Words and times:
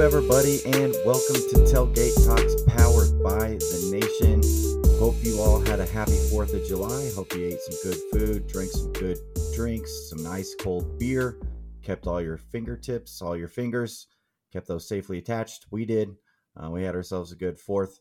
everybody, 0.00 0.64
and 0.64 0.94
welcome 1.04 1.34
to 1.34 1.56
Tailgate 1.66 2.14
Talks 2.24 2.62
powered 2.68 3.20
by 3.20 3.58
the 3.58 3.88
nation. 3.90 4.40
Hope 5.00 5.16
you 5.22 5.40
all 5.40 5.60
had 5.60 5.80
a 5.80 5.86
happy 5.86 6.12
4th 6.12 6.54
of 6.54 6.64
July. 6.68 7.10
Hope 7.16 7.34
you 7.34 7.46
ate 7.46 7.58
some 7.60 7.90
good 7.90 7.98
food, 8.12 8.46
drank 8.46 8.70
some 8.70 8.92
good 8.92 9.18
drinks, 9.52 10.08
some 10.08 10.22
nice 10.22 10.54
cold 10.60 11.00
beer, 11.00 11.40
kept 11.82 12.06
all 12.06 12.22
your 12.22 12.36
fingertips, 12.36 13.20
all 13.20 13.36
your 13.36 13.48
fingers, 13.48 14.06
kept 14.52 14.68
those 14.68 14.86
safely 14.86 15.18
attached. 15.18 15.66
We 15.72 15.84
did. 15.84 16.10
Uh, 16.56 16.70
we 16.70 16.84
had 16.84 16.94
ourselves 16.94 17.32
a 17.32 17.36
good 17.36 17.58
4th 17.58 17.98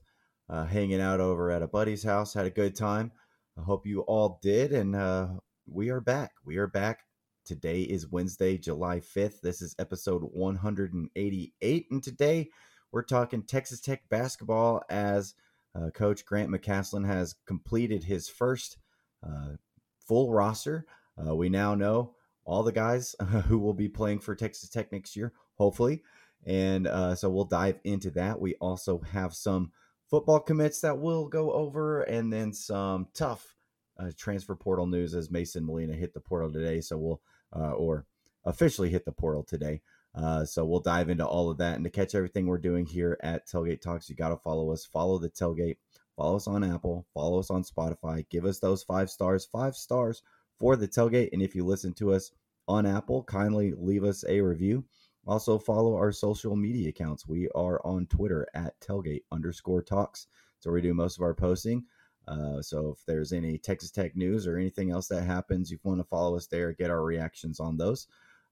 uh, 0.50 0.66
hanging 0.66 1.02
out 1.02 1.20
over 1.20 1.50
at 1.50 1.64
a 1.64 1.68
buddy's 1.68 2.04
house, 2.04 2.32
had 2.32 2.46
a 2.46 2.52
good 2.52 2.76
time. 2.76 3.12
I 3.58 3.64
hope 3.64 3.88
you 3.88 4.02
all 4.02 4.40
did, 4.44 4.72
and 4.72 4.96
uh, 4.96 5.30
we 5.66 5.90
are 5.90 6.02
back. 6.02 6.34
We 6.46 6.58
are 6.58 6.68
back 6.68 7.07
Today 7.48 7.84
is 7.84 8.12
Wednesday, 8.12 8.58
July 8.58 9.00
5th. 9.00 9.40
This 9.40 9.62
is 9.62 9.74
episode 9.80 10.22
188. 10.22 11.88
And 11.90 12.04
today 12.04 12.50
we're 12.92 13.04
talking 13.04 13.42
Texas 13.42 13.80
Tech 13.80 14.02
basketball 14.10 14.84
as 14.90 15.34
uh, 15.74 15.90
Coach 15.92 16.26
Grant 16.26 16.50
McCasland 16.50 17.06
has 17.06 17.36
completed 17.46 18.04
his 18.04 18.28
first 18.28 18.80
uh, 19.26 19.52
full 20.06 20.34
roster. 20.34 20.88
Uh, 21.18 21.34
we 21.38 21.48
now 21.48 21.74
know 21.74 22.16
all 22.44 22.64
the 22.64 22.74
guys 22.74 23.16
who 23.46 23.60
will 23.60 23.74
be 23.74 23.88
playing 23.88 24.20
for 24.20 24.36
Texas 24.36 24.68
Tech 24.68 24.92
next 24.92 25.16
year, 25.16 25.32
hopefully. 25.56 26.04
And 26.46 26.86
uh, 26.86 27.16
so 27.16 27.30
we'll 27.30 27.46
dive 27.46 27.80
into 27.86 28.10
that. 28.12 28.42
We 28.42 28.56
also 28.56 29.00
have 29.14 29.34
some 29.34 29.72
football 30.10 30.42
commits 30.42 30.82
that 30.82 30.98
we'll 30.98 31.30
go 31.30 31.54
over 31.54 32.02
and 32.02 32.32
then 32.32 32.52
some 32.52 33.08
tough 33.14 33.56
uh, 33.98 34.12
transfer 34.18 34.54
portal 34.54 34.86
news 34.86 35.16
as 35.16 35.32
Mason 35.32 35.66
Molina 35.66 35.94
hit 35.94 36.14
the 36.14 36.20
portal 36.20 36.52
today. 36.52 36.82
So 36.82 36.98
we'll 36.98 37.22
uh, 37.56 37.72
or 37.72 38.06
officially 38.46 38.90
hit 38.90 39.06
the 39.06 39.12
portal 39.12 39.44
today. 39.44 39.82
Uh, 40.16 40.44
so 40.46 40.66
we'll 40.66 40.80
dive 40.80 41.10
into 41.10 41.26
all 41.26 41.50
of 41.50 41.58
that. 41.58 41.76
And 41.76 41.84
to 41.84 41.92
catch 41.92 42.16
everything 42.16 42.48
we're 42.48 42.58
doing 42.58 42.86
here 42.86 43.18
at 43.22 43.48
Tailgate 43.48 43.82
Talks, 43.82 44.10
you 44.10 44.16
got 44.16 44.30
to 44.30 44.38
follow 44.38 44.72
us. 44.72 44.86
Follow 44.86 45.20
the 45.20 45.30
Tailgate. 45.30 45.78
Follow 46.16 46.38
us 46.38 46.48
on 46.48 46.64
Apple. 46.64 47.06
Follow 47.14 47.40
us 47.40 47.52
on 47.52 47.64
Spotify. 47.64 48.28
Give 48.30 48.46
us 48.46 48.60
those 48.60 48.82
five 48.84 49.10
stars. 49.10 49.46
Five 49.46 49.76
stars 49.76 50.24
for 50.58 50.76
the 50.76 50.88
Tailgate. 50.88 51.30
And 51.34 51.42
if 51.42 51.54
you 51.54 51.64
listen 51.64 51.94
to 51.96 52.14
us 52.14 52.32
on 52.68 52.86
Apple, 52.88 53.24
kindly 53.24 53.74
leave 53.78 54.04
us 54.04 54.26
a 54.28 54.42
review. 54.42 54.84
Also, 55.28 55.60
follow 55.60 55.96
our 55.96 56.12
social 56.12 56.56
media 56.56 56.90
accounts. 56.90 57.28
We 57.28 57.50
are 57.54 57.82
on 57.86 58.08
Twitter 58.08 58.48
at 58.54 58.80
tailgate 58.80 59.24
underscore 59.32 59.82
talks. 59.82 60.28
So 60.60 60.72
we 60.72 60.82
do 60.82 60.94
most 60.94 61.18
of 61.18 61.22
our 61.22 61.34
posting. 61.34 61.84
Uh, 62.28 62.62
so 62.62 62.90
if 62.90 63.06
there's 63.06 63.32
any 63.32 63.58
Texas 63.58 63.92
Tech 63.92 64.16
news 64.16 64.48
or 64.48 64.58
anything 64.58 64.92
else 64.92 65.08
that 65.08 65.24
happens, 65.24 65.72
you 65.72 65.80
want 65.84 66.00
to 66.00 66.04
follow 66.04 66.36
us 66.36 66.48
there, 66.48 66.74
get 66.74 66.92
our 66.92 67.04
reactions 67.04 67.60
on 67.60 67.78
those. 67.78 68.08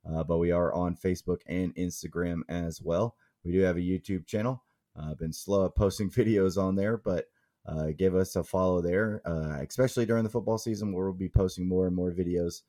Uh, 0.08 0.24
but 0.24 0.38
we 0.38 0.52
are 0.52 0.74
on 0.74 0.96
Facebook 0.96 1.40
and 1.48 1.76
Instagram 1.76 2.42
as 2.48 2.82
well. 2.82 3.16
We 3.44 3.52
do 3.52 3.62
have 3.62 3.78
a 3.78 3.82
YouTube 3.82 4.26
channel. 4.26 4.64
I've 4.96 5.12
uh, 5.12 5.16
been 5.16 5.34
slow 5.34 5.66
at 5.66 5.76
posting 5.76 6.10
videos 6.12 6.62
on 6.62 6.76
there, 6.76 6.98
but 6.98 7.26
uh, 7.66 7.88
give 7.98 8.16
us 8.16 8.36
a 8.36 8.44
follow 8.44 8.82
there, 8.82 9.22
uh, 9.26 9.58
especially 9.68 10.06
during 10.06 10.24
the 10.24 10.30
football 10.30 10.58
season 10.58 10.94
where 10.94 11.06
we'll 11.06 11.14
be 11.14 11.30
posting 11.30 11.68
more 11.68 11.88
and 11.88 11.96
more 11.96 12.12
videos 12.12 12.62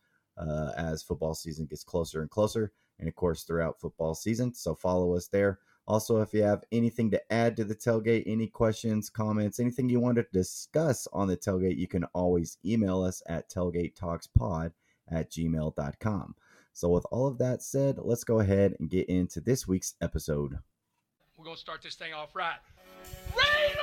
as 0.77 1.03
football 1.03 1.35
season 1.35 1.67
gets 1.67 1.85
closer 1.85 2.21
and 2.23 2.31
closer. 2.31 2.73
And 2.99 3.09
of 3.09 3.15
course, 3.15 3.43
throughout 3.43 3.81
football 3.81 4.15
season. 4.15 4.55
So 4.55 4.75
follow 4.75 5.15
us 5.15 5.29
there. 5.29 5.59
Also, 5.89 6.21
if 6.21 6.35
you 6.35 6.43
have 6.43 6.65
anything 6.73 7.11
to 7.13 7.33
add 7.33 7.57
to 7.57 7.65
the 7.65 7.75
tailgate, 7.75 8.25
any 8.27 8.49
questions, 8.49 9.09
comments, 9.09 9.61
anything 9.61 9.89
you 9.89 10.01
want 10.01 10.17
to 10.17 10.27
discuss 10.33 11.07
on 11.13 11.29
the 11.29 11.37
tailgate, 11.37 11.77
you 11.77 11.87
can 11.87 12.03
always 12.13 12.59
email 12.65 13.03
us 13.03 13.23
at 13.29 13.49
tailgatetalkspod 13.49 14.73
at 15.09 15.31
gmail.com. 15.31 16.35
So, 16.73 16.89
with 16.89 17.07
all 17.13 17.29
of 17.29 17.39
that 17.39 17.63
said, 17.63 17.99
let's 17.99 18.25
go 18.25 18.41
ahead 18.41 18.75
and 18.81 18.91
get 18.91 19.09
into 19.09 19.41
this 19.41 19.69
week's 19.69 19.95
episode. 20.01 20.59
We're 21.37 21.45
going 21.45 21.57
to 21.57 21.61
start 21.61 21.83
this 21.83 21.95
thing 21.95 22.13
off 22.13 22.35
right. 22.35 22.57
Raider! 23.37 23.81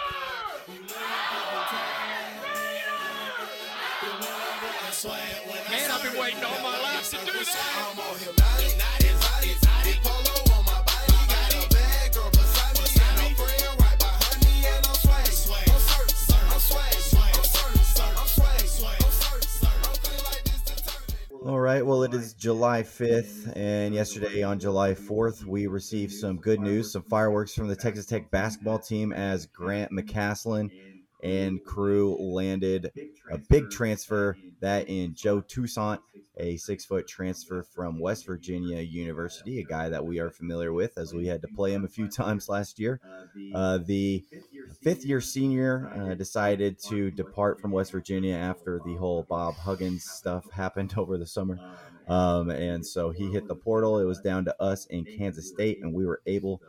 Man, 5.71 5.91
I've 5.91 6.03
been 6.03 6.19
waiting 6.19 6.43
all 6.43 6.61
my 6.61 6.81
life 6.81 7.09
to 7.11 7.17
do 7.25 7.31
that. 7.31 8.92
All 21.45 21.59
right. 21.59 21.85
Well, 21.85 22.03
it 22.03 22.13
is 22.13 22.33
July 22.33 22.83
5th, 22.83 23.51
and 23.57 23.93
yesterday 23.93 24.43
on 24.43 24.59
July 24.59 24.93
4th, 24.93 25.43
we 25.43 25.67
received 25.67 26.13
some 26.13 26.37
good 26.37 26.61
news, 26.61 26.93
some 26.93 27.03
fireworks 27.03 27.53
from 27.53 27.67
the 27.67 27.75
Texas 27.75 28.05
Tech 28.05 28.31
basketball 28.31 28.79
team 28.79 29.11
as 29.11 29.45
Grant 29.47 29.91
McCasland 29.91 30.71
and 31.23 31.63
crew 31.63 32.17
landed 32.19 32.91
a 33.31 33.37
big 33.37 33.69
transfer 33.69 34.37
that 34.59 34.89
in 34.89 35.15
Joe 35.15 35.41
Toussaint, 35.41 35.99
a 36.37 36.57
six 36.57 36.85
foot 36.85 37.07
transfer 37.07 37.63
from 37.63 37.99
West 37.99 38.25
Virginia 38.25 38.79
University, 38.81 39.59
a 39.59 39.63
guy 39.63 39.89
that 39.89 40.05
we 40.05 40.19
are 40.19 40.29
familiar 40.29 40.73
with 40.73 40.97
as 40.97 41.13
we 41.13 41.27
had 41.27 41.41
to 41.41 41.47
play 41.47 41.73
him 41.73 41.85
a 41.85 41.87
few 41.87 42.07
times 42.07 42.49
last 42.49 42.79
year. 42.79 42.99
Uh, 43.53 43.79
the 43.79 44.23
fifth 44.81 45.05
year 45.05 45.21
senior 45.21 45.91
uh, 45.95 46.13
decided 46.15 46.77
to 46.79 47.11
depart 47.11 47.61
from 47.61 47.71
West 47.71 47.91
Virginia 47.91 48.35
after 48.35 48.81
the 48.85 48.95
whole 48.95 49.23
Bob 49.23 49.55
Huggins 49.55 50.03
stuff 50.03 50.49
happened 50.51 50.93
over 50.97 51.17
the 51.17 51.27
summer. 51.27 51.57
Um, 52.07 52.49
and 52.49 52.85
so 52.85 53.11
he 53.11 53.31
hit 53.31 53.47
the 53.47 53.55
portal. 53.55 53.99
It 53.99 54.05
was 54.05 54.19
down 54.19 54.43
to 54.45 54.61
us 54.61 54.85
in 54.87 55.05
Kansas 55.05 55.47
State, 55.47 55.79
and 55.81 55.93
we 55.93 56.05
were 56.05 56.21
able 56.25 56.61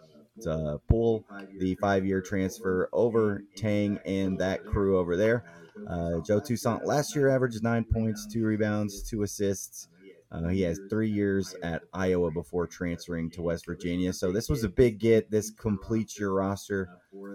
to 0.42 0.80
pull 0.88 1.24
the 1.58 1.74
five 1.76 2.04
year 2.04 2.20
transfer 2.20 2.88
over 2.92 3.42
Tang 3.56 3.98
and 4.04 4.38
that 4.38 4.64
crew 4.64 4.98
over 4.98 5.16
there. 5.16 5.44
Uh, 5.88 6.20
Joe 6.20 6.40
Toussaint 6.40 6.84
last 6.84 7.14
year 7.14 7.28
averaged 7.28 7.62
nine 7.62 7.84
points, 7.84 8.26
two 8.26 8.44
rebounds, 8.44 9.02
two 9.02 9.22
assists. 9.22 9.88
Uh, 10.30 10.48
he 10.48 10.62
has 10.62 10.80
three 10.90 11.08
years 11.08 11.54
at 11.62 11.82
Iowa 11.92 12.30
before 12.30 12.66
transferring 12.66 13.30
to 13.30 13.42
West 13.42 13.66
Virginia. 13.66 14.12
So 14.12 14.32
this 14.32 14.48
was 14.48 14.64
a 14.64 14.68
big 14.68 14.98
get. 14.98 15.30
This 15.30 15.50
completes 15.50 16.18
your 16.18 16.32
roster 16.32 16.88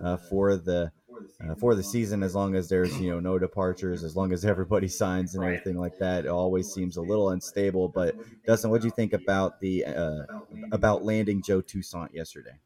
uh, 0.03 0.17
for 0.17 0.57
the 0.57 0.91
uh, 1.41 1.55
for 1.55 1.75
the 1.75 1.83
season. 1.83 2.23
As 2.23 2.35
long 2.35 2.55
as 2.55 2.67
there's 2.67 2.99
you 2.99 3.09
know 3.09 3.21
no 3.21 3.39
departures, 3.39 4.03
as 4.03 4.17
long 4.17 4.33
as 4.33 4.43
everybody 4.43 4.87
signs 4.89 5.35
and 5.35 5.43
everything 5.43 5.77
like 5.77 5.97
that. 5.99 6.25
It 6.25 6.29
always 6.29 6.73
seems 6.73 6.97
a 6.97 7.01
little 7.01 7.29
unstable. 7.29 7.87
But 7.87 8.15
Dustin, 8.45 8.69
what 8.69 8.81
do 8.81 8.87
you 8.87 8.93
think 8.93 9.13
about 9.13 9.61
the 9.61 9.85
uh, 9.85 10.23
about 10.73 11.03
landing 11.03 11.41
Joe 11.41 11.61
Toussaint 11.61 12.13
yesterday? 12.13 12.59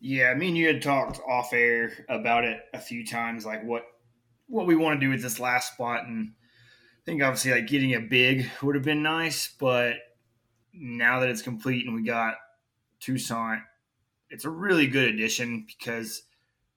Yeah, 0.00 0.30
I 0.30 0.34
mean, 0.34 0.56
you 0.56 0.66
had 0.66 0.80
talked 0.80 1.20
off 1.28 1.52
air 1.52 1.92
about 2.08 2.44
it 2.44 2.60
a 2.72 2.78
few 2.78 3.06
times, 3.06 3.44
like 3.44 3.62
what 3.62 3.84
what 4.46 4.66
we 4.66 4.74
want 4.74 4.98
to 4.98 5.06
do 5.06 5.10
with 5.10 5.22
this 5.22 5.38
last 5.38 5.74
spot, 5.74 6.06
and 6.06 6.32
I 6.32 7.02
think 7.04 7.22
obviously 7.22 7.52
like 7.52 7.66
getting 7.66 7.94
a 7.94 8.00
big 8.00 8.50
would 8.62 8.74
have 8.74 8.84
been 8.84 9.02
nice, 9.02 9.54
but 9.60 9.96
now 10.72 11.20
that 11.20 11.28
it's 11.28 11.42
complete 11.42 11.86
and 11.86 11.94
we 11.94 12.02
got 12.02 12.34
Toussaint, 13.00 13.60
it's 14.30 14.44
a 14.44 14.50
really 14.50 14.86
good 14.86 15.08
addition 15.08 15.66
because 15.66 16.22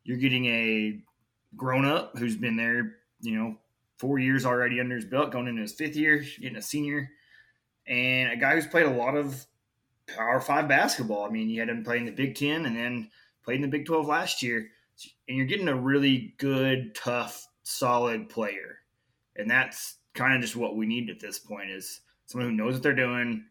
you're 0.04 0.18
getting 0.18 0.46
a 0.46 1.00
grown 1.56 1.86
up 1.86 2.18
who's 2.18 2.36
been 2.36 2.58
there, 2.58 2.98
you 3.22 3.36
know, 3.36 3.58
four 3.98 4.20
years 4.20 4.46
already 4.46 4.80
under 4.80 4.96
his 4.96 5.06
belt, 5.06 5.32
going 5.32 5.48
into 5.48 5.62
his 5.62 5.74
fifth 5.74 5.96
year, 5.96 6.26
getting 6.42 6.58
a 6.58 6.62
senior, 6.62 7.10
and 7.88 8.31
a 8.31 8.36
guy 8.36 8.56
who's 8.56 8.68
played 8.68 8.86
a 8.86 8.92
lot 8.92 9.16
of 9.16 9.46
Power 10.08 10.42
Five 10.42 10.68
basketball. 10.68 11.26
I 11.26 11.30
mean, 11.30 11.50
you 11.50 11.60
had 11.60 11.70
him 11.70 11.84
playing 11.84 12.06
the 12.06 12.12
Big 12.12 12.36
Ten 12.36 12.66
and 12.66 12.76
then 12.76 13.10
played 13.44 13.56
in 13.56 13.62
the 13.62 13.68
Big 13.68 13.86
Twelve 13.86 14.08
last 14.08 14.44
year, 14.44 14.70
and 15.28 15.38
you're 15.38 15.46
getting 15.46 15.68
a 15.68 15.76
really 15.76 16.34
good, 16.38 16.96
tough, 16.96 17.48
solid 17.64 18.30
player, 18.30 18.80
and 19.36 19.50
that's 19.50 19.98
kind 20.14 20.36
of 20.36 20.42
just 20.42 20.56
what 20.56 20.76
we 20.76 20.86
need 20.86 21.10
at 21.10 21.20
this 21.20 21.40
point 21.40 21.72
is 21.72 22.02
someone 22.26 22.50
who 22.50 22.56
knows 22.56 22.74
what 22.76 22.84
they're 22.84 22.94
doing. 22.94 23.46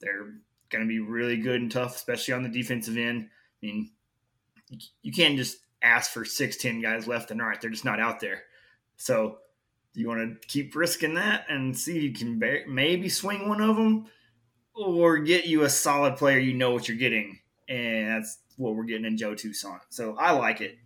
They're 0.00 0.34
going 0.70 0.84
to 0.84 0.88
be 0.88 1.00
really 1.00 1.36
good 1.36 1.60
and 1.60 1.70
tough, 1.70 1.96
especially 1.96 2.34
on 2.34 2.42
the 2.42 2.48
defensive 2.48 2.96
end. 2.96 3.28
I 3.62 3.66
mean, 3.66 3.90
you 5.02 5.12
can't 5.12 5.36
just 5.36 5.58
ask 5.82 6.10
for 6.10 6.24
six, 6.24 6.56
ten 6.56 6.80
guys 6.80 7.06
left 7.06 7.30
and 7.30 7.40
right. 7.40 7.60
They're 7.60 7.70
just 7.70 7.84
not 7.84 8.00
out 8.00 8.20
there. 8.20 8.42
So 8.96 9.38
you 9.94 10.08
want 10.08 10.40
to 10.40 10.48
keep 10.48 10.74
risking 10.74 11.14
that 11.14 11.46
and 11.48 11.76
see 11.76 12.00
you 12.00 12.12
can 12.12 12.38
maybe 12.68 13.08
swing 13.08 13.48
one 13.48 13.60
of 13.60 13.76
them 13.76 14.06
or 14.78 15.18
get 15.18 15.46
you 15.46 15.62
a 15.62 15.68
solid 15.68 16.16
player 16.16 16.38
you 16.38 16.54
know 16.54 16.70
what 16.70 16.88
you're 16.88 16.96
getting. 16.96 17.38
And 17.68 18.08
that's 18.08 18.38
what 18.56 18.74
we're 18.74 18.84
getting 18.84 19.04
in 19.04 19.16
Joe 19.16 19.34
Toussaint. 19.34 19.80
So 19.90 20.16
I 20.18 20.32
like 20.32 20.60
it 20.60 20.78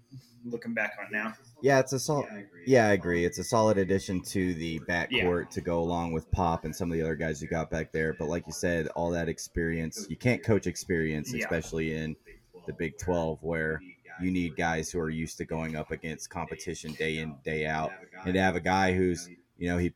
looking 0.44 0.74
back 0.74 0.96
on 1.00 1.12
now. 1.12 1.34
Yeah, 1.62 1.78
it's 1.78 1.92
a 1.92 2.00
solid. 2.00 2.26
Yeah, 2.30 2.42
yeah, 2.66 2.88
I 2.88 2.92
agree. 2.92 3.24
It's 3.24 3.38
a 3.38 3.44
solid 3.44 3.78
addition 3.78 4.20
to 4.22 4.54
the 4.54 4.80
backcourt 4.80 5.44
yeah. 5.44 5.50
to 5.50 5.60
go 5.60 5.78
along 5.78 6.12
with 6.12 6.30
Pop 6.32 6.64
and 6.64 6.74
some 6.74 6.90
of 6.90 6.96
the 6.96 7.02
other 7.02 7.14
guys 7.14 7.40
you 7.40 7.48
got 7.48 7.70
back 7.70 7.92
there. 7.92 8.14
But 8.14 8.28
like 8.28 8.46
you 8.46 8.52
said, 8.52 8.88
all 8.88 9.10
that 9.10 9.28
experience, 9.28 10.06
you 10.08 10.16
can't 10.16 10.42
coach 10.42 10.66
experience, 10.66 11.32
especially 11.32 11.92
yeah. 11.92 12.00
in 12.00 12.16
the 12.66 12.72
Big 12.72 12.98
12, 12.98 13.38
where 13.42 13.80
you 14.20 14.30
need 14.30 14.56
guys 14.56 14.90
who 14.90 14.98
are 14.98 15.10
used 15.10 15.38
to 15.38 15.44
going 15.44 15.76
up 15.76 15.90
against 15.90 16.30
competition 16.30 16.92
day 16.94 17.18
in, 17.18 17.36
day 17.44 17.66
out. 17.66 17.92
And 18.24 18.34
to 18.34 18.40
have 18.40 18.56
a 18.56 18.60
guy 18.60 18.94
who's 18.94 19.28
you 19.62 19.69
know, 19.69 19.79
he 19.79 19.93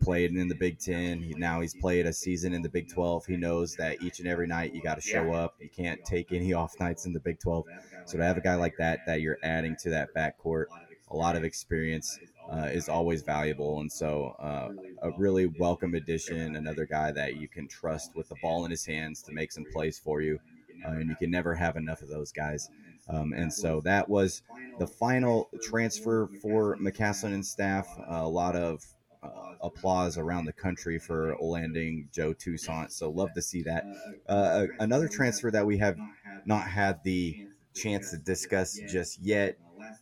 played 0.00 0.34
in 0.34 0.48
the 0.48 0.54
Big 0.54 0.78
Ten. 0.78 1.20
He, 1.20 1.34
now 1.34 1.60
he's 1.60 1.74
played 1.74 2.06
a 2.06 2.12
season 2.14 2.54
in 2.54 2.62
the 2.62 2.68
Big 2.70 2.88
12. 2.88 3.26
He 3.26 3.36
knows 3.36 3.76
that 3.76 4.02
each 4.02 4.20
and 4.20 4.26
every 4.26 4.46
night 4.46 4.74
you 4.74 4.80
got 4.80 4.94
to 4.94 5.02
show 5.02 5.34
up. 5.34 5.54
You 5.60 5.68
can't 5.68 6.02
take 6.02 6.32
any 6.32 6.54
off 6.54 6.72
nights 6.80 7.04
in 7.04 7.12
the 7.12 7.20
Big 7.20 7.38
12. 7.38 7.66
So 8.06 8.16
to 8.16 8.24
have 8.24 8.38
a 8.38 8.40
guy 8.40 8.54
like 8.54 8.74
that, 8.78 9.00
that 9.06 9.20
you're 9.20 9.36
adding 9.42 9.76
to 9.80 9.90
that 9.90 10.14
backcourt, 10.16 10.64
a 11.10 11.14
lot 11.14 11.36
of 11.36 11.44
experience 11.44 12.18
uh, 12.50 12.70
is 12.72 12.88
always 12.88 13.20
valuable. 13.20 13.80
And 13.80 13.92
so 13.92 14.34
uh, 14.38 14.70
a 15.02 15.10
really 15.18 15.44
welcome 15.58 15.94
addition, 15.94 16.56
another 16.56 16.86
guy 16.86 17.12
that 17.12 17.36
you 17.36 17.48
can 17.48 17.68
trust 17.68 18.16
with 18.16 18.30
the 18.30 18.36
ball 18.40 18.64
in 18.64 18.70
his 18.70 18.86
hands 18.86 19.20
to 19.24 19.32
make 19.32 19.52
some 19.52 19.66
plays 19.74 19.98
for 19.98 20.22
you. 20.22 20.38
Uh, 20.86 20.92
and 20.92 21.10
you 21.10 21.16
can 21.16 21.30
never 21.30 21.54
have 21.54 21.76
enough 21.76 22.00
of 22.00 22.08
those 22.08 22.32
guys. 22.32 22.70
Um, 23.10 23.34
and 23.34 23.52
so 23.52 23.82
that 23.82 24.08
was 24.08 24.40
the 24.78 24.86
final 24.86 25.50
transfer 25.60 26.30
for 26.40 26.78
McCasland 26.78 27.34
and 27.34 27.44
staff. 27.44 27.86
a 28.08 28.26
lot 28.26 28.56
of 28.56 28.82
uh, 29.22 29.54
applause 29.60 30.18
around 30.18 30.44
the 30.44 30.52
country 30.52 30.98
for 30.98 31.36
landing 31.40 32.08
Joe 32.12 32.32
Toussaint. 32.32 32.92
So 32.92 33.10
love 33.10 33.32
to 33.34 33.42
see 33.42 33.62
that. 33.62 33.84
Uh, 34.28 34.66
another 34.80 35.08
transfer 35.08 35.50
that 35.50 35.64
we 35.64 35.78
have 35.78 35.96
not 36.44 36.66
had 36.66 37.02
the 37.04 37.46
chance 37.74 38.10
to 38.10 38.18
discuss 38.18 38.78
just 38.88 39.20
yet. 39.20 39.58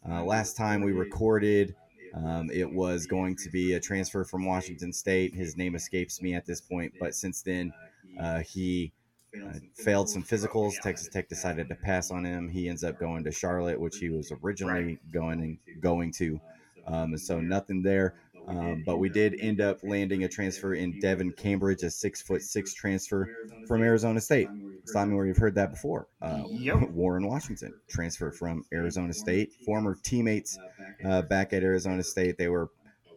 Uh, 0.08 0.24
last 0.24 0.56
time 0.56 0.82
we 0.82 0.92
recorded, 0.92 1.74
um, 2.14 2.50
it 2.50 2.70
was 2.70 3.06
going 3.06 3.36
to 3.36 3.50
be 3.50 3.74
a 3.74 3.80
transfer 3.80 4.24
from 4.24 4.46
Washington 4.46 4.92
State. 4.92 5.34
His 5.34 5.56
name 5.56 5.74
escapes 5.74 6.20
me 6.20 6.34
at 6.34 6.46
this 6.46 6.60
point, 6.60 6.92
but 6.98 7.14
since 7.14 7.42
then, 7.42 7.72
uh, 8.18 8.40
he 8.40 8.92
uh, 9.36 9.54
failed 9.74 10.08
some 10.08 10.22
physicals. 10.22 10.74
Texas 10.82 11.08
Tech 11.08 11.28
decided 11.28 11.68
to 11.68 11.74
pass 11.76 12.10
on 12.10 12.24
him. 12.24 12.48
He 12.48 12.68
ends 12.68 12.82
up 12.82 12.98
going 12.98 13.22
to 13.24 13.30
Charlotte, 13.30 13.80
which 13.80 13.98
he 13.98 14.08
was 14.08 14.32
originally 14.42 14.98
going 15.12 15.58
going 15.80 16.12
to. 16.12 16.40
Um, 16.86 17.16
so 17.16 17.40
nothing 17.40 17.82
there. 17.82 18.14
Um, 18.48 18.82
but 18.84 18.98
we 18.98 19.08
did 19.08 19.36
end 19.38 19.60
up 19.60 19.78
landing 19.82 20.24
a 20.24 20.28
transfer 20.28 20.74
in 20.74 21.00
Devan 21.00 21.36
Cambridge, 21.36 21.82
a 21.82 21.90
six 21.90 22.20
foot 22.20 22.42
six 22.42 22.74
transfer 22.74 23.28
from 23.66 23.82
Arizona 23.82 24.20
State. 24.20 24.48
Simon, 24.84 25.16
where 25.16 25.26
you've 25.26 25.36
heard 25.36 25.54
that 25.54 25.70
before. 25.70 26.08
Uh, 26.20 26.42
yep. 26.48 26.80
Warren 26.90 27.26
Washington, 27.26 27.74
transfer 27.88 28.32
from 28.32 28.64
Arizona 28.72 29.12
State. 29.12 29.52
Former 29.64 29.96
teammates 30.02 30.58
uh, 31.04 31.22
back 31.22 31.52
at 31.52 31.62
Arizona 31.62 32.02
State. 32.02 32.38
They 32.38 32.48
were 32.48 32.70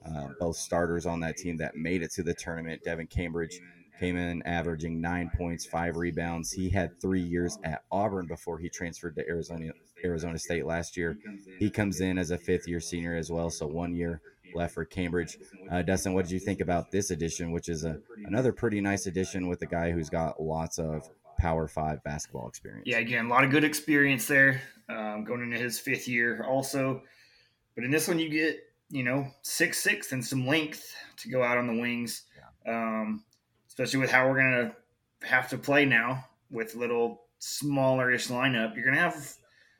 uh, 0.05 0.27
both 0.39 0.57
starters 0.57 1.05
on 1.05 1.19
that 1.21 1.37
team 1.37 1.57
that 1.57 1.75
made 1.75 2.03
it 2.03 2.11
to 2.11 2.23
the 2.23 2.33
tournament. 2.33 2.83
Devan 2.85 3.09
Cambridge 3.09 3.59
came 3.99 4.17
in 4.17 4.41
averaging 4.43 4.99
nine 4.99 5.31
points, 5.35 5.65
five 5.65 5.95
rebounds. 5.95 6.51
He 6.51 6.69
had 6.69 6.99
three 6.99 7.21
years 7.21 7.57
at 7.63 7.83
Auburn 7.91 8.27
before 8.27 8.57
he 8.57 8.69
transferred 8.69 9.15
to 9.15 9.27
Arizona 9.27 9.71
Arizona 10.03 10.37
State 10.37 10.65
last 10.65 10.97
year. 10.97 11.17
He 11.59 11.69
comes 11.69 12.01
in 12.01 12.17
as 12.17 12.31
a 12.31 12.37
fifth 12.37 12.67
year 12.67 12.79
senior 12.79 13.15
as 13.15 13.31
well, 13.31 13.49
so 13.49 13.65
one 13.65 13.95
year 13.95 14.21
left 14.55 14.73
for 14.73 14.85
Cambridge. 14.85 15.37
Uh, 15.71 15.81
Dustin, 15.81 16.13
what 16.13 16.25
did 16.25 16.31
you 16.31 16.39
think 16.39 16.61
about 16.61 16.91
this 16.91 17.11
edition, 17.11 17.51
which 17.51 17.69
is 17.69 17.83
a 17.83 17.99
another 18.25 18.51
pretty 18.51 18.81
nice 18.81 19.05
edition 19.05 19.47
with 19.47 19.61
a 19.61 19.65
guy 19.65 19.91
who's 19.91 20.09
got 20.09 20.41
lots 20.41 20.79
of 20.79 21.09
Power 21.37 21.67
Five 21.67 22.03
basketball 22.03 22.47
experience? 22.47 22.83
Yeah, 22.85 22.97
again, 22.97 23.25
a 23.25 23.29
lot 23.29 23.43
of 23.43 23.51
good 23.51 23.63
experience 23.63 24.27
there 24.27 24.61
um, 24.89 25.23
going 25.23 25.41
into 25.41 25.57
his 25.57 25.79
fifth 25.79 26.07
year, 26.07 26.45
also. 26.47 27.01
But 27.75 27.83
in 27.83 27.91
this 27.91 28.07
one, 28.07 28.19
you 28.19 28.29
get 28.29 28.59
you 28.89 29.03
know 29.03 29.27
six 29.41 29.79
six 29.79 30.11
and 30.11 30.23
some 30.23 30.45
length 30.47 30.93
to 31.17 31.29
go 31.29 31.43
out 31.43 31.57
on 31.57 31.67
the 31.67 31.79
wings, 31.79 32.23
um, 32.67 33.23
especially 33.67 33.99
with 33.99 34.11
how 34.11 34.27
we're 34.27 34.37
gonna 34.37 34.75
have 35.23 35.49
to 35.49 35.57
play 35.57 35.85
now 35.85 36.25
with 36.51 36.75
a 36.75 36.77
little 36.77 37.23
smallerish 37.41 38.29
lineup. 38.29 38.75
You're 38.75 38.85
gonna 38.85 38.97
have 38.97 39.33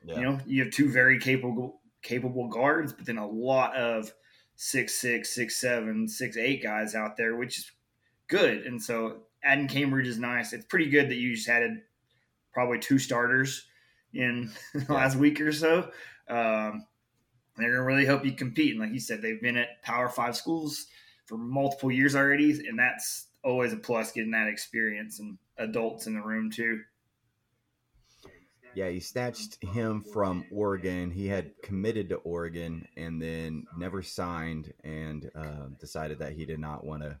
yeah. 0.04 0.16
you 0.16 0.22
know 0.22 0.40
you 0.46 0.64
have 0.64 0.72
two 0.72 0.90
very 0.90 1.18
capable 1.18 1.80
capable 2.02 2.48
guards, 2.48 2.92
but 2.92 3.06
then 3.06 3.18
a 3.18 3.26
lot 3.26 3.74
of 3.74 4.12
six 4.56 4.94
six, 4.94 5.34
six 5.34 5.56
seven, 5.56 6.08
six 6.08 6.36
eight 6.36 6.62
guys 6.62 6.94
out 6.94 7.16
there, 7.16 7.36
which 7.36 7.58
is 7.58 7.72
good. 8.28 8.66
And 8.66 8.82
so 8.82 9.22
adding 9.42 9.68
Cambridge 9.68 10.08
is 10.08 10.18
nice. 10.18 10.52
It's 10.52 10.64
pretty 10.66 10.90
good 10.90 11.08
that 11.10 11.16
you 11.16 11.34
just 11.34 11.48
added 11.48 11.82
probably 12.52 12.78
two 12.78 12.98
starters 12.98 13.66
in 14.12 14.50
the 14.74 14.92
last 14.92 15.16
week 15.16 15.40
or 15.40 15.52
so. 15.52 15.90
Um, 16.28 16.86
they're 17.56 17.72
gonna 17.72 17.84
really 17.84 18.06
help 18.06 18.24
you 18.24 18.32
compete. 18.32 18.72
And 18.72 18.80
like 18.80 18.92
you 18.92 19.00
said, 19.00 19.22
they've 19.22 19.40
been 19.40 19.56
at 19.56 19.82
Power 19.82 20.08
Five 20.08 20.36
schools 20.36 20.86
for 21.26 21.36
multiple 21.36 21.90
years 21.90 22.16
already, 22.16 22.66
and 22.66 22.78
that's 22.78 23.26
always 23.42 23.72
a 23.72 23.76
plus 23.76 24.12
getting 24.12 24.32
that 24.32 24.48
experience 24.48 25.20
and 25.20 25.38
adults 25.58 26.06
in 26.06 26.14
the 26.14 26.20
room 26.20 26.50
too. 26.50 26.80
Yeah, 28.74 28.88
you 28.88 29.00
snatched 29.00 29.62
him 29.62 30.02
from 30.12 30.44
Oregon. 30.50 31.10
He 31.10 31.26
had 31.26 31.50
committed 31.62 32.08
to 32.10 32.16
Oregon 32.16 32.86
and 32.96 33.20
then 33.20 33.66
never 33.76 34.02
signed 34.02 34.72
and 34.82 35.30
uh, 35.34 35.68
decided 35.80 36.18
that 36.18 36.32
he 36.32 36.44
did 36.44 36.58
not 36.58 36.84
want 36.84 37.02
to 37.02 37.18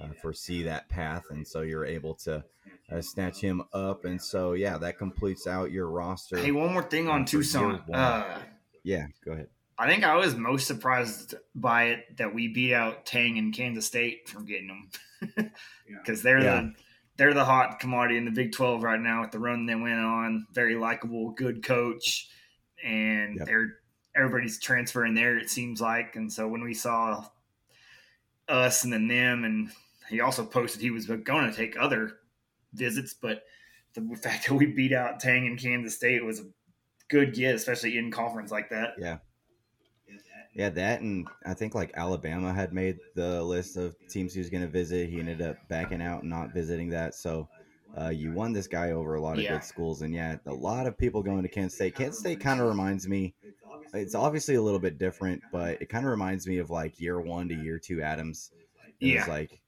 uh, 0.00 0.08
foresee 0.20 0.62
that 0.64 0.88
path. 0.88 1.24
And 1.30 1.46
so 1.46 1.60
you're 1.62 1.86
able 1.86 2.14
to 2.14 2.44
uh, 2.90 3.00
snatch 3.00 3.40
him 3.40 3.62
up. 3.72 4.04
And 4.04 4.20
so, 4.20 4.52
yeah, 4.52 4.78
that 4.78 4.98
completes 4.98 5.46
out 5.46 5.70
your 5.70 5.88
roster. 5.88 6.38
Hey, 6.38 6.50
one 6.50 6.72
more 6.72 6.82
thing 6.82 7.08
on 7.08 7.24
Toussaint. 7.24 7.82
Uh, 7.92 8.38
yeah, 8.82 9.06
go 9.24 9.32
ahead. 9.32 9.48
I 9.78 9.88
think 9.88 10.04
I 10.04 10.16
was 10.16 10.36
most 10.36 10.66
surprised 10.66 11.34
by 11.54 11.84
it 11.84 12.16
that 12.18 12.34
we 12.34 12.48
beat 12.48 12.74
out 12.74 13.06
Tang 13.06 13.38
and 13.38 13.54
Kansas 13.54 13.86
State 13.86 14.28
from 14.28 14.44
getting 14.44 14.68
them 14.68 15.50
because 15.86 16.22
they're 16.22 16.42
yeah. 16.42 16.60
the 16.60 16.74
they're 17.20 17.34
the 17.34 17.44
hot 17.44 17.78
commodity 17.80 18.16
in 18.16 18.24
the 18.24 18.30
Big 18.30 18.50
12 18.50 18.82
right 18.82 18.98
now 18.98 19.20
with 19.20 19.30
the 19.30 19.38
run 19.38 19.66
they 19.66 19.74
went 19.74 20.00
on. 20.00 20.46
Very 20.54 20.74
likable, 20.74 21.32
good 21.32 21.62
coach, 21.62 22.30
and 22.82 23.36
yep. 23.36 23.46
they're 23.46 23.74
everybody's 24.16 24.58
transferring 24.58 25.12
there. 25.12 25.36
It 25.36 25.50
seems 25.50 25.82
like, 25.82 26.16
and 26.16 26.32
so 26.32 26.48
when 26.48 26.64
we 26.64 26.72
saw 26.72 27.26
us 28.48 28.84
and 28.84 28.92
then 28.92 29.06
them, 29.06 29.44
and 29.44 29.70
he 30.08 30.22
also 30.22 30.46
posted 30.46 30.80
he 30.80 30.90
was 30.90 31.04
going 31.04 31.50
to 31.50 31.52
take 31.54 31.76
other 31.78 32.12
visits, 32.72 33.12
but 33.12 33.42
the 33.92 34.16
fact 34.16 34.48
that 34.48 34.54
we 34.54 34.64
beat 34.64 34.94
out 34.94 35.20
Tang 35.20 35.46
and 35.46 35.58
Kansas 35.58 35.94
State 35.94 36.24
was 36.24 36.40
a 36.40 36.46
good 37.10 37.34
get, 37.34 37.54
especially 37.54 37.98
in 37.98 38.10
conference 38.10 38.50
like 38.50 38.70
that. 38.70 38.94
Yeah, 38.98 39.18
yeah, 40.54 40.68
that 40.70 41.00
and 41.00 41.28
I 41.46 41.54
think 41.54 41.74
like 41.74 41.92
Alabama 41.94 42.52
had 42.52 42.72
made 42.72 42.98
the 43.14 43.42
list 43.42 43.76
of 43.76 43.94
teams 44.08 44.34
he 44.34 44.40
was 44.40 44.50
going 44.50 44.62
to 44.62 44.68
visit. 44.68 45.08
He 45.08 45.20
ended 45.20 45.40
up 45.42 45.56
backing 45.68 46.02
out 46.02 46.22
and 46.22 46.30
not 46.30 46.52
visiting 46.52 46.90
that. 46.90 47.14
So 47.14 47.48
uh, 47.98 48.08
you 48.08 48.32
won 48.32 48.52
this 48.52 48.66
guy 48.66 48.90
over 48.90 49.14
a 49.14 49.20
lot 49.20 49.38
of 49.38 49.44
yeah. 49.44 49.54
good 49.54 49.64
schools, 49.64 50.02
and 50.02 50.14
yeah, 50.14 50.36
a 50.46 50.52
lot 50.52 50.86
of 50.86 50.98
people 50.98 51.22
going 51.22 51.42
to 51.42 51.48
Kansas 51.48 51.76
State. 51.76 51.94
Kansas 51.94 52.20
State 52.20 52.40
kind 52.40 52.60
of 52.60 52.68
reminds 52.68 53.08
me. 53.08 53.34
It's 53.92 54.14
obviously 54.14 54.54
a 54.54 54.62
little 54.62 54.78
bit 54.78 54.98
different, 54.98 55.42
but 55.52 55.80
it 55.82 55.88
kind 55.88 56.04
of 56.04 56.10
reminds 56.10 56.46
me 56.46 56.58
of 56.58 56.70
like 56.70 57.00
year 57.00 57.20
one 57.20 57.48
to 57.48 57.54
year 57.54 57.78
two 57.78 58.02
Adams. 58.02 58.52
It 59.00 59.06
yeah. 59.06 59.20
was 59.20 59.28
like, 59.28 59.60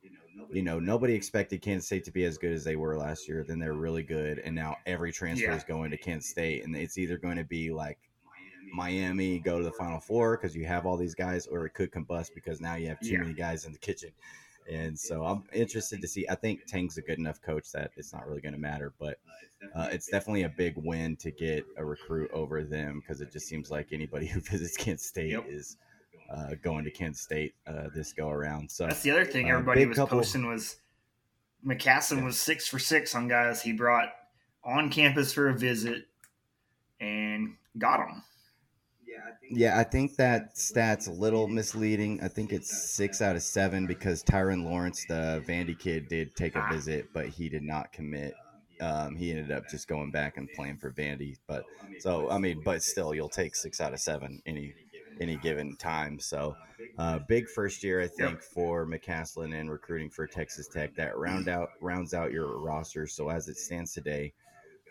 you 0.52 0.62
know, 0.62 0.78
nobody 0.78 1.14
expected 1.14 1.62
Kansas 1.62 1.86
State 1.86 2.04
to 2.04 2.12
be 2.12 2.24
as 2.24 2.38
good 2.38 2.52
as 2.52 2.62
they 2.62 2.76
were 2.76 2.96
last 2.96 3.28
year. 3.28 3.44
Then 3.46 3.58
they're 3.58 3.72
really 3.72 4.02
good, 4.02 4.38
and 4.40 4.54
now 4.54 4.76
every 4.86 5.12
transfer 5.12 5.46
yeah. 5.46 5.56
is 5.56 5.64
going 5.64 5.90
to 5.92 5.96
Kansas 5.96 6.30
State, 6.30 6.64
and 6.64 6.76
it's 6.76 6.98
either 6.98 7.18
going 7.18 7.36
to 7.36 7.44
be 7.44 7.72
like 7.72 7.98
Miami 8.72 9.38
go 9.38 9.58
to 9.58 9.64
the 9.64 9.72
Final 9.72 10.00
Four 10.00 10.36
because 10.36 10.56
you 10.56 10.64
have 10.66 10.86
all 10.86 10.96
these 10.96 11.14
guys, 11.14 11.46
or 11.46 11.66
it 11.66 11.74
could 11.74 11.90
combust 11.90 12.30
because 12.34 12.60
now 12.60 12.74
you 12.74 12.88
have 12.88 13.00
too 13.00 13.12
yeah. 13.12 13.20
many 13.20 13.34
guys 13.34 13.64
in 13.64 13.72
the 13.72 13.78
kitchen. 13.78 14.10
And 14.70 14.98
so 14.98 15.24
I'm 15.24 15.44
interested 15.52 16.00
to 16.00 16.08
see. 16.08 16.26
I 16.28 16.34
think 16.34 16.66
Tang's 16.66 16.96
a 16.96 17.02
good 17.02 17.18
enough 17.18 17.42
coach 17.42 17.72
that 17.72 17.90
it's 17.96 18.12
not 18.12 18.26
really 18.26 18.40
going 18.40 18.54
to 18.54 18.60
matter, 18.60 18.92
but 18.98 19.18
uh, 19.74 19.88
it's 19.90 20.06
definitely 20.06 20.44
a 20.44 20.48
big 20.48 20.74
win 20.76 21.16
to 21.16 21.30
get 21.30 21.64
a 21.76 21.84
recruit 21.84 22.30
over 22.32 22.62
them 22.62 23.00
because 23.00 23.20
it 23.20 23.32
just 23.32 23.46
seems 23.46 23.70
like 23.70 23.88
anybody 23.92 24.26
who 24.28 24.40
visits 24.40 24.76
K-State 24.76 25.30
yep. 25.30 25.44
is 25.48 25.76
uh, 26.30 26.54
going 26.62 26.84
to 26.84 26.90
K-State 26.90 27.54
uh, 27.66 27.88
this 27.94 28.12
go 28.12 28.30
around. 28.30 28.70
So 28.70 28.86
that's 28.86 29.02
the 29.02 29.10
other 29.10 29.24
thing 29.24 29.46
uh, 29.46 29.54
everybody 29.54 29.86
was 29.86 29.98
couple, 29.98 30.18
posting 30.18 30.46
was 30.46 30.76
McCasland 31.66 32.18
yeah. 32.18 32.24
was 32.24 32.38
six 32.38 32.66
for 32.66 32.78
six 32.78 33.14
on 33.14 33.28
guys 33.28 33.62
he 33.62 33.72
brought 33.72 34.08
on 34.64 34.90
campus 34.90 35.32
for 35.32 35.48
a 35.48 35.54
visit 35.54 36.06
and 37.00 37.54
got 37.78 37.98
them. 37.98 38.22
Yeah, 39.50 39.78
I 39.78 39.84
think 39.84 40.16
that 40.16 40.56
stat's 40.56 41.06
a 41.06 41.12
little 41.12 41.48
misleading. 41.48 42.20
I 42.22 42.28
think 42.28 42.52
it's 42.52 42.90
six 42.90 43.20
out 43.20 43.36
of 43.36 43.42
seven 43.42 43.86
because 43.86 44.22
Tyrin 44.22 44.64
Lawrence, 44.64 45.04
the 45.06 45.42
Vandy 45.46 45.78
kid, 45.78 46.08
did 46.08 46.34
take 46.34 46.56
a 46.56 46.66
visit, 46.70 47.08
but 47.12 47.28
he 47.28 47.48
did 47.48 47.62
not 47.62 47.92
commit. 47.92 48.34
Um, 48.80 49.14
he 49.14 49.30
ended 49.30 49.52
up 49.52 49.68
just 49.68 49.86
going 49.86 50.10
back 50.10 50.38
and 50.38 50.48
playing 50.54 50.78
for 50.78 50.90
Vandy. 50.90 51.36
But 51.46 51.64
so 52.00 52.30
I 52.30 52.38
mean, 52.38 52.62
but 52.64 52.82
still, 52.82 53.14
you'll 53.14 53.28
take 53.28 53.54
six 53.54 53.80
out 53.80 53.92
of 53.92 54.00
seven 54.00 54.42
any 54.46 54.74
any 55.20 55.36
given 55.36 55.76
time. 55.76 56.18
So 56.18 56.56
uh, 56.98 57.20
big 57.28 57.48
first 57.48 57.84
year, 57.84 58.00
I 58.00 58.08
think, 58.08 58.42
for 58.42 58.86
McCasland 58.86 59.58
and 59.58 59.70
recruiting 59.70 60.10
for 60.10 60.26
Texas 60.26 60.68
Tech. 60.68 60.94
That 60.96 61.16
round 61.16 61.48
out 61.48 61.70
rounds 61.80 62.14
out 62.14 62.32
your 62.32 62.58
roster. 62.58 63.06
So 63.06 63.28
as 63.28 63.48
it 63.48 63.56
stands 63.56 63.92
today, 63.92 64.32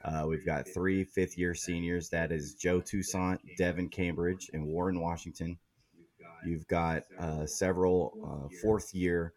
uh, 0.03 0.25
we've 0.27 0.45
got 0.45 0.67
three 0.67 1.03
fifth 1.03 1.37
year 1.37 1.53
seniors. 1.53 2.09
That 2.09 2.31
is 2.31 2.55
Joe 2.55 2.81
Toussaint, 2.81 3.39
Devan 3.59 3.91
Cambridge, 3.91 4.49
and 4.53 4.65
Warren 4.65 4.99
Washington. 4.99 5.57
You've 6.45 6.67
got 6.67 7.03
uh, 7.19 7.45
several 7.45 8.13
uh, 8.25 8.55
fourth 8.61 8.93
year 8.93 9.33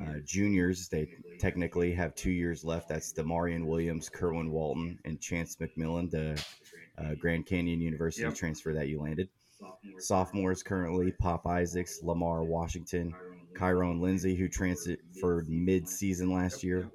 uh, 0.00 0.18
juniors. 0.24 0.88
They 0.88 1.08
technically 1.38 1.92
have 1.94 2.14
two 2.14 2.30
years 2.30 2.64
left. 2.64 2.88
That's 2.88 3.12
D'Maurian 3.12 3.64
Williams, 3.66 4.08
Kerwin 4.08 4.50
Walton, 4.50 4.98
and 5.04 5.20
Chance 5.20 5.56
McMillian, 5.56 6.10
the 6.10 6.44
uh, 6.98 7.14
Grand 7.14 7.46
Canyon 7.46 7.80
University 7.80 8.24
yep. 8.24 8.34
transfer 8.34 8.74
that 8.74 8.88
you 8.88 9.00
landed. 9.00 9.28
Sophomores 9.98 10.62
currently 10.62 11.12
Pop 11.12 11.46
Isaacs, 11.46 12.00
Lamar 12.02 12.42
Washington, 12.44 13.14
Kyron 13.54 14.00
Lindsey, 14.00 14.34
who 14.34 14.48
transferred 14.48 15.48
mid-season 15.48 16.32
last 16.32 16.62
year, 16.62 16.90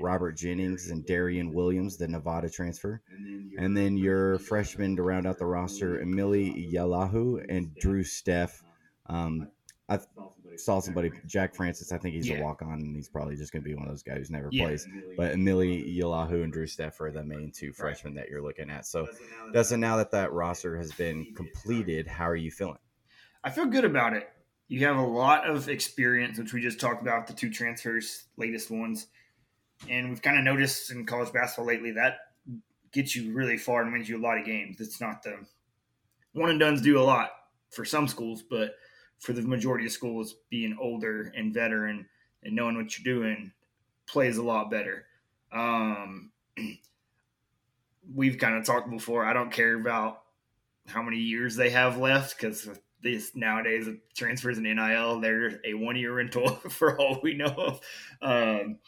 Robert 0.00 0.32
Jennings 0.32 0.90
and 0.90 1.04
Darrion 1.04 1.52
Williams, 1.52 1.96
the 1.96 2.08
Nevada 2.08 2.50
transfer. 2.50 3.00
And 3.56 3.76
then 3.76 3.96
your 3.96 4.38
freshmen 4.38 4.96
to 4.96 5.02
round 5.02 5.26
out 5.26 5.38
the 5.38 5.46
roster, 5.46 5.98
Eemeli 5.98 6.72
Yalaho 6.72 7.44
and 7.48 7.78
Drew 7.78 8.04
Steffe. 8.04 8.62
Um, 9.06 9.48
I 9.88 9.98
saw 10.56 10.80
somebody, 10.80 11.12
Jack 11.26 11.54
Francis, 11.54 11.92
I 11.92 11.98
think 11.98 12.14
he's 12.14 12.28
Yeah. 12.28 12.38
a 12.38 12.42
walk 12.42 12.62
on, 12.62 12.74
and 12.80 12.94
he's 12.96 13.08
probably 13.08 13.36
just 13.36 13.52
going 13.52 13.62
to 13.62 13.68
be 13.68 13.74
one 13.74 13.84
of 13.84 13.90
those 13.90 14.02
guys 14.02 14.28
who 14.28 14.34
never 14.34 14.50
Yeah. 14.52 14.66
plays. 14.66 14.86
But 15.16 15.34
Eemeli 15.34 15.96
Yalaho 15.98 16.42
and 16.44 16.52
Drew 16.52 16.66
Steffe 16.66 17.00
are 17.00 17.10
the 17.10 17.24
main 17.24 17.50
two 17.50 17.72
freshmen 17.72 18.14
that 18.14 18.28
you're 18.28 18.42
looking 18.42 18.70
at. 18.70 18.86
So, 18.86 19.08
Dustin, 19.52 19.80
now 19.80 19.96
that 19.96 20.12
that 20.12 20.32
roster 20.32 20.76
has 20.76 20.92
been 20.92 21.26
completed, 21.34 22.06
how 22.06 22.28
are 22.28 22.36
you 22.36 22.50
feeling? 22.50 22.78
I 23.42 23.50
feel 23.50 23.66
good 23.66 23.84
about 23.84 24.14
it. 24.14 24.28
You 24.68 24.86
have 24.86 24.96
a 24.96 25.06
lot 25.06 25.48
of 25.48 25.68
experience, 25.68 26.38
which 26.38 26.52
we 26.52 26.60
just 26.60 26.78
talked 26.78 27.02
about 27.02 27.26
the 27.26 27.32
two 27.32 27.50
transfers, 27.50 28.24
latest 28.36 28.70
ones, 28.70 29.08
and 29.88 30.08
we've 30.08 30.22
kind 30.22 30.38
of 30.38 30.44
noticed 30.44 30.90
in 30.90 31.06
college 31.06 31.32
basketball 31.32 31.66
lately 31.66 31.92
that 31.92 32.18
gets 32.92 33.14
you 33.14 33.32
really 33.32 33.56
far 33.56 33.82
and 33.82 33.92
wins 33.92 34.08
you 34.08 34.18
a 34.18 34.22
lot 34.22 34.38
of 34.38 34.44
games. 34.44 34.80
It's 34.80 35.00
not 35.00 35.22
the 35.22 35.38
one 36.32 36.50
and 36.50 36.60
duns 36.60 36.82
do 36.82 36.98
a 36.98 37.02
lot 37.02 37.30
for 37.70 37.84
some 37.84 38.08
schools, 38.08 38.42
but 38.42 38.74
for 39.18 39.32
the 39.32 39.42
majority 39.42 39.86
of 39.86 39.92
schools, 39.92 40.36
being 40.50 40.76
older 40.80 41.32
and 41.36 41.54
veteran 41.54 42.06
and 42.42 42.54
knowing 42.54 42.76
what 42.76 42.98
you're 42.98 43.14
doing 43.14 43.52
plays 44.06 44.38
a 44.38 44.42
lot 44.42 44.70
better. 44.70 45.06
Um, 45.52 46.30
we've 48.14 48.38
kind 48.38 48.56
of 48.56 48.64
talked 48.64 48.90
before. 48.90 49.24
I 49.24 49.32
don't 49.32 49.52
care 49.52 49.78
about 49.78 50.22
how 50.86 51.02
many 51.02 51.18
years 51.18 51.54
they 51.54 51.70
have 51.70 51.98
left 51.98 52.36
because 52.36 52.68
this 53.02 53.32
nowadays 53.34 53.88
transfers 54.16 54.58
and 54.58 54.66
NIL, 54.66 55.20
they're 55.20 55.60
a 55.64 55.74
one 55.74 55.96
year 55.96 56.14
rental 56.14 56.48
for 56.70 56.98
all 56.98 57.20
we 57.22 57.34
know 57.34 57.54
of. 57.56 57.80
Um, 58.22 58.78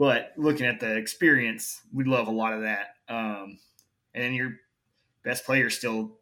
but 0.00 0.32
looking 0.38 0.64
at 0.64 0.80
the 0.80 0.96
experience, 0.96 1.82
we 1.92 2.04
love 2.04 2.26
a 2.26 2.30
lot 2.30 2.54
of 2.54 2.62
that. 2.62 2.94
Um, 3.06 3.58
and 4.14 4.34
your 4.34 4.54
best 5.22 5.44
player 5.44 5.66
is 5.66 5.76
still 5.76 6.16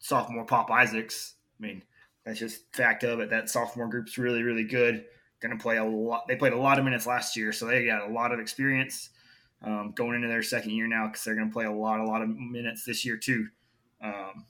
sophomore 0.00 0.44
Pop 0.44 0.70
Isaacs. 0.70 1.36
I 1.58 1.62
mean, 1.66 1.82
that's 2.26 2.38
just 2.38 2.70
fact 2.76 3.04
of 3.04 3.20
it. 3.20 3.30
That 3.30 3.48
sophomore 3.48 3.88
group's 3.88 4.18
really, 4.18 4.42
really 4.42 4.64
good. 4.64 5.06
Going 5.40 5.56
to 5.56 5.62
play 5.62 5.78
a 5.78 5.84
lot. 5.84 6.28
They 6.28 6.36
played 6.36 6.52
a 6.52 6.58
lot 6.58 6.78
of 6.78 6.84
minutes 6.84 7.06
last 7.06 7.34
year, 7.34 7.54
so 7.54 7.64
they 7.64 7.86
got 7.86 8.06
a 8.06 8.12
lot 8.12 8.32
of 8.32 8.38
experience 8.38 9.08
um, 9.62 9.94
going 9.96 10.16
into 10.16 10.28
their 10.28 10.42
second 10.42 10.72
year 10.72 10.86
now 10.86 11.06
because 11.06 11.24
they're 11.24 11.34
going 11.34 11.48
to 11.48 11.54
play 11.54 11.64
a 11.64 11.72
lot, 11.72 12.00
a 12.00 12.04
lot 12.04 12.20
of 12.20 12.28
minutes 12.28 12.84
this 12.84 13.02
year 13.02 13.16
too. 13.16 13.48
Um, 14.02 14.44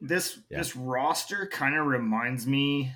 this 0.00 0.40
Yeah. 0.50 0.58
this 0.58 0.74
roster 0.74 1.46
kind 1.46 1.76
of 1.76 1.86
reminds 1.86 2.48
me 2.48 2.90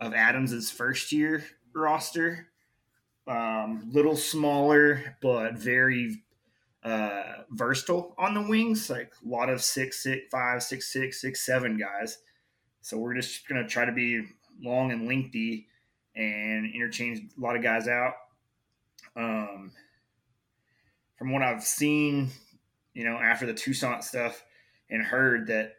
of 0.00 0.14
Adams's 0.14 0.70
first 0.70 1.12
year 1.12 1.44
roster. 1.74 2.46
Um, 3.28 3.90
little 3.92 4.16
smaller, 4.16 5.16
but 5.20 5.54
very 5.54 6.22
uh, 6.82 7.42
versatile 7.50 8.14
on 8.16 8.34
the 8.34 8.42
wings. 8.48 8.88
Like 8.88 9.12
a 9.24 9.28
lot 9.28 9.50
of 9.50 9.62
six, 9.62 10.02
six, 10.02 10.22
five, 10.30 10.62
six, 10.62 10.90
six, 10.90 11.20
six, 11.20 11.44
seven 11.44 11.76
guys. 11.76 12.18
So 12.80 12.96
we're 12.96 13.14
just 13.14 13.46
gonna 13.46 13.68
try 13.68 13.84
to 13.84 13.92
be 13.92 14.24
long 14.62 14.92
and 14.92 15.06
lengthy 15.06 15.66
and 16.16 16.74
interchange 16.74 17.20
a 17.36 17.40
lot 17.40 17.56
of 17.56 17.62
guys 17.62 17.86
out. 17.86 18.14
Um, 19.14 19.72
from 21.16 21.32
what 21.32 21.42
I've 21.42 21.62
seen, 21.62 22.30
you 22.94 23.04
know, 23.04 23.16
after 23.16 23.44
the 23.44 23.54
Tucson 23.54 24.00
stuff 24.02 24.42
and 24.88 25.02
heard 25.02 25.48
that 25.48 25.74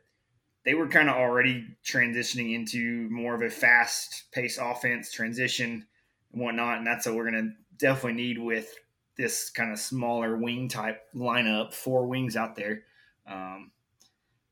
they 0.65 0.73
were 0.73 0.87
kind 0.87 1.09
of 1.09 1.15
already 1.15 1.65
transitioning 1.83 2.53
into 2.53 3.09
more 3.09 3.33
of 3.33 3.41
a 3.41 3.49
fast 3.49 4.31
pace 4.31 4.57
offense 4.57 5.11
transition 5.11 5.85
and 6.33 6.41
whatnot. 6.41 6.77
And 6.77 6.87
that's 6.87 7.05
what 7.05 7.15
we're 7.15 7.29
going 7.29 7.43
to 7.43 7.77
definitely 7.77 8.21
need 8.21 8.39
with 8.39 8.73
this 9.17 9.49
kind 9.49 9.71
of 9.71 9.79
smaller 9.79 10.37
wing 10.37 10.69
type 10.69 11.01
lineup, 11.13 11.73
four 11.73 12.07
wings 12.07 12.35
out 12.35 12.55
there. 12.55 12.83
Um, 13.27 13.71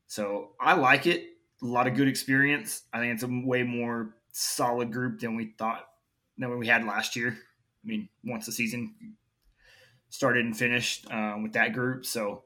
so 0.07 0.51
I 0.59 0.73
like 0.73 1.07
it. 1.07 1.25
A 1.61 1.65
lot 1.65 1.87
of 1.87 1.95
good 1.95 2.07
experience. 2.07 2.83
I 2.93 2.99
think 2.99 3.13
it's 3.13 3.23
a 3.23 3.27
way 3.27 3.63
more 3.63 4.15
solid 4.31 4.91
group 4.91 5.19
than 5.19 5.35
we 5.35 5.53
thought 5.57 5.87
than 6.37 6.57
we 6.59 6.67
had 6.67 6.85
last 6.85 7.15
year. 7.15 7.29
I 7.83 7.87
mean, 7.87 8.09
once 8.23 8.45
the 8.45 8.51
season 8.51 8.93
started 10.09 10.45
and 10.45 10.57
finished 10.57 11.11
um, 11.11 11.43
with 11.43 11.53
that 11.53 11.73
group. 11.73 12.05
So 12.05 12.43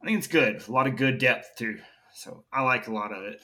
I 0.00 0.06
think 0.06 0.18
it's 0.18 0.26
good. 0.26 0.66
A 0.66 0.72
lot 0.72 0.86
of 0.86 0.96
good 0.96 1.18
depth 1.18 1.56
too. 1.56 1.78
So 2.14 2.44
I 2.52 2.62
like 2.62 2.86
a 2.86 2.92
lot 2.92 3.12
of 3.12 3.24
it. 3.24 3.42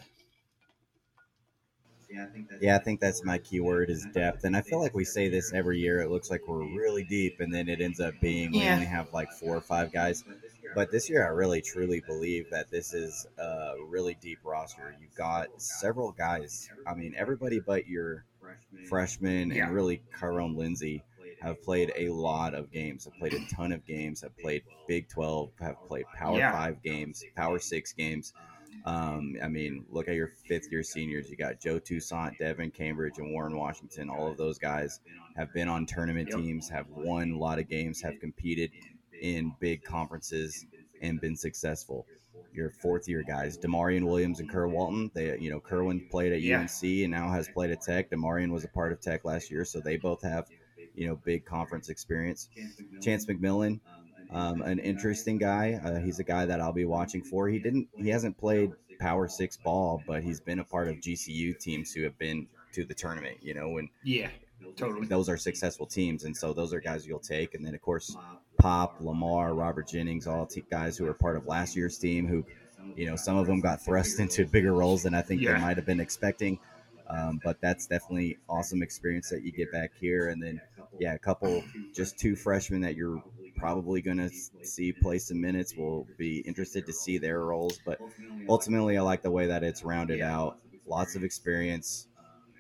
Yeah, 2.61 2.77
I 2.77 2.79
think 2.79 3.01
that's 3.01 3.25
my 3.25 3.39
key 3.39 3.61
word 3.61 3.91
is 3.91 4.07
depth. 4.13 4.45
And 4.45 4.57
I 4.57 4.63
feel 4.63 4.81
like 4.81 4.95
we 4.95 5.05
say 5.05 5.29
this 5.29 5.53
every 5.53 5.79
year. 5.79 6.01
It 6.01 6.11
looks 6.11 6.31
like 6.31 6.47
we're 6.47 6.65
really 6.77 7.05
deep, 7.05 7.41
and 7.41 7.53
then 7.55 7.69
it 7.69 7.81
ends 7.81 8.01
up 8.01 8.15
being 8.21 8.53
we 8.53 8.67
only 8.69 8.87
have 8.87 9.13
like 9.13 9.31
four 9.33 9.57
or 9.57 9.61
five 9.61 9.93
guys. 9.93 10.25
But 10.75 10.91
this 10.93 11.09
year, 11.11 11.25
I 11.25 11.31
really 11.31 11.61
truly 11.63 12.01
believe 12.07 12.49
that 12.51 12.71
this 12.71 12.95
is 12.95 13.27
a 13.39 13.75
really 13.89 14.17
deep 14.21 14.39
roster. 14.45 14.95
You've 15.01 15.15
got 15.17 15.49
several 15.61 16.13
guys. 16.13 16.69
I 16.87 16.95
mean, 16.95 17.15
everybody 17.17 17.59
but 17.61 17.87
your 17.89 18.25
freshman 18.89 19.51
Yeah. 19.51 19.67
and 19.67 19.75
really 19.75 20.03
Kyron 20.17 20.57
Lindsey 20.57 21.03
have 21.41 21.63
played 21.63 21.93
a 21.97 22.11
lot 22.11 22.55
of 22.55 22.71
games. 22.71 23.05
Have 23.05 23.15
played 23.19 23.33
a 23.35 23.41
ton 23.55 23.73
of 23.73 23.85
games. 23.87 24.21
Have 24.21 24.37
played 24.39 24.63
Big 24.87 25.09
Twelve. 25.09 25.51
Have 25.61 25.77
played 25.89 26.05
Power 26.15 26.37
Yeah. 26.39 26.53
Five 26.53 26.83
games. 26.83 27.25
Power 27.37 27.59
Six 27.59 27.93
games. 27.93 28.33
Um, 28.85 29.37
I 29.43 29.49
mean, 29.49 29.85
look 29.91 30.09
at 30.09 30.15
your 30.15 30.29
fifth 30.49 30.71
year 30.71 30.83
seniors. 30.83 31.29
You 31.31 31.37
got 31.37 31.61
Joe 31.61 31.79
Toussaint, 31.79 32.39
Devan 32.41 32.73
Cambridge, 32.73 33.19
and 33.19 33.33
Warren 33.33 33.57
Washington. 33.57 34.09
All 34.09 34.29
of 34.31 34.37
those 34.37 34.59
guys 34.59 35.01
have 35.37 35.53
been 35.53 35.69
on 35.69 35.87
tournament 35.87 36.31
teams, 36.31 36.69
have 36.71 36.87
won 36.89 37.33
a 37.33 37.39
lot 37.39 37.59
of 37.59 37.69
games, 37.69 38.01
have 38.03 38.19
competed 38.21 38.71
in 39.21 39.55
big 39.61 39.85
conferences, 39.85 40.65
and 41.03 41.21
been 41.21 41.37
successful. 41.37 42.07
Your 42.53 42.71
fourth 42.71 43.07
year 43.09 43.23
guys, 43.23 43.57
D'Maurian 43.57 44.05
Williams 44.07 44.41
and 44.41 44.51
Kerr 44.51 44.67
Walton. 44.67 45.11
They, 45.15 45.39
you 45.39 45.51
know, 45.51 45.61
Kerwin 45.61 46.09
played 46.11 46.33
at 46.33 46.41
Yeah. 46.43 46.61
UNC 46.61 46.83
and 47.05 47.11
now 47.13 47.31
has 47.31 47.49
played 47.49 47.71
at 47.71 47.81
Tech. 47.83 48.11
D'Maurian 48.11 48.51
was 48.51 48.65
a 48.65 48.69
part 48.69 48.93
of 48.93 49.01
Tech 49.01 49.25
last 49.25 49.51
year, 49.51 49.65
so 49.65 49.79
they 49.81 49.97
both 49.97 50.23
have, 50.23 50.47
you 50.95 51.07
know, 51.07 51.17
big 51.17 51.45
conference 51.45 51.89
experience. 51.91 52.49
Chance 53.01 53.27
McMillian, 53.27 53.79
um, 54.33 54.63
an 54.63 54.79
interesting 54.79 55.39
guy. 55.39 55.81
Uh, 55.85 55.99
he's 56.01 56.19
a 56.19 56.25
guy 56.25 56.47
that 56.47 56.61
I'll 56.61 56.73
be 56.73 56.85
watching 56.85 57.23
for. 57.23 57.49
He 57.49 57.59
didn't, 57.59 57.89
he 57.97 58.09
hasn't 58.09 58.39
played 58.39 58.73
Power 58.99 59.29
Six 59.29 59.57
ball, 59.57 60.03
but 60.07 60.23
he's 60.23 60.41
been 60.41 60.59
a 60.61 60.65
part 60.65 60.89
of 60.89 60.97
GCU 60.97 61.59
teams 61.59 61.93
who 61.93 62.03
have 62.05 62.19
been 62.19 62.47
to 62.73 62.85
the 62.85 62.95
tournament. 62.95 63.39
You 63.43 63.55
know, 63.55 63.79
and 63.79 63.89
Yeah, 64.05 64.29
totally. 64.77 65.07
those 65.07 65.29
are 65.29 65.37
successful 65.37 65.87
teams, 65.87 66.25
and 66.25 66.37
so 66.37 66.53
those 66.53 66.73
are 66.75 66.81
guys 66.81 67.07
you'll 67.07 67.19
take. 67.19 67.55
And 67.55 67.65
then 67.65 67.75
of 67.75 67.81
course, 67.83 68.17
Pop, 68.59 68.97
Lamar, 69.01 69.55
Robert 69.55 69.89
Jennings, 69.89 70.27
all 70.27 70.47
t- 70.47 70.63
guys 70.71 70.97
who 70.99 71.07
are 71.07 71.15
part 71.15 71.37
of 71.37 71.47
last 71.47 71.75
year's 71.77 71.99
team. 71.99 72.27
Who, 72.27 72.45
you 72.95 73.07
know, 73.07 73.17
some 73.17 73.37
of 73.37 73.47
them 73.47 73.61
got 73.61 73.81
thrust 73.83 74.21
into 74.21 74.45
bigger 74.47 74.75
roles 74.75 75.03
than 75.03 75.15
I 75.15 75.23
think 75.23 75.41
Yeah. 75.41 75.55
they 75.55 75.61
might 75.61 75.77
have 75.77 75.87
been 75.87 76.01
expecting. 76.01 76.59
Um, 77.09 77.41
but 77.43 77.61
that's 77.61 77.87
definitely 77.89 78.39
awesome 78.49 78.83
experience 78.85 79.31
that 79.31 79.43
you 79.43 79.51
get 79.51 79.73
back 79.73 79.91
here. 79.99 80.29
And 80.29 80.41
then, 80.41 80.61
yeah, 81.01 81.15
a 81.15 81.19
couple, 81.19 81.65
just 81.93 82.17
two 82.19 82.37
freshmen 82.37 82.83
that 82.83 82.95
you're 82.95 83.21
probably 83.61 84.01
going 84.01 84.17
to 84.17 84.31
see 84.65 84.93
play 84.93 85.19
some 85.19 85.41
minutes. 85.41 85.75
We'll 85.77 86.07
be 86.17 86.39
interested 86.39 86.87
to 86.87 86.93
see 86.93 87.19
their 87.19 87.41
roles. 87.41 87.79
But 87.85 88.01
ultimately, 88.49 88.97
I 88.97 89.03
like 89.03 89.23
the 89.23 89.31
way 89.31 89.47
that 89.47 89.63
it's 89.63 89.85
rounded 89.85 90.23
out. 90.23 90.59
Lots 90.87 91.15
of 91.15 91.23
experience 91.23 92.09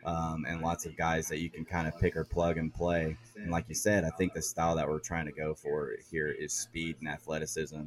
um, 0.05 0.45
and 0.49 0.61
lots 0.61 0.87
of 0.87 0.97
guys 0.97 1.29
that 1.29 1.39
you 1.39 1.51
can 1.51 1.65
kind 1.65 1.89
of 1.89 1.99
pick 1.99 2.17
or 2.17 2.25
plug 2.25 2.59
and 2.59 2.73
play. 2.73 3.17
And 3.37 3.51
like 3.51 3.65
you 3.69 3.75
said, 3.75 4.05
I 4.05 4.11
think 4.11 4.35
the 4.35 4.43
style 4.43 4.77
that 4.77 4.89
we're 4.89 5.01
trying 5.01 5.27
to 5.27 5.33
go 5.33 5.55
for 5.55 5.93
here 6.11 6.29
is 6.29 6.53
speed 6.53 6.97
and 7.01 7.09
athleticism. 7.09 7.83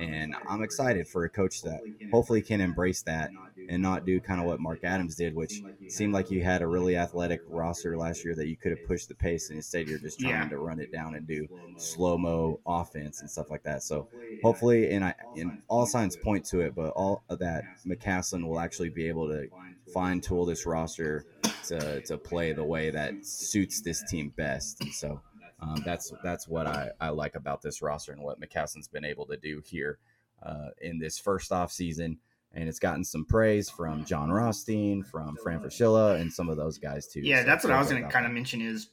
And 0.00 0.34
I'm 0.46 0.62
excited 0.62 1.08
for 1.08 1.24
a 1.24 1.30
coach 1.30 1.62
that 1.62 1.82
hopefully 2.08 2.42
can 2.42 2.60
embrace 2.60 3.02
that 3.02 3.34
and 3.68 3.82
not 3.82 4.04
do 4.04 4.20
kind 4.20 4.40
of 4.40 4.46
what 4.46 4.60
Mark 4.60 4.80
Adams 4.84 5.14
did, 5.16 5.34
which 5.34 5.62
seemed 5.86 6.14
like 6.14 6.30
you 6.30 6.42
had 6.42 6.62
a 6.62 6.66
really 6.66 6.96
athletic 6.96 7.42
roster 7.46 7.96
last 7.96 8.24
year 8.24 8.34
that 8.36 8.48
you 8.48 8.56
could 8.56 8.72
have 8.72 8.82
pushed 8.82 9.08
the 9.08 9.14
pace, 9.14 9.50
and 9.50 9.56
instead 9.56 9.86
you're 9.86 9.98
just 9.98 10.20
trying 10.20 10.44
Yeah. 10.44 10.48
to 10.50 10.58
run 10.58 10.80
it 10.80 10.90
down 10.90 11.14
and 11.14 11.26
do 11.26 11.48
slow 11.76 12.18
mo 12.18 12.60
offense 12.66 13.20
and 13.22 13.30
stuff 13.30 13.50
like 13.50 13.62
that. 13.64 13.82
So 13.82 14.08
hopefully, 14.40 14.90
and 14.90 15.04
I 15.04 15.14
and 15.36 15.52
all 15.68 15.86
signs 15.86 16.16
point 16.16 16.44
to 16.46 16.60
it, 16.60 16.74
but 16.74 16.90
all 16.90 17.24
of 17.28 17.38
that 17.40 17.66
McCasland 17.86 18.46
will 18.46 18.60
actually 18.60 18.90
be 18.90 19.08
able 19.08 19.28
to 19.28 19.48
fine 19.86 20.20
tool 20.20 20.46
this 20.46 20.66
roster 20.66 21.26
to, 21.62 22.00
to 22.02 22.18
play 22.18 22.52
the 22.52 22.64
way 22.64 22.90
that 22.90 23.16
suits 23.20 23.80
this 23.80 24.02
team 24.02 24.32
best. 24.36 24.80
And 24.80 24.94
so 24.94 25.20
um, 25.62 25.82
that's 25.84 26.12
that's 26.22 26.48
what 26.48 26.66
I, 26.66 26.90
I 27.00 27.10
like 27.10 27.34
about 27.34 27.62
this 27.62 27.82
roster 27.82 28.12
and 28.12 28.22
what 28.22 28.40
McCasland's 28.40 28.88
been 28.88 29.04
able 29.04 29.26
to 29.26 29.36
do 29.36 29.62
here 29.64 29.98
uh, 30.42 30.68
in 30.80 30.98
this 30.98 31.18
first 31.18 31.52
off 31.52 31.72
season. 31.72 32.18
And 32.52 32.68
it's 32.68 32.80
gotten 32.80 33.04
some 33.04 33.24
praise 33.24 33.70
from 33.70 34.04
Jon 34.04 34.30
Rothstein, 34.30 35.04
from 35.04 35.36
Fran 35.36 35.60
Fraschilla, 35.60 36.20
and 36.20 36.32
some 36.32 36.48
of 36.48 36.56
those 36.56 36.78
guys 36.78 37.06
too. 37.06 37.20
Yeah, 37.20 37.42
So 37.42 37.46
that's 37.46 37.62
what 37.62 37.72
I 37.72 37.78
was 37.78 37.90
going 37.90 38.02
to 38.02 38.08
kind 38.08 38.26
of 38.26 38.32
mention 38.32 38.60
is 38.60 38.88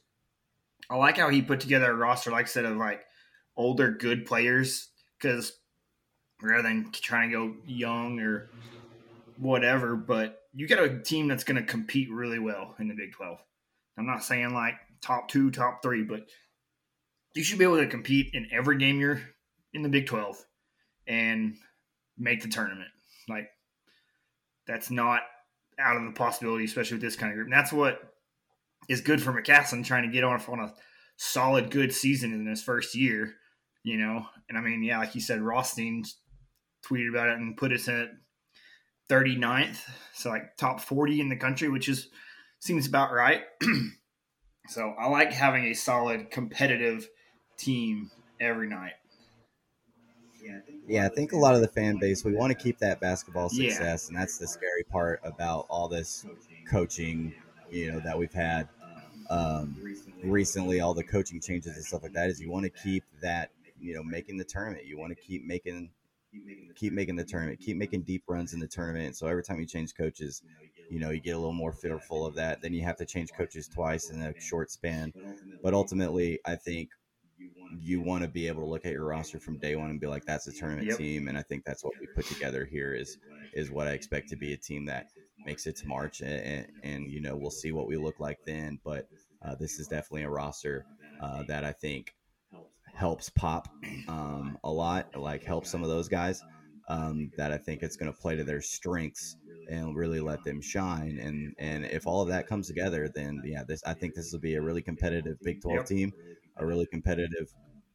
I 0.88 0.94
like 0.94 1.16
how 1.16 1.28
he 1.28 1.42
put 1.42 1.58
together 1.58 1.90
a 1.90 1.94
roster, 1.94 2.30
like 2.30 2.44
I 2.44 2.48
said, 2.48 2.64
of 2.64 2.76
like 2.76 3.04
older 3.56 3.90
good 3.90 4.26
players 4.26 4.88
because 5.18 5.58
rather 6.40 6.62
than 6.62 6.92
trying 6.92 7.30
to 7.30 7.36
go 7.36 7.56
young 7.66 8.20
or 8.20 8.48
whatever, 9.38 9.96
but 9.96 10.42
you 10.54 10.68
got 10.68 10.82
a 10.82 10.98
team 11.00 11.26
that's 11.26 11.44
going 11.44 11.56
to 11.56 11.62
compete 11.62 12.10
really 12.10 12.38
well 12.38 12.76
in 12.78 12.88
the 12.88 12.94
Big 12.94 13.12
12. 13.12 13.38
I'm 13.98 14.06
not 14.06 14.22
saying 14.22 14.54
like 14.54 14.74
top 15.00 15.28
two, 15.28 15.50
top 15.50 15.82
three, 15.82 16.04
but 16.04 16.26
you 17.38 17.44
should 17.44 17.58
be 17.58 17.64
able 17.64 17.76
to 17.76 17.86
compete 17.86 18.30
in 18.34 18.48
every 18.50 18.76
game 18.78 18.98
you're 18.98 19.20
in 19.72 19.82
the 19.82 19.88
Big 19.88 20.06
12 20.06 20.44
and 21.06 21.54
make 22.18 22.42
the 22.42 22.48
tournament. 22.48 22.90
Like 23.28 23.48
that's 24.66 24.90
not 24.90 25.20
out 25.78 25.96
of 25.96 26.04
the 26.04 26.10
possibility, 26.10 26.64
especially 26.64 26.96
with 26.96 27.02
this 27.02 27.14
kind 27.14 27.30
of 27.30 27.36
group. 27.36 27.46
And 27.46 27.52
that's 27.52 27.72
what 27.72 28.00
is 28.88 29.02
good 29.02 29.22
for 29.22 29.32
McCasland 29.32 29.84
trying 29.84 30.02
to 30.02 30.12
get 30.12 30.24
off 30.24 30.48
on 30.48 30.58
a 30.58 30.74
solid, 31.16 31.70
good 31.70 31.94
season 31.94 32.34
in 32.34 32.44
his 32.44 32.60
first 32.60 32.96
year. 32.96 33.34
You 33.84 33.98
know, 33.98 34.26
and 34.48 34.58
I 34.58 34.60
mean, 34.60 34.82
yeah, 34.82 34.98
like 34.98 35.14
you 35.14 35.20
said, 35.20 35.40
Rothstein 35.40 36.02
tweeted 36.84 37.10
about 37.10 37.28
it 37.28 37.38
and 37.38 37.56
put 37.56 37.72
us 37.72 37.86
at 37.86 38.08
39th, 39.08 39.78
so 40.12 40.30
like 40.30 40.56
top 40.56 40.80
40 40.80 41.20
in 41.20 41.28
the 41.28 41.36
country, 41.36 41.68
which 41.68 41.88
is 41.88 42.08
seems 42.58 42.88
about 42.88 43.12
right. 43.12 43.42
so 44.66 44.92
I 44.98 45.06
like 45.06 45.32
having 45.32 45.66
a 45.66 45.74
solid 45.74 46.32
competitive 46.32 47.08
team 47.58 48.10
every 48.40 48.68
night. 48.68 48.94
Yeah, 50.86 51.04
I 51.06 51.08
think 51.08 51.32
a 51.32 51.36
lot 51.36 51.54
of 51.54 51.60
the 51.60 51.68
fan 51.68 51.98
base 51.98 52.24
we 52.24 52.32
want 52.32 52.50
to 52.50 52.54
keep 52.54 52.78
that 52.78 53.00
basketball 53.00 53.50
Yeah. 53.50 53.64
success, 53.64 54.08
and 54.08 54.16
that's 54.16 54.38
the 54.38 54.46
scary 54.46 54.84
part 54.84 55.20
about 55.22 55.66
all 55.68 55.88
this 55.88 56.26
coaching, 56.66 57.34
you 57.70 57.92
know, 57.92 58.00
that 58.00 58.18
we've 58.18 58.32
had 58.32 58.68
um, 59.30 59.84
recently. 60.22 60.80
All 60.80 60.94
the 60.94 61.04
coaching 61.04 61.40
changes 61.40 61.76
and 61.76 61.84
stuff 61.84 62.02
like 62.02 62.12
that 62.14 62.30
is 62.30 62.40
you 62.40 62.50
want 62.50 62.64
to 62.64 62.70
keep 62.70 63.04
that, 63.22 63.50
you 63.80 63.94
know, 63.94 64.02
making 64.04 64.38
the 64.38 64.44
tournament. 64.44 64.86
You 64.86 64.98
want 64.98 65.10
to 65.10 65.16
keep 65.16 65.44
making, 65.44 65.90
keep 66.74 66.92
making 66.92 67.16
the 67.16 67.24
tournament, 67.24 67.60
keep 67.60 67.76
making 67.76 68.02
deep 68.02 68.24
runs 68.28 68.52
in 68.54 68.60
the 68.60 68.68
tournament. 68.68 69.16
So 69.16 69.26
every 69.26 69.42
time 69.42 69.60
you 69.60 69.66
change 69.66 69.94
coaches, 69.94 70.42
you 70.88 71.00
know, 71.00 71.10
you 71.10 71.20
get 71.20 71.32
a 71.36 71.38
little 71.38 71.52
more 71.52 71.72
fearful 71.72 72.26
of 72.26 72.34
that. 72.36 72.60
Then 72.62 72.72
you 72.74 72.82
have 72.84 72.96
to 72.98 73.06
change 73.06 73.32
coaches 73.34 73.68
twice 73.68 74.10
in 74.10 74.22
a 74.22 74.34
short 74.38 74.70
span. 74.70 75.14
But 75.62 75.74
ultimately, 75.74 76.40
I 76.46 76.56
think 76.56 76.90
you 77.70 78.00
want 78.00 78.22
to 78.22 78.28
be 78.28 78.46
able 78.48 78.62
to 78.62 78.68
look 78.68 78.86
at 78.86 78.92
your 78.92 79.04
roster 79.06 79.38
from 79.38 79.58
day 79.58 79.76
one 79.76 79.90
and 79.90 80.00
be 80.00 80.06
like, 80.06 80.24
that's 80.24 80.46
a 80.46 80.52
tournament 80.52 80.88
Yep. 80.88 80.98
team. 80.98 81.28
And 81.28 81.36
I 81.38 81.42
think 81.42 81.64
that's 81.64 81.84
what 81.84 81.94
we 82.00 82.06
put 82.06 82.26
together 82.26 82.64
here 82.64 82.94
is 82.94 83.18
is 83.52 83.70
what 83.70 83.88
I 83.88 83.92
expect 83.92 84.28
to 84.30 84.36
be 84.36 84.52
a 84.52 84.56
team 84.58 84.86
that 84.86 85.06
makes 85.44 85.66
it 85.66 85.76
to 85.76 85.86
March. 85.86 86.20
And, 86.20 86.30
and, 86.40 86.66
and 86.82 87.10
you 87.10 87.20
know, 87.20 87.36
we'll 87.36 87.50
see 87.50 87.72
what 87.72 87.86
we 87.88 87.96
look 87.96 88.20
like 88.20 88.40
then. 88.44 88.78
But 88.84 89.06
uh, 89.42 89.54
this 89.58 89.78
is 89.78 89.88
definitely 89.88 90.22
a 90.24 90.30
roster 90.30 90.86
uh, 91.20 91.42
that 91.44 91.64
I 91.64 91.72
think 91.72 92.14
helps 92.94 93.30
pop 93.30 93.68
um, 94.08 94.58
a 94.64 94.70
lot, 94.70 95.08
like 95.14 95.44
helps 95.44 95.70
some 95.70 95.82
of 95.82 95.88
those 95.88 96.08
guys 96.08 96.44
um, 96.88 97.32
that 97.36 97.52
I 97.52 97.58
think 97.58 97.82
it's 97.82 97.96
going 97.96 98.12
to 98.12 98.18
play 98.18 98.36
to 98.36 98.44
their 98.44 98.60
strengths 98.62 99.36
and 99.66 99.94
really 99.94 100.20
let 100.20 100.44
them 100.44 100.60
shine. 100.60 101.18
And 101.18 101.54
and 101.58 101.84
if 101.86 102.06
all 102.06 102.22
of 102.22 102.28
that 102.28 102.46
comes 102.46 102.66
together, 102.66 103.08
then 103.14 103.42
yeah, 103.44 103.62
this 103.66 103.82
I 103.84 103.94
think 103.94 104.14
this 104.14 104.32
will 104.32 104.40
be 104.40 104.54
a 104.54 104.62
really 104.62 104.82
competitive 104.82 105.36
Big 105.42 105.60
Twelve 105.60 105.76
Yep. 105.80 105.86
team, 105.86 106.14
a 106.58 106.66
really 106.66 106.86
competitive 106.86 107.52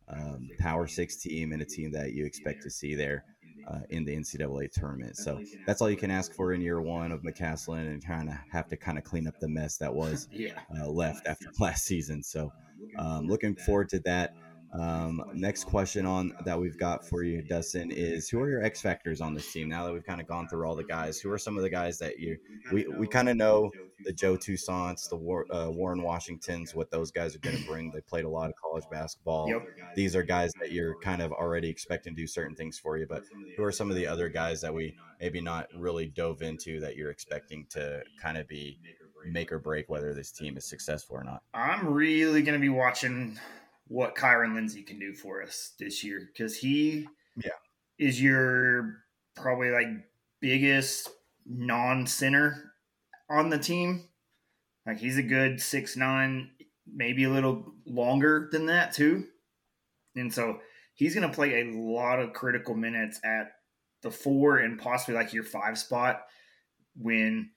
um, 0.08 0.50
Power 0.60 0.88
Six 0.88 1.17
team, 1.17 1.51
and 1.51 1.62
a 1.62 1.65
team 1.65 1.91
that 1.91 2.13
you 2.13 2.25
expect 2.25 2.63
to 2.63 2.70
see 2.70 2.96
there. 2.96 3.25
Uh, 3.65 3.79
in 3.91 4.03
the 4.03 4.13
NCAA 4.13 4.70
tournament, 4.70 5.15
so 5.15 5.41
that's 5.65 5.82
all 5.82 5.89
you 5.89 5.96
can 5.96 6.12
ask 6.12 6.34
for 6.34 6.51
in 6.51 6.60
year 6.60 6.82
one 6.82 7.13
of 7.13 7.22
McCasland, 7.22 7.88
and 7.88 8.05
kind 8.05 8.27
of 8.27 8.36
have 8.51 8.67
to 8.67 8.75
kind 8.75 8.98
of 8.98 9.05
clean 9.05 9.25
up 9.25 9.39
the 9.39 9.48
mess 9.48 9.77
that 9.77 9.93
was 9.93 10.27
uh, 10.77 10.86
left 10.86 11.25
after 11.27 11.46
last 11.62 11.86
season. 11.86 12.22
So, 12.22 12.51
um, 13.00 13.27
looking 13.27 13.55
forward 13.55 13.88
to 13.89 14.00
that. 14.00 14.36
Um, 14.74 15.24
next 15.34 15.65
question 15.65 16.05
on 16.05 16.34
that 16.46 16.60
we've 16.60 16.77
got 16.77 17.08
for 17.08 17.23
you, 17.23 17.43
Dustin, 17.43 17.91
is 17.91 18.28
who 18.28 18.41
are 18.41 18.49
your 18.49 18.63
X 18.63 18.82
factors 18.82 19.21
on 19.21 19.36
this 19.36 19.52
team? 19.52 19.69
Now 19.69 19.86
that 19.86 19.93
we've 19.93 20.04
kind 20.04 20.19
of 20.19 20.28
gone 20.28 20.47
through 20.47 20.67
all 20.67 20.76
the 20.76 20.84
guys, 20.84 21.19
who 21.19 21.32
are 21.32 21.38
some 21.38 21.56
of 21.56 21.63
the 21.63 21.69
guys 21.69 21.99
that 21.99 22.19
you 22.19 22.38
we 22.71 22.88
we 22.88 23.08
kind 23.08 23.30
of 23.30 23.38
know 23.38 23.71
the 24.03 24.13
Joe 24.13 24.36
Toussaint's, 24.36 25.08
the 25.08 25.15
War, 25.15 25.45
uh, 25.51 25.69
Warren 25.69 26.01
Washingtons, 26.01 26.73
what 26.75 26.91
those 26.91 27.12
guys 27.12 27.36
are 27.36 27.39
going 27.39 27.58
to 27.58 27.65
bring. 27.65 27.91
They 27.91 28.01
played 28.01 28.25
a 28.25 28.29
lot 28.29 28.49
of 28.49 28.56
college 28.56 28.86
basketball. 28.91 29.49
Yep. 29.49 29.67
These 29.95 30.15
are 30.15 30.23
guys 30.23 30.51
that 30.60 30.71
you're 30.71 30.95
kind 30.99 31.21
of 31.21 31.32
already 31.32 31.69
expecting 31.69 32.15
to 32.15 32.21
do 32.21 32.27
certain 32.27 32.56
things 32.56 32.77
for 32.79 32.97
you. 32.97 33.06
But 33.08 33.23
who 33.58 33.63
are 33.63 33.71
some 33.71 33.89
of 33.89 33.95
the 33.95 34.08
other 34.08 34.29
guys 34.29 34.62
that 34.62 34.73
we 34.73 34.95
maybe 35.19 35.41
not 35.41 35.67
really 35.75 36.08
dove 36.08 36.41
into 36.41 36.79
that 36.82 36.95
you're 36.95 37.12
expecting 37.12 37.65
to 37.71 38.01
kind 38.21 38.38
of 38.38 38.47
be 38.47 38.79
make 39.25 39.51
or 39.51 39.60
break 39.60 39.89
whether 39.89 40.13
this 40.13 40.32
team 40.32 40.58
is 40.58 40.65
successful 40.65 41.15
or 41.15 41.23
not? 41.23 41.43
I'm 41.53 41.88
really 41.88 42.41
going 42.41 42.60
to 42.60 42.62
be 42.62 42.69
watching 42.69 43.39
what 43.88 44.15
Kyron 44.15 44.53
Lindsay 44.56 44.82
can 44.82 44.99
do 44.99 45.13
for 45.13 45.41
us 45.43 45.73
this 45.79 46.03
year 46.03 46.29
because 46.34 46.58
he 46.58 47.08
Yeah. 47.36 47.51
is 47.99 48.21
your 48.21 48.97
probably 49.36 49.71
like 49.71 49.88
biggest 50.39 51.10
non 51.45 52.06
center 52.08 52.72
on 53.38 53.50
the 53.50 53.60
team. 53.60 54.08
Like 54.86 54.98
he's 54.98 55.17
a 55.17 55.24
good 55.24 55.62
six 55.62 55.96
nine, 55.96 56.52
maybe 56.91 57.24
a 57.24 57.30
little 57.30 57.74
longer 57.86 58.50
than 58.52 58.65
that 58.67 58.93
too. 58.93 59.26
And 60.15 60.34
so 60.34 60.60
he's 60.93 61.15
going 61.15 61.28
to 61.28 61.34
play 61.34 61.62
a 61.62 61.72
lot 61.72 62.19
of 62.19 62.34
critical 62.34 62.76
minutes 62.76 63.19
at 63.24 63.54
the 64.02 64.12
four 64.12 64.58
and 64.58 64.80
possibly 64.80 65.15
like 65.15 65.34
your 65.34 65.43
five 65.43 65.78
spot 65.78 66.24
when 66.96 67.50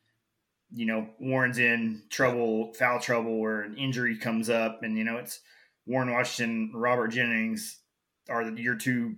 you 0.71 0.87
know 0.87 1.09
Warren's 1.21 1.59
in 1.59 2.03
trouble, 2.11 2.73
foul 2.75 3.01
trouble, 3.01 3.33
or 3.33 3.63
an 3.63 3.77
injury 3.77 4.17
comes 4.17 4.49
up, 4.49 4.83
and 4.83 4.97
you 4.97 5.05
know 5.05 5.19
it's 5.19 5.41
Warren 5.87 6.13
Washington, 6.13 6.73
Robert 6.75 7.09
Jennings 7.09 7.81
are 8.29 8.43
your 8.51 8.75
two 8.75 9.17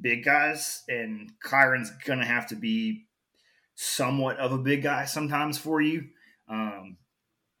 big 0.00 0.24
guys, 0.24 0.82
and 0.88 1.32
Kyron's 1.42 1.90
gonna 2.04 2.26
have 2.26 2.48
to 2.48 2.56
be 2.56 3.06
somewhat 3.76 4.38
of 4.38 4.52
a 4.52 4.58
big 4.58 4.82
guy 4.82 5.04
sometimes 5.04 5.56
for 5.56 5.80
you. 5.80 6.08
Um, 6.48 6.96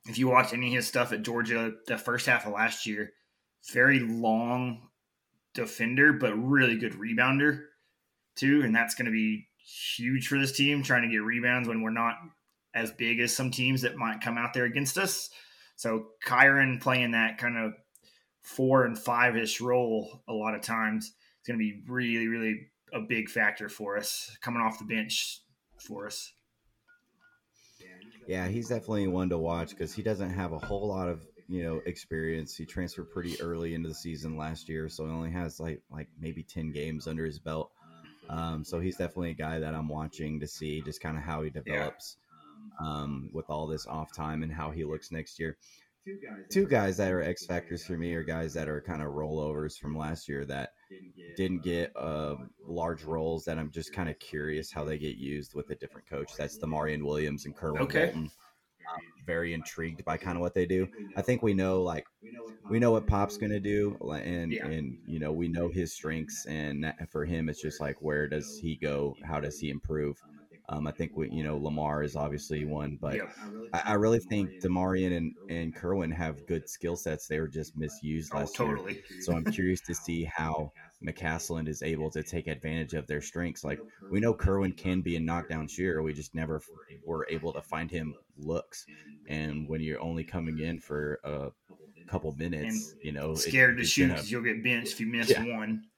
if 0.08 0.18
you 0.18 0.28
watch 0.28 0.52
any 0.52 0.68
of 0.68 0.74
his 0.74 0.88
stuff 0.88 1.12
at 1.12 1.22
Georgia, 1.22 1.72
the 1.86 1.98
first 1.98 2.26
half 2.26 2.46
of 2.46 2.52
last 2.52 2.86
year, 2.86 3.12
very 3.72 4.00
long 4.00 4.88
defender, 5.54 6.12
but 6.12 6.34
really 6.34 6.76
good 6.76 6.94
rebounder 6.94 7.64
too, 8.34 8.62
and 8.62 8.74
that's 8.74 8.94
going 8.94 9.06
to 9.06 9.12
be 9.12 9.48
huge 9.96 10.28
for 10.28 10.38
this 10.38 10.56
team 10.56 10.82
trying 10.82 11.02
to 11.02 11.08
get 11.08 11.22
rebounds 11.22 11.68
when 11.68 11.82
we're 11.82 11.90
not 11.90 12.16
as 12.74 12.92
big 12.92 13.20
as 13.20 13.34
some 13.34 13.50
teams 13.50 13.82
that 13.82 13.96
might 13.96 14.20
come 14.20 14.38
out 14.38 14.54
there 14.54 14.64
against 14.64 14.98
us. 14.98 15.30
So 15.76 16.08
Kyron 16.24 16.80
playing 16.80 17.12
that 17.12 17.38
kind 17.38 17.56
of 17.56 17.72
four 18.42 18.84
and 18.84 18.98
five 18.98 19.36
ish 19.36 19.60
role 19.60 20.22
a 20.28 20.32
lot 20.32 20.54
of 20.54 20.62
times 20.62 21.06
is 21.06 21.46
going 21.46 21.58
to 21.58 21.62
be 21.62 21.82
really, 21.88 22.28
really 22.28 22.68
a 22.92 23.00
big 23.00 23.28
factor 23.28 23.68
for 23.68 23.98
us 23.98 24.36
coming 24.40 24.62
off 24.62 24.78
the 24.78 24.84
bench 24.84 25.40
for 25.86 26.06
us. 26.06 26.32
Yeah, 28.26 28.48
he's 28.48 28.68
definitely 28.68 29.06
one 29.06 29.28
to 29.28 29.38
watch 29.38 29.70
because 29.70 29.94
he 29.94 30.02
doesn't 30.02 30.30
have 30.30 30.52
a 30.52 30.58
whole 30.58 30.88
lot 30.88 31.08
of 31.08 31.24
you 31.48 31.62
know 31.62 31.80
experience. 31.86 32.56
He 32.56 32.66
transferred 32.66 33.10
pretty 33.12 33.40
early 33.40 33.74
into 33.74 33.88
the 33.88 33.94
season 33.94 34.36
last 34.36 34.68
year, 34.68 34.88
so 34.88 35.04
he 35.04 35.12
only 35.12 35.30
has 35.30 35.60
like 35.60 35.80
like 35.90 36.08
maybe 36.20 36.42
ten 36.42 36.72
games 36.72 37.06
under 37.06 37.24
his 37.24 37.38
belt. 37.38 37.70
Um, 38.28 38.64
so 38.64 38.80
he's 38.80 38.96
definitely 38.96 39.30
a 39.30 39.34
guy 39.34 39.60
that 39.60 39.74
I'm 39.74 39.88
watching 39.88 40.40
to 40.40 40.48
see 40.48 40.82
just 40.82 41.00
kind 41.00 41.16
of 41.16 41.22
how 41.22 41.42
he 41.42 41.50
develops 41.50 42.16
um, 42.80 43.30
with 43.32 43.48
all 43.48 43.68
this 43.68 43.86
off 43.86 44.12
time 44.12 44.42
and 44.42 44.52
how 44.52 44.70
he 44.72 44.84
looks 44.84 45.12
next 45.12 45.38
year. 45.38 45.56
Two 46.50 46.66
guys 46.66 46.96
that 46.98 47.12
are 47.12 47.20
X 47.22 47.44
factors 47.44 47.84
for 47.84 47.96
me 47.98 48.14
are 48.14 48.22
guys 48.22 48.54
that 48.54 48.68
are 48.68 48.80
kind 48.80 49.02
of 49.02 49.12
rollovers 49.12 49.78
from 49.78 49.96
last 49.96 50.28
year 50.28 50.44
that 50.46 50.70
didn't 51.34 51.60
get 51.62 51.92
uh, 51.96 51.98
uh 51.98 52.36
large 52.66 53.04
roles 53.04 53.44
that 53.44 53.58
I'm 53.58 53.70
just 53.70 53.92
kind 53.92 54.08
of 54.08 54.18
curious 54.20 54.70
how 54.72 54.84
they 54.84 54.98
get 54.98 55.16
used 55.16 55.54
with 55.54 55.70
a 55.70 55.76
different 55.76 56.08
coach. 56.08 56.36
That's 56.36 56.58
the 56.58 56.66
Marion 56.68 57.04
Williams 57.04 57.46
and 57.46 57.56
Kerwin 57.56 57.88
Okay. 57.88 57.90
Walton. 57.90 58.30
I'm 58.88 58.96
um, 58.96 59.02
very 59.26 59.54
intrigued 59.54 60.04
by 60.04 60.16
kind 60.18 60.36
of 60.36 60.42
what 60.42 60.54
they 60.54 60.66
do. 60.66 60.88
I 61.16 61.22
think 61.22 61.42
we 61.42 61.54
know 61.54 61.82
like 61.82 62.06
we 62.68 62.78
know 62.80 62.92
what 62.92 63.06
Pop's 63.06 63.36
going 63.36 63.50
to 63.52 63.60
do, 63.60 63.96
uh, 64.02 64.12
and 64.14 64.58
Yeah. 64.58 64.62
and 64.62 64.98
you 65.04 65.18
know 65.20 65.32
we 65.32 65.48
know 65.48 65.68
his 65.70 65.94
strengths, 65.94 66.46
and 66.46 66.92
for 67.10 67.24
him 67.24 67.48
it's 67.48 67.60
just 67.60 67.80
like 67.80 68.02
where 68.02 68.28
does 68.28 68.56
he 68.56 68.76
go? 68.76 69.18
How 69.24 69.40
does 69.40 69.58
he 69.58 69.70
improve? 69.70 70.22
Um, 70.68 70.86
I 70.86 70.92
think 70.92 71.16
we 71.16 71.30
you 71.30 71.42
know 71.44 71.56
Lamar 71.58 72.02
is 72.02 72.16
obviously 72.16 72.64
one, 72.64 72.96
but 73.00 73.20
Yep. 73.20 73.36
I, 73.72 73.82
I 73.86 73.92
really 73.94 74.20
think 74.20 74.58
D'Maurian 74.60 75.12
and 75.16 75.34
and 75.48 75.74
Kerwin 75.74 76.10
have 76.12 76.46
good 76.46 76.68
skill 76.68 76.96
sets. 76.96 77.26
They 77.26 77.40
were 77.40 77.48
just 77.48 77.76
misused 77.76 78.32
Oh, 78.32 78.34
last 78.34 78.58
year. 78.60 78.82
So 79.18 79.34
I'm 79.34 79.46
curious 79.46 79.80
to 79.82 79.94
see 79.96 80.24
how 80.24 80.72
McCasland 81.04 81.68
is 81.68 81.82
able 81.82 82.10
to 82.12 82.22
take 82.22 82.46
advantage 82.46 82.94
of 82.94 83.06
their 83.06 83.20
strengths. 83.20 83.64
Like 83.64 83.82
we 84.08 84.20
know 84.20 84.34
Kerwin 84.34 84.72
can 84.72 85.02
be 85.02 85.16
a 85.16 85.20
knockdown 85.20 85.68
shooter, 85.68 86.02
we 86.02 86.12
just 86.12 86.34
never 86.34 86.62
were 87.04 87.26
able 87.30 87.52
to 87.52 87.62
find 87.62 87.90
him 87.90 88.16
looks. 88.36 88.86
And 89.26 89.68
when 89.68 89.80
you're 89.80 90.00
only 90.00 90.24
coming 90.24 90.58
in 90.58 90.78
for 90.80 91.20
a 91.24 91.50
couple 92.06 92.32
minutes, 92.36 92.96
you 93.02 93.12
know, 93.12 93.40
it- 93.40 93.56
Scared 93.56 93.76
to 93.78 93.84
shoot 93.84 94.18
because 94.18 94.30
you'll 94.30 94.42
get 94.42 94.62
benched 94.64 94.94
if 94.94 95.00
you 95.00 95.06
miss 95.06 95.36
Yeah. 95.36 95.38
one. 95.38 95.88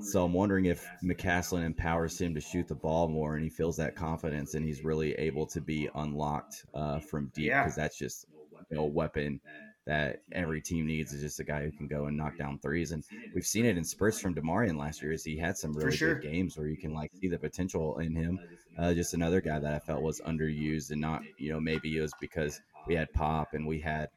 So 0.00 0.24
I'm 0.24 0.32
wondering 0.32 0.64
if 0.66 0.90
McCasland 1.02 1.64
empowers 1.64 2.18
him 2.18 2.34
to 2.34 2.40
shoot 2.40 2.66
the 2.68 2.74
ball 2.74 3.08
more, 3.08 3.34
and 3.34 3.44
he 3.44 3.50
feels 3.50 3.76
that 3.76 3.94
confidence, 3.94 4.54
and 4.54 4.64
he's 4.64 4.82
really 4.82 5.12
able 5.14 5.46
to 5.48 5.60
be 5.60 5.88
unlocked 5.94 6.64
uh, 6.74 7.00
from 7.00 7.30
deep 7.34 7.46
Yeah. 7.48 7.62
because 7.62 7.76
that's 7.76 7.96
just 7.98 8.26
you 8.70 8.76
know, 8.76 8.84
a 8.84 8.88
weapon 8.88 9.40
that 9.86 10.20
every 10.32 10.60
team 10.60 10.86
needs 10.86 11.12
is 11.12 11.22
just 11.22 11.40
a 11.40 11.44
guy 11.44 11.64
who 11.64 11.72
can 11.72 11.88
go 11.88 12.06
and 12.06 12.16
knock 12.16 12.36
down 12.36 12.58
threes. 12.58 12.92
And 12.92 13.04
we've 13.34 13.44
seen 13.46 13.64
it 13.66 13.76
in 13.76 13.84
spurts 13.84 14.18
from 14.20 14.34
D'Maurian 14.34 14.76
last 14.78 15.02
year. 15.02 15.12
Is 15.12 15.24
he 15.24 15.36
had 15.36 15.56
some 15.56 15.72
really 15.76 15.96
sure. 15.96 16.14
good 16.14 16.20
games 16.20 16.56
where 16.56 16.68
you 16.68 16.76
can 16.76 16.92
like 16.94 17.10
see 17.20 17.28
the 17.28 17.38
potential 17.38 17.98
in 17.98 18.14
him. 18.14 18.40
Uh, 18.76 18.94
just 18.94 19.14
another 19.14 19.40
guy 19.40 19.58
that 19.58 19.74
I 19.74 19.78
felt 19.80 20.02
was 20.02 20.20
underused 20.26 20.90
and 20.90 21.00
not 21.00 21.22
you 21.36 21.52
know 21.52 21.60
maybe 21.60 21.96
it 21.96 22.00
was 22.00 22.14
because 22.20 22.60
we 22.86 22.94
had 22.94 23.12
Pop 23.12 23.54
and 23.54 23.66
we 23.66 23.80
had 23.80 24.08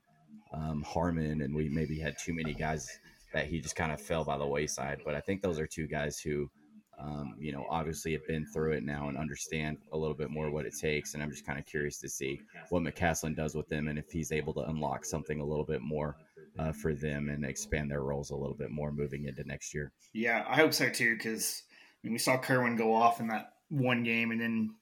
um, 0.54 0.84
Harmon, 0.84 1.42
and 1.42 1.54
we 1.56 1.70
maybe 1.70 2.00
had 2.00 2.16
too 2.18 2.34
many 2.34 2.54
guys 2.54 3.00
that 3.36 3.48
he 3.48 3.60
just 3.60 3.76
kind 3.76 3.92
of 3.92 4.00
fell 4.00 4.24
by 4.24 4.38
the 4.38 4.48
wayside. 4.48 5.02
But 5.04 5.14
I 5.14 5.20
think 5.20 5.42
those 5.42 5.60
are 5.60 5.68
two 5.68 5.88
guys 5.88 6.20
who, 6.20 6.50
um, 6.98 7.36
you 7.38 7.52
know, 7.52 7.66
obviously 7.70 8.14
have 8.14 8.26
been 8.26 8.46
through 8.46 8.72
it 8.72 8.84
now 8.84 9.10
and 9.10 9.18
understand 9.18 9.78
a 9.92 9.98
little 9.98 10.16
bit 10.16 10.30
more 10.30 10.50
what 10.50 10.66
it 10.66 10.74
takes. 10.80 11.14
And 11.14 11.22
I'm 11.22 11.30
just 11.30 11.46
kind 11.46 11.60
of 11.60 11.66
curious 11.66 12.00
to 12.00 12.08
see 12.08 12.40
what 12.70 12.82
McCasland 12.82 13.36
does 13.36 13.54
with 13.54 13.68
them 13.68 13.90
and 13.90 14.00
if 14.00 14.10
he's 14.10 14.32
able 14.32 14.54
to 14.54 14.62
unlock 14.62 15.04
something 15.04 15.42
a 15.42 15.46
little 15.46 15.66
bit 15.66 15.82
more 15.82 16.16
uh, 16.58 16.72
for 16.72 16.94
them 16.94 17.28
and 17.28 17.44
expand 17.44 17.92
their 17.92 18.04
roles 18.04 18.30
a 18.30 18.36
little 18.38 18.56
bit 18.56 18.72
more 18.72 18.90
moving 18.90 19.26
into 19.26 19.44
next 19.44 19.74
year. 19.74 19.92
Yeah, 20.14 20.46
I 20.48 20.56
hope 20.56 20.74
so 20.74 20.88
too. 20.88 21.18
Because 21.18 21.64
I 21.70 22.08
mean, 22.08 22.14
we 22.14 22.20
saw 22.20 22.38
Kerwin 22.38 22.78
go 22.78 22.94
off 22.94 23.20
in 23.20 23.28
that 23.28 23.52
one 23.68 24.04
game, 24.04 24.32
and 24.32 24.40
then 24.40 24.76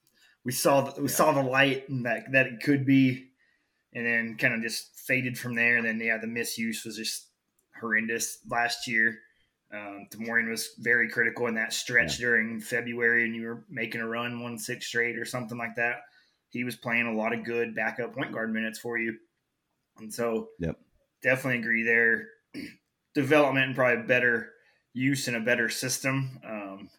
we 0.46 0.52
saw 0.52 0.82
the, 0.82 1.02
we 1.02 1.08
yeah. 1.08 1.16
saw 1.16 1.32
the 1.32 1.42
light 1.42 1.90
and 1.90 2.06
that 2.06 2.32
that 2.34 2.46
it 2.46 2.62
could 2.62 2.86
be, 2.86 3.32
and 3.94 4.06
then 4.06 4.38
kind 4.38 4.54
of 4.54 4.62
just 4.62 4.96
faded 5.00 5.40
from 5.40 5.56
there. 5.56 5.78
And 5.78 5.88
then 5.88 6.00
yeah, 6.00 6.20
the 6.20 6.28
misuse 6.28 6.86
was 6.86 6.98
just 6.98 7.30
horrendous 7.84 8.40
last 8.50 8.88
year. 8.88 9.20
Um, 9.74 10.08
D'Maurian 10.12 10.50
was 10.50 10.76
very 10.80 11.10
critical 11.10 11.48
in 11.48 11.56
that 11.56 11.74
stretch 11.74 12.20
yeah. 12.20 12.28
during 12.28 12.60
February, 12.62 13.26
and 13.26 13.36
you 13.36 13.48
were 13.48 13.66
making 13.70 14.02
a 14.02 14.08
run 14.08 14.42
one 14.42 14.58
six 14.58 14.88
straight 14.88 15.18
or 15.18 15.26
something 15.26 15.58
like 15.58 15.76
that. 15.76 15.98
He 16.50 16.64
was 16.64 16.76
playing 16.76 17.08
a 17.08 17.14
lot 17.14 17.34
of 17.34 17.44
good 17.44 17.76
backup 17.76 18.14
point 18.14 18.32
guard 18.32 18.54
minutes 18.54 18.80
for 18.80 18.98
you, 18.98 19.16
and 19.98 20.14
so 20.14 20.50
yep. 20.60 20.78
definitely 21.24 21.60
agree 21.60 21.84
there. 21.84 22.28
Development 23.16 23.68
and 23.68 23.76
probably 23.76 24.04
better 24.04 24.50
use 24.94 25.28
in 25.28 25.36
a 25.36 25.40
better 25.40 25.70
system. 25.70 26.40
Um, 26.48 26.90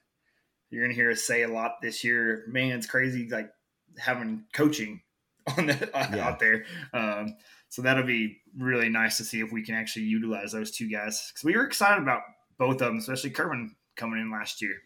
you're 0.71 0.89
to 0.89 0.95
hear 0.95 1.11
us 1.11 1.23
say 1.23 1.43
a 1.43 1.49
lot 1.49 1.77
this 1.81 2.03
year. 2.03 2.45
Man, 2.49 2.77
it's 2.77 2.87
crazy 2.87 3.29
like 3.29 3.51
having 3.99 4.45
coaching 4.53 5.01
on 5.57 5.67
the, 5.67 5.91
yeah. 5.95 6.27
out 6.27 6.41
there. 6.41 6.65
Um, 6.93 7.37
so 7.75 7.83
that'll 7.83 8.05
be 8.05 8.41
really 8.57 8.89
nice 8.89 9.17
to 9.17 9.25
see 9.25 9.41
if 9.41 9.51
we 9.51 9.61
can 9.61 9.75
actually 9.75 10.05
utilize 10.05 10.53
those 10.53 10.71
two 10.71 10.89
guys 10.89 11.33
because 11.33 11.43
we 11.43 11.57
were 11.57 11.65
excited 11.65 12.01
about 12.01 12.21
both 12.57 12.75
of 12.75 12.87
them, 12.87 12.99
especially 12.99 13.31
Kerwin 13.31 13.75
coming 13.97 14.21
in 14.21 14.31
last 14.31 14.63
year. 14.63 14.77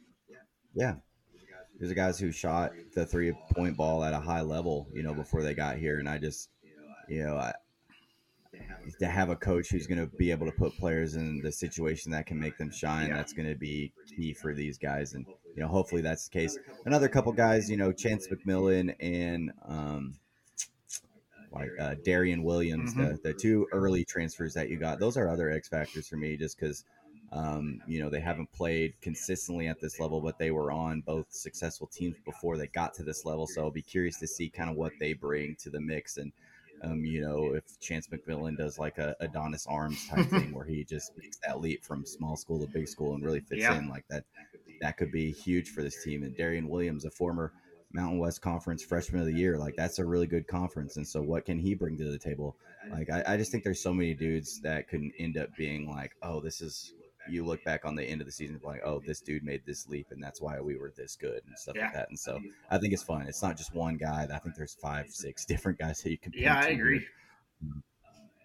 Yeah. 0.74 0.94
There's 1.78 1.90
the 1.90 1.94
guys 1.94 2.18
who 2.18 2.32
shot 2.32 2.72
the 2.94 3.04
three 3.04 3.34
point 3.54 3.76
ball 3.76 4.02
at 4.04 4.14
a 4.14 4.18
high 4.18 4.40
level, 4.40 4.88
you 4.94 5.02
know, 5.02 5.12
before 5.12 5.42
they 5.42 5.52
got 5.52 5.76
here. 5.76 5.98
And 5.98 6.08
I 6.08 6.16
just, 6.16 6.48
you 7.10 7.26
know, 7.26 7.36
I, 7.36 7.52
to 9.00 9.06
have 9.06 9.28
a 9.28 9.36
coach 9.36 9.68
who's 9.68 9.86
going 9.86 10.00
to 10.00 10.06
be 10.16 10.30
able 10.30 10.46
to 10.46 10.52
put 10.52 10.74
players 10.78 11.14
in 11.14 11.42
the 11.42 11.52
situation 11.52 12.10
that 12.12 12.24
can 12.24 12.40
make 12.40 12.56
them 12.56 12.70
shine, 12.70 13.10
that's 13.10 13.34
going 13.34 13.50
to 13.50 13.54
be 13.54 13.92
key 14.16 14.32
for 14.32 14.54
these 14.54 14.78
guys. 14.78 15.12
And, 15.12 15.26
you 15.54 15.62
know, 15.62 15.68
hopefully 15.68 16.00
that's 16.00 16.26
the 16.26 16.38
case. 16.38 16.56
Another 16.86 17.06
couple 17.06 17.32
guys, 17.32 17.68
you 17.68 17.76
know, 17.76 17.92
Chance 17.92 18.28
McMillan 18.28 18.94
and, 18.98 19.52
um, 19.68 20.14
like 21.52 21.70
uh, 21.80 21.94
Darrion 22.04 22.42
Williams, 22.42 22.94
mm-hmm. 22.94 23.12
the, 23.12 23.20
the 23.22 23.32
two 23.32 23.66
early 23.72 24.04
transfers 24.04 24.54
that 24.54 24.68
you 24.68 24.78
got, 24.78 24.98
those 24.98 25.16
are 25.16 25.28
other 25.28 25.50
X 25.50 25.68
factors 25.68 26.08
for 26.08 26.16
me 26.16 26.36
just 26.36 26.58
because, 26.58 26.84
um, 27.32 27.80
you 27.86 28.00
know, 28.00 28.08
they 28.08 28.20
haven't 28.20 28.50
played 28.52 28.94
consistently 29.00 29.68
at 29.68 29.80
this 29.80 30.00
level, 30.00 30.20
but 30.20 30.38
they 30.38 30.50
were 30.50 30.70
on 30.70 31.00
both 31.00 31.26
successful 31.30 31.86
teams 31.86 32.16
before 32.24 32.56
they 32.56 32.66
got 32.68 32.94
to 32.94 33.02
this 33.02 33.24
level. 33.24 33.46
So 33.46 33.62
I'll 33.62 33.70
be 33.70 33.82
curious 33.82 34.18
to 34.18 34.26
see 34.26 34.48
kind 34.48 34.70
of 34.70 34.76
what 34.76 34.92
they 35.00 35.12
bring 35.12 35.56
to 35.62 35.70
the 35.70 35.80
mix. 35.80 36.16
And, 36.16 36.32
um, 36.82 37.04
you 37.04 37.20
know, 37.20 37.54
if 37.54 37.78
Chance 37.80 38.08
McMillian 38.08 38.56
does 38.56 38.78
like 38.78 38.98
a 38.98 39.16
Adonis 39.20 39.66
Arms 39.66 40.06
type 40.08 40.26
thing 40.30 40.52
where 40.52 40.64
he 40.64 40.84
just 40.84 41.12
makes 41.18 41.38
that 41.46 41.60
leap 41.60 41.84
from 41.84 42.04
small 42.04 42.36
school 42.36 42.60
to 42.60 42.66
big 42.66 42.88
school 42.88 43.14
and 43.14 43.24
really 43.24 43.40
fits 43.40 43.62
yeah. 43.62 43.76
in 43.76 43.88
like 43.88 44.06
that, 44.08 44.24
that 44.80 44.96
could 44.96 45.10
be 45.10 45.32
huge 45.32 45.70
for 45.70 45.82
this 45.82 46.02
team. 46.04 46.22
And 46.22 46.36
Darrion 46.36 46.68
Williams, 46.68 47.04
a 47.04 47.10
former– 47.10 47.52
Mountain 47.92 48.18
West 48.18 48.42
Conference 48.42 48.82
Freshman 48.82 49.20
of 49.20 49.26
the 49.26 49.32
Year. 49.32 49.58
Like 49.58 49.76
that's 49.76 49.98
a 49.98 50.04
really 50.04 50.26
good 50.26 50.46
conference, 50.46 50.96
and 50.96 51.06
so 51.06 51.22
what 51.22 51.44
can 51.44 51.58
he 51.58 51.74
bring 51.74 51.96
to 51.96 52.10
the 52.10 52.18
table? 52.18 52.56
Like 52.90 53.10
I, 53.10 53.24
I 53.26 53.36
just 53.36 53.50
think 53.50 53.64
there's 53.64 53.82
so 53.82 53.94
many 53.94 54.14
dudes 54.14 54.60
that 54.62 54.88
can 54.88 55.12
end 55.18 55.36
up 55.38 55.54
being 55.56 55.88
like, 55.88 56.12
oh, 56.22 56.40
this 56.40 56.60
is. 56.60 56.94
You 57.30 57.44
look 57.44 57.62
back 57.62 57.84
on 57.84 57.94
the 57.94 58.02
end 58.02 58.22
of 58.22 58.26
the 58.26 58.32
season, 58.32 58.58
like, 58.64 58.80
oh, 58.86 59.02
this 59.04 59.20
dude 59.20 59.44
made 59.44 59.60
this 59.66 59.86
leap, 59.86 60.06
and 60.12 60.22
that's 60.22 60.40
why 60.40 60.58
we 60.62 60.78
were 60.78 60.94
this 60.96 61.14
good 61.14 61.42
and 61.46 61.58
stuff 61.58 61.74
yeah. 61.76 61.84
like 61.84 61.92
that. 61.92 62.08
And 62.08 62.18
so 62.18 62.40
I 62.70 62.78
think 62.78 62.94
it's 62.94 63.02
fun. 63.02 63.26
It's 63.28 63.42
not 63.42 63.54
just 63.54 63.74
one 63.74 63.98
guy. 63.98 64.26
I 64.32 64.38
think 64.38 64.54
there's 64.54 64.78
five, 64.80 65.10
six 65.10 65.44
different 65.44 65.78
guys 65.78 66.00
that 66.00 66.10
you 66.10 66.16
can. 66.16 66.32
Yeah, 66.34 66.58
I 66.58 66.68
agree. 66.68 67.04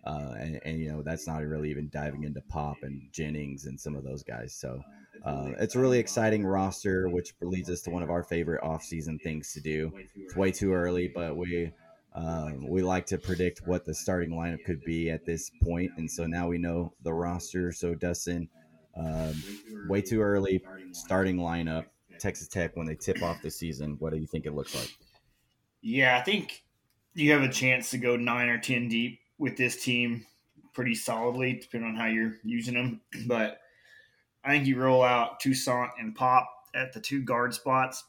Uh, 0.06 0.34
and, 0.38 0.60
and, 0.66 0.80
you 0.80 0.92
know 0.92 1.02
that's 1.02 1.28
not 1.28 1.46
really 1.46 1.70
even 1.70 1.90
diving 1.94 2.26
into 2.26 2.42
Pop 2.50 2.76
and 2.82 3.08
Jennings 3.14 3.68
and 3.68 3.80
some 3.80 3.96
of 3.96 4.04
those 4.04 4.22
guys. 4.22 4.54
So 4.54 4.82
uh, 5.24 5.52
it's 5.60 5.76
a 5.76 5.80
really 5.80 6.00
exciting 6.00 6.46
roster, 6.46 7.10
which 7.10 7.34
leads 7.42 7.70
us 7.70 7.82
to 7.84 7.90
one 7.90 8.04
of 8.04 8.10
our 8.10 8.24
favorite 8.24 8.62
offseason 8.62 9.22
things 9.22 9.54
to 9.54 9.62
do. 9.62 9.92
It's 10.16 10.36
way 10.36 10.52
too 10.52 10.74
early, 10.74 11.08
but 11.08 11.36
we 11.36 11.72
um, 12.16 12.68
we 12.68 12.84
like 12.84 13.06
to 13.08 13.18
predict 13.18 13.66
what 13.66 13.86
the 13.86 13.94
starting 13.94 14.32
lineup 14.32 14.64
could 14.66 14.84
be 14.84 15.10
at 15.10 15.26
this 15.26 15.52
point, 15.64 15.92
and 15.98 16.10
so 16.10 16.28
now 16.28 16.48
we 16.48 16.58
know 16.58 16.94
the 17.04 17.14
roster. 17.14 17.72
So 17.72 17.96
Dustin, 17.96 18.50
um, 18.96 19.42
way 19.88 20.02
too 20.02 20.22
early 20.22 20.64
starting 20.92 21.38
lineup. 21.38 21.86
Texas 22.20 22.48
Tech 22.48 22.78
when 22.78 22.88
they 22.88 22.96
tip 22.96 23.22
off 23.22 23.42
the 23.42 23.52
season. 23.52 23.98
What 24.00 24.14
do 24.14 24.20
you 24.20 24.28
think 24.28 24.46
it 24.46 24.54
looks 24.54 24.76
like? 24.76 24.96
Yeah, 25.82 26.18
I 26.18 26.22
think 26.22 26.64
you 27.14 27.32
have 27.32 27.42
a 27.42 27.50
chance 27.50 27.92
to 27.92 27.98
go 27.98 28.16
nine 28.16 28.50
or 28.50 28.58
ten 28.58 28.88
deep 28.88 29.20
with 29.38 29.58
this 29.58 29.84
team 29.84 30.26
pretty 30.74 30.96
solidly, 30.96 31.60
depending 31.62 31.90
on 31.90 31.96
how 31.96 32.06
you're 32.08 32.38
using 32.44 32.76
them. 32.76 33.02
But 33.28 33.60
I 34.44 34.52
think 34.52 34.68
you 34.68 34.78
roll 34.78 35.04
out 35.04 35.40
Toussaint 35.40 35.92
and 36.00 36.16
Pop 36.16 36.50
at 36.76 36.94
the 36.94 37.00
two 37.00 37.22
guard 37.22 37.54
spots. 37.54 38.04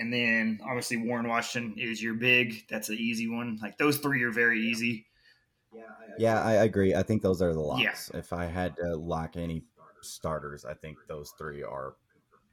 And 0.00 0.12
then 0.12 0.60
obviously 0.64 0.96
Warren 0.96 1.28
Washington 1.28 1.78
is 1.78 2.02
your 2.02 2.14
big. 2.14 2.66
That's 2.68 2.88
an 2.88 2.96
easy 2.96 3.28
one. 3.28 3.58
Like 3.62 3.78
those 3.78 3.98
three 3.98 4.22
are 4.22 4.32
very 4.32 4.60
easy. 4.60 5.06
Yeah, 6.18 6.42
I 6.42 6.52
agree. 6.64 6.94
I 6.94 7.02
think 7.02 7.22
those 7.22 7.42
are 7.42 7.52
the 7.52 7.60
locks. 7.60 8.10
Yeah. 8.12 8.18
If 8.18 8.32
I 8.32 8.46
had 8.46 8.76
to 8.76 8.96
lock 8.96 9.36
any 9.36 9.64
starters, 10.00 10.64
I 10.64 10.74
think 10.74 10.96
those 11.08 11.32
three 11.36 11.62
are 11.62 11.94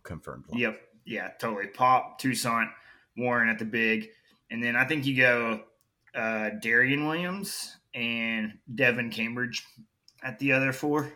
confirmed. 0.03 0.45
Locks. 0.47 0.59
Yep. 0.59 0.81
Yeah, 1.05 1.29
totally. 1.39 1.67
Pop, 1.67 2.19
Toussaint, 2.19 2.69
Warren 3.17 3.49
at 3.49 3.59
the 3.59 3.65
big. 3.65 4.09
And 4.49 4.63
then 4.63 4.75
I 4.75 4.85
think 4.85 5.05
you 5.05 5.15
go 5.15 5.61
uh, 6.13 6.51
Darrion 6.61 7.05
Williams 7.07 7.77
and 7.93 8.53
Devan 8.73 9.11
Cambridge 9.11 9.63
at 10.23 10.39
the 10.39 10.51
other 10.53 10.73
four. 10.73 11.11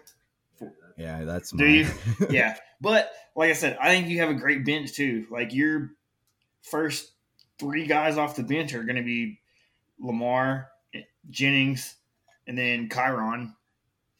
Yeah, 0.97 1.23
that's 1.25 1.51
do 1.51 1.65
you? 1.65 1.87
yeah, 2.29 2.55
but 2.79 3.11
like 3.35 3.49
I 3.49 3.53
said, 3.53 3.77
I 3.81 3.89
think 3.89 4.07
you 4.07 4.19
have 4.19 4.29
a 4.29 4.35
great 4.35 4.65
bench 4.65 4.93
too. 4.93 5.27
Like 5.29 5.53
your 5.53 5.91
first 6.61 7.11
three 7.59 7.85
guys 7.85 8.17
off 8.17 8.35
the 8.35 8.43
bench 8.43 8.73
are 8.73 8.83
going 8.83 8.95
to 8.95 9.03
be 9.03 9.39
Lamar, 9.99 10.69
Jennings, 11.29 11.95
and 12.47 12.57
then 12.57 12.89
Kyron, 12.89 13.53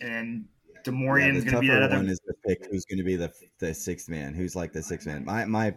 and 0.01 0.45
D'Maurian's 0.83 1.43
yeah, 1.43 1.51
going 1.51 1.55
to 1.55 1.59
be 1.61 1.67
that 1.67 1.83
other 1.83 1.97
one. 1.97 2.09
Is 2.09 2.19
the 2.25 2.33
pick 2.45 2.67
who's 2.69 2.85
going 2.85 2.99
to 2.99 3.03
be 3.03 3.15
the 3.15 3.31
the 3.59 3.73
sixth 3.73 4.09
man? 4.09 4.33
Who's 4.33 4.55
like 4.55 4.73
the 4.73 4.83
sixth 4.83 5.07
man? 5.07 5.25
My 5.25 5.45
my 5.45 5.73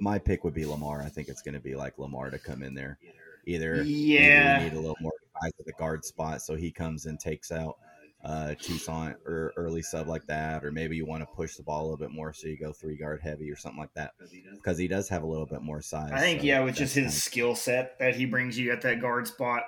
my 0.00 0.18
pick 0.18 0.44
would 0.44 0.54
be 0.54 0.66
Lamar. 0.66 1.02
I 1.02 1.08
think 1.08 1.28
it's 1.28 1.42
going 1.42 1.54
to 1.54 1.60
be 1.60 1.74
like 1.74 1.98
Lamar 1.98 2.30
to 2.30 2.38
come 2.38 2.62
in 2.62 2.74
there. 2.74 2.98
Either 3.46 3.82
yeah, 3.82 4.62
need 4.62 4.74
a 4.74 4.80
little 4.80 4.96
more 5.00 5.12
guys 5.40 5.52
at 5.58 5.66
the 5.66 5.72
guard 5.72 6.04
spot, 6.04 6.42
so 6.42 6.54
he 6.54 6.70
comes 6.70 7.06
and 7.06 7.18
takes 7.18 7.50
out 7.50 7.78
uh, 8.24 8.54
Toussaint 8.60 9.16
or 9.26 9.52
early 9.56 9.82
sub 9.82 10.06
like 10.06 10.26
that, 10.26 10.64
or 10.64 10.70
maybe 10.70 10.96
you 10.96 11.04
want 11.04 11.22
to 11.22 11.34
push 11.34 11.56
the 11.56 11.62
ball 11.62 11.80
a 11.80 11.84
little 11.84 11.96
bit 11.96 12.12
more, 12.12 12.32
so 12.32 12.46
you 12.46 12.56
go 12.56 12.72
three 12.72 12.96
guard 12.96 13.20
heavy 13.20 13.50
or 13.50 13.56
something 13.56 13.80
like 13.80 13.92
that, 13.94 14.12
because 14.54 14.78
he 14.78 14.86
does 14.86 15.08
have 15.08 15.22
a 15.22 15.26
little 15.26 15.46
bit 15.46 15.62
more 15.62 15.82
size. 15.82 16.12
I 16.12 16.20
think 16.20 16.40
so 16.40 16.46
yeah, 16.46 16.60
with 16.60 16.76
just 16.76 16.94
his 16.94 17.20
skill 17.20 17.54
set 17.54 17.98
that 17.98 18.14
he 18.14 18.26
brings 18.26 18.58
you 18.58 18.70
at 18.70 18.80
that 18.82 19.00
guard 19.00 19.26
spot, 19.26 19.64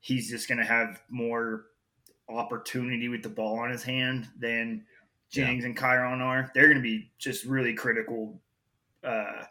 he's 0.00 0.28
just 0.28 0.48
going 0.48 0.58
to 0.58 0.64
have 0.64 1.02
more 1.08 1.66
opportunity 2.28 3.08
with 3.08 3.22
the 3.22 3.28
ball 3.28 3.58
on 3.58 3.70
his 3.70 3.82
hand 3.82 4.28
than 4.38 4.84
Jennings 5.30 5.62
yeah. 5.62 5.68
and 5.68 5.76
Kyron 5.76 6.20
are. 6.20 6.50
They're 6.54 6.66
going 6.66 6.78
to 6.78 6.82
be 6.82 7.10
just 7.18 7.44
really 7.44 7.74
critical 7.74 8.40
uh, 9.04 9.44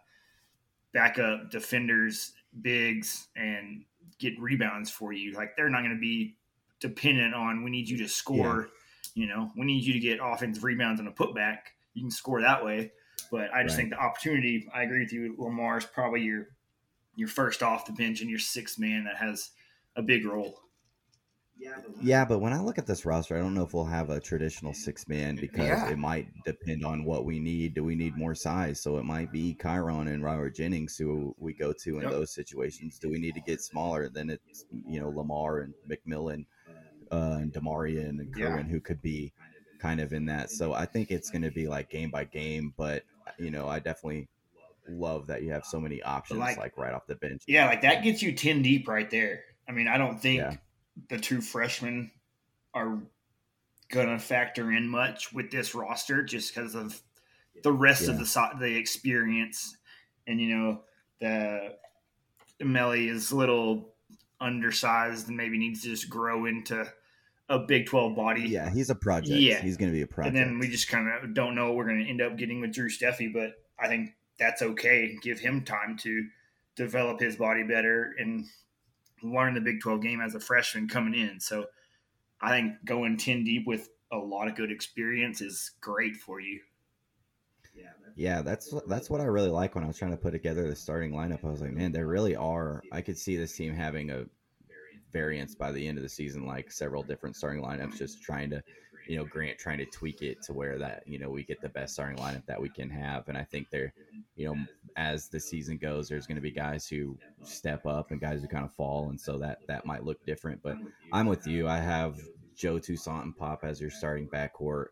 backup 0.94 1.50
defenders, 1.50 2.34
bigs, 2.62 3.28
and 3.36 3.86
get 4.20 4.40
rebounds 4.40 4.90
for 4.90 5.14
you. 5.14 5.34
Like 5.34 5.56
they're 5.56 5.70
not 5.70 5.82
going 5.82 5.96
to 5.96 6.00
be 6.00 6.36
dependent 6.84 7.34
on 7.34 7.64
we 7.64 7.72
need 7.72 7.90
you 7.90 7.98
to 7.98 8.08
score. 8.08 8.70
Yeah. 9.16 9.24
You 9.24 9.28
know, 9.28 9.52
we 9.58 9.66
need 9.66 9.84
you 9.84 9.94
to 9.94 10.00
get 10.00 10.20
offensive 10.22 10.64
rebounds 10.64 11.00
and 11.00 11.10
a 11.10 11.12
putback. 11.12 11.58
You 11.94 12.04
can 12.04 12.12
score 12.12 12.42
that 12.42 12.64
way. 12.64 12.92
But 13.32 13.54
I 13.54 13.64
just 13.64 13.76
right. 13.76 13.84
think 13.84 13.90
the 13.92 14.00
opportunity. 14.00 14.68
I 14.74 14.84
agree 14.84 15.00
with 15.00 15.14
you. 15.14 15.36
Lamar 15.38 15.78
is 15.78 15.86
probably 15.86 16.22
your 16.22 16.48
your 17.16 17.28
first 17.28 17.64
off 17.64 17.86
the 17.86 17.94
bench 17.94 18.22
and 18.22 18.30
your 18.30 18.40
sixth 18.40 18.78
man 18.80 19.06
that 19.06 19.18
has 19.18 19.52
a 19.96 20.02
big 20.02 20.26
role. 20.26 20.60
Yeah, 21.56 21.76
Yeah. 22.02 22.26
but 22.26 22.40
when 22.40 22.52
I 22.52 22.60
look 22.60 22.78
at 22.80 22.88
this 22.88 23.06
roster, 23.06 23.38
I 23.38 23.40
don't 23.40 23.54
know 23.54 23.64
if 23.64 23.74
we'll 23.74 23.86
have 23.86 24.10
a 24.10 24.20
traditional 24.20 24.74
six 24.74 25.08
man 25.08 25.36
because 25.36 25.68
yeah. 25.68 25.90
it 25.90 25.98
might 25.98 26.28
depend 26.44 26.84
on 26.84 27.06
what 27.06 27.26
we 27.26 27.40
need. 27.40 27.76
Do 27.76 27.84
we 27.84 27.96
need 27.96 28.18
more 28.18 28.34
size? 28.34 28.82
So 28.82 28.98
it 28.98 29.06
might 29.06 29.32
be 29.32 29.56
Kyron 29.60 30.12
and 30.12 30.24
Robert 30.24 30.56
Jennings 30.56 30.98
who 30.98 31.36
we 31.38 31.54
go 31.54 31.72
to 31.72 31.98
in 31.98 32.04
yep. 32.04 32.12
those 32.12 32.34
situations. 32.34 32.98
Do 32.98 33.10
we 33.10 33.20
need 33.20 33.36
to 33.36 33.42
get 33.42 33.62
smaller? 33.62 34.10
Then 34.10 34.32
it's 34.32 34.66
you 34.86 35.00
know 35.00 35.10
Lamar 35.10 35.60
and 35.60 35.74
McMillian 35.88 36.46
uh, 37.14 37.38
and 37.40 37.54
D'Maurian 37.54 38.20
and 38.20 38.34
Kerwin 38.34 38.66
yeah. 38.66 38.72
who 38.72 38.80
could 38.80 39.02
be 39.02 39.32
kind 39.80 40.00
of 40.00 40.14
in 40.14 40.26
that. 40.26 40.50
So 40.50 40.74
I 40.74 40.86
think 40.86 41.12
it's 41.12 41.30
going 41.30 41.44
to 41.44 41.52
be 41.52 41.68
like 41.68 41.90
game 41.90 42.10
by 42.10 42.24
game, 42.24 42.74
but 42.76 43.04
you 43.38 43.52
know, 43.52 43.68
I 43.68 43.80
definitely 43.80 44.28
love 44.90 45.28
that 45.28 45.44
you 45.44 45.52
have 45.52 45.66
so 45.66 45.80
many 45.80 46.02
options 46.02 46.40
like, 46.40 46.58
like, 46.58 46.78
right 46.78 46.94
off 46.94 47.06
the 47.06 47.16
bench. 47.16 47.44
Yeah, 47.48 47.68
like 47.68 47.82
that 47.84 48.04
gets 48.04 48.22
you 48.24 48.32
10 48.32 48.64
deep 48.64 48.88
right 48.88 49.10
there. 49.10 49.44
I 49.68 49.74
mean, 49.74 49.88
I 49.88 49.98
don't 49.98 50.20
think 50.20 50.40
Yeah. 50.40 50.56
the 51.10 51.20
two 51.20 51.40
freshmen 51.40 52.12
are 52.74 53.00
gonna 53.90 54.18
factor 54.18 54.72
in 54.72 54.88
much 54.88 55.32
with 55.32 55.52
this 55.52 55.76
roster 55.76 56.24
just 56.24 56.54
because 56.54 56.74
of 56.74 57.00
the 57.62 57.72
rest 57.72 58.08
of 58.08 58.18
the 58.18 58.50
the 58.60 58.76
experience, 58.76 59.78
and 60.26 60.42
you 60.42 60.56
know 60.56 60.82
the 61.22 61.78
Melly 62.60 63.08
is 63.08 63.32
a 63.32 63.36
little 63.36 63.94
undersized 64.42 65.28
and 65.28 65.38
maybe 65.38 65.58
needs 65.58 65.84
to 65.84 65.90
just 65.90 66.10
grow 66.10 66.46
into 66.46 66.92
a 67.50 67.60
Big 67.60 67.88
Twelve 67.88 68.16
body. 68.16 68.42
Yeah, 68.42 68.70
he's 68.70 68.90
a 68.90 68.96
project. 68.96 69.40
Yeah. 69.40 69.62
He's 69.62 69.78
going 69.78 69.92
to 69.92 69.96
be 69.96 70.02
a 70.02 70.08
project. 70.08 70.36
And 70.36 70.46
then 70.46 70.60
we 70.60 70.68
just 70.68 70.88
kind 70.88 71.08
of 71.10 71.34
don't 71.34 71.56
know 71.56 71.68
what 71.68 71.76
we're 71.76 71.88
going 71.88 72.04
to 72.04 72.10
end 72.10 72.22
up 72.22 72.38
getting 72.38 72.62
with 72.62 72.74
Drew 72.74 72.90
Steffe, 72.90 73.22
but 73.34 73.54
I 73.80 73.88
think 73.88 74.16
that's 74.40 74.62
okay. 74.62 75.18
Give 75.22 75.40
him 75.40 75.64
time 75.64 75.98
to 76.00 76.28
develop 76.76 77.20
his 77.20 77.36
body 77.36 77.64
better 77.64 78.16
and 78.18 78.46
learn 79.22 79.54
the 79.54 79.62
Big 79.62 79.82
12 79.82 80.02
game 80.02 80.22
as 80.22 80.36
a 80.36 80.40
freshman 80.40 80.88
coming 80.88 81.14
in. 81.14 81.40
So 81.40 81.66
I 82.42 82.50
think 82.50 82.74
going 82.86 83.18
10 83.18 83.44
deep 83.44 83.68
with 83.68 83.90
a 84.12 84.18
lot 84.18 84.48
of 84.48 84.56
good 84.56 84.72
experience 84.72 85.42
is 85.42 85.72
great 85.82 86.16
for 86.16 86.40
you. 86.40 86.62
Yeah, 88.16 88.42
that's 88.42 88.74
that's 88.88 89.10
what 89.10 89.22
I 89.22 89.26
really 89.26 89.50
like 89.50 89.76
when 89.76 89.84
I 89.84 89.88
was 89.88 89.98
trying 89.98 90.12
to 90.12 90.18
put 90.18 90.32
together 90.32 90.68
the 90.68 90.76
starting 90.76 91.14
lineup. 91.14 91.44
I 91.44 91.50
was 91.50 91.62
like, 91.62 91.72
man, 91.72 91.92
there 91.92 92.08
really 92.08 92.36
are. 92.36 92.84
I 92.92 93.02
could 93.02 93.18
see 93.18 93.36
this 93.36 93.56
team 93.56 93.74
having 93.74 94.12
a 94.12 94.26
variance 95.14 95.56
by 95.56 95.72
the 95.72 95.88
end 95.88 95.98
of 95.98 96.04
the 96.04 96.10
season, 96.10 96.46
like 96.46 96.72
several 96.72 97.04
different 97.04 97.36
starting 97.36 97.64
lineups, 97.64 97.98
just 97.98 98.22
trying 98.22 98.50
to, 98.50 98.62
you 99.08 99.16
know, 99.16 99.26
Grant 99.26 99.58
trying 99.58 99.78
to 99.78 99.86
tweak 99.86 100.22
it 100.22 100.42
to 100.44 100.54
where 100.54 100.78
that 100.80 101.04
you 101.06 101.20
know 101.20 101.30
we 101.30 101.44
get 101.44 101.62
the 101.62 101.70
best 101.70 101.94
starting 101.94 102.18
lineup 102.18 102.46
that 102.48 102.62
we 102.62 102.70
can 102.70 102.90
have. 102.90 103.28
And 103.30 103.38
I 103.38 103.44
think 103.44 103.70
there, 103.70 103.94
you 104.36 104.48
know, 104.48 104.56
as 104.98 105.30
the 105.30 105.40
season 105.40 105.78
goes, 105.78 106.10
there's 106.10 106.28
going 106.28 106.38
to 106.38 106.42
be 106.42 106.52
guys 106.52 106.88
who 106.88 107.18
step 107.44 107.86
up 107.86 108.12
and 108.12 108.20
guys 108.20 108.42
who 108.42 108.48
kind 108.48 108.66
of 108.66 108.74
fall, 108.74 109.10
and 109.10 109.20
so 109.20 109.38
that 109.38 109.60
that 109.68 109.86
might 109.86 110.04
look 110.04 110.26
different. 110.26 110.62
But 110.64 110.78
I'm 111.12 111.28
with 111.28 111.46
you. 111.48 111.68
I 111.68 111.78
have 111.78 112.20
Joe 112.56 112.80
Toussaint 112.80 113.24
and 113.24 113.38
Pop 113.38 113.64
as 113.64 113.80
your 113.80 113.92
starting 113.92 114.28
backcourt. 114.28 114.88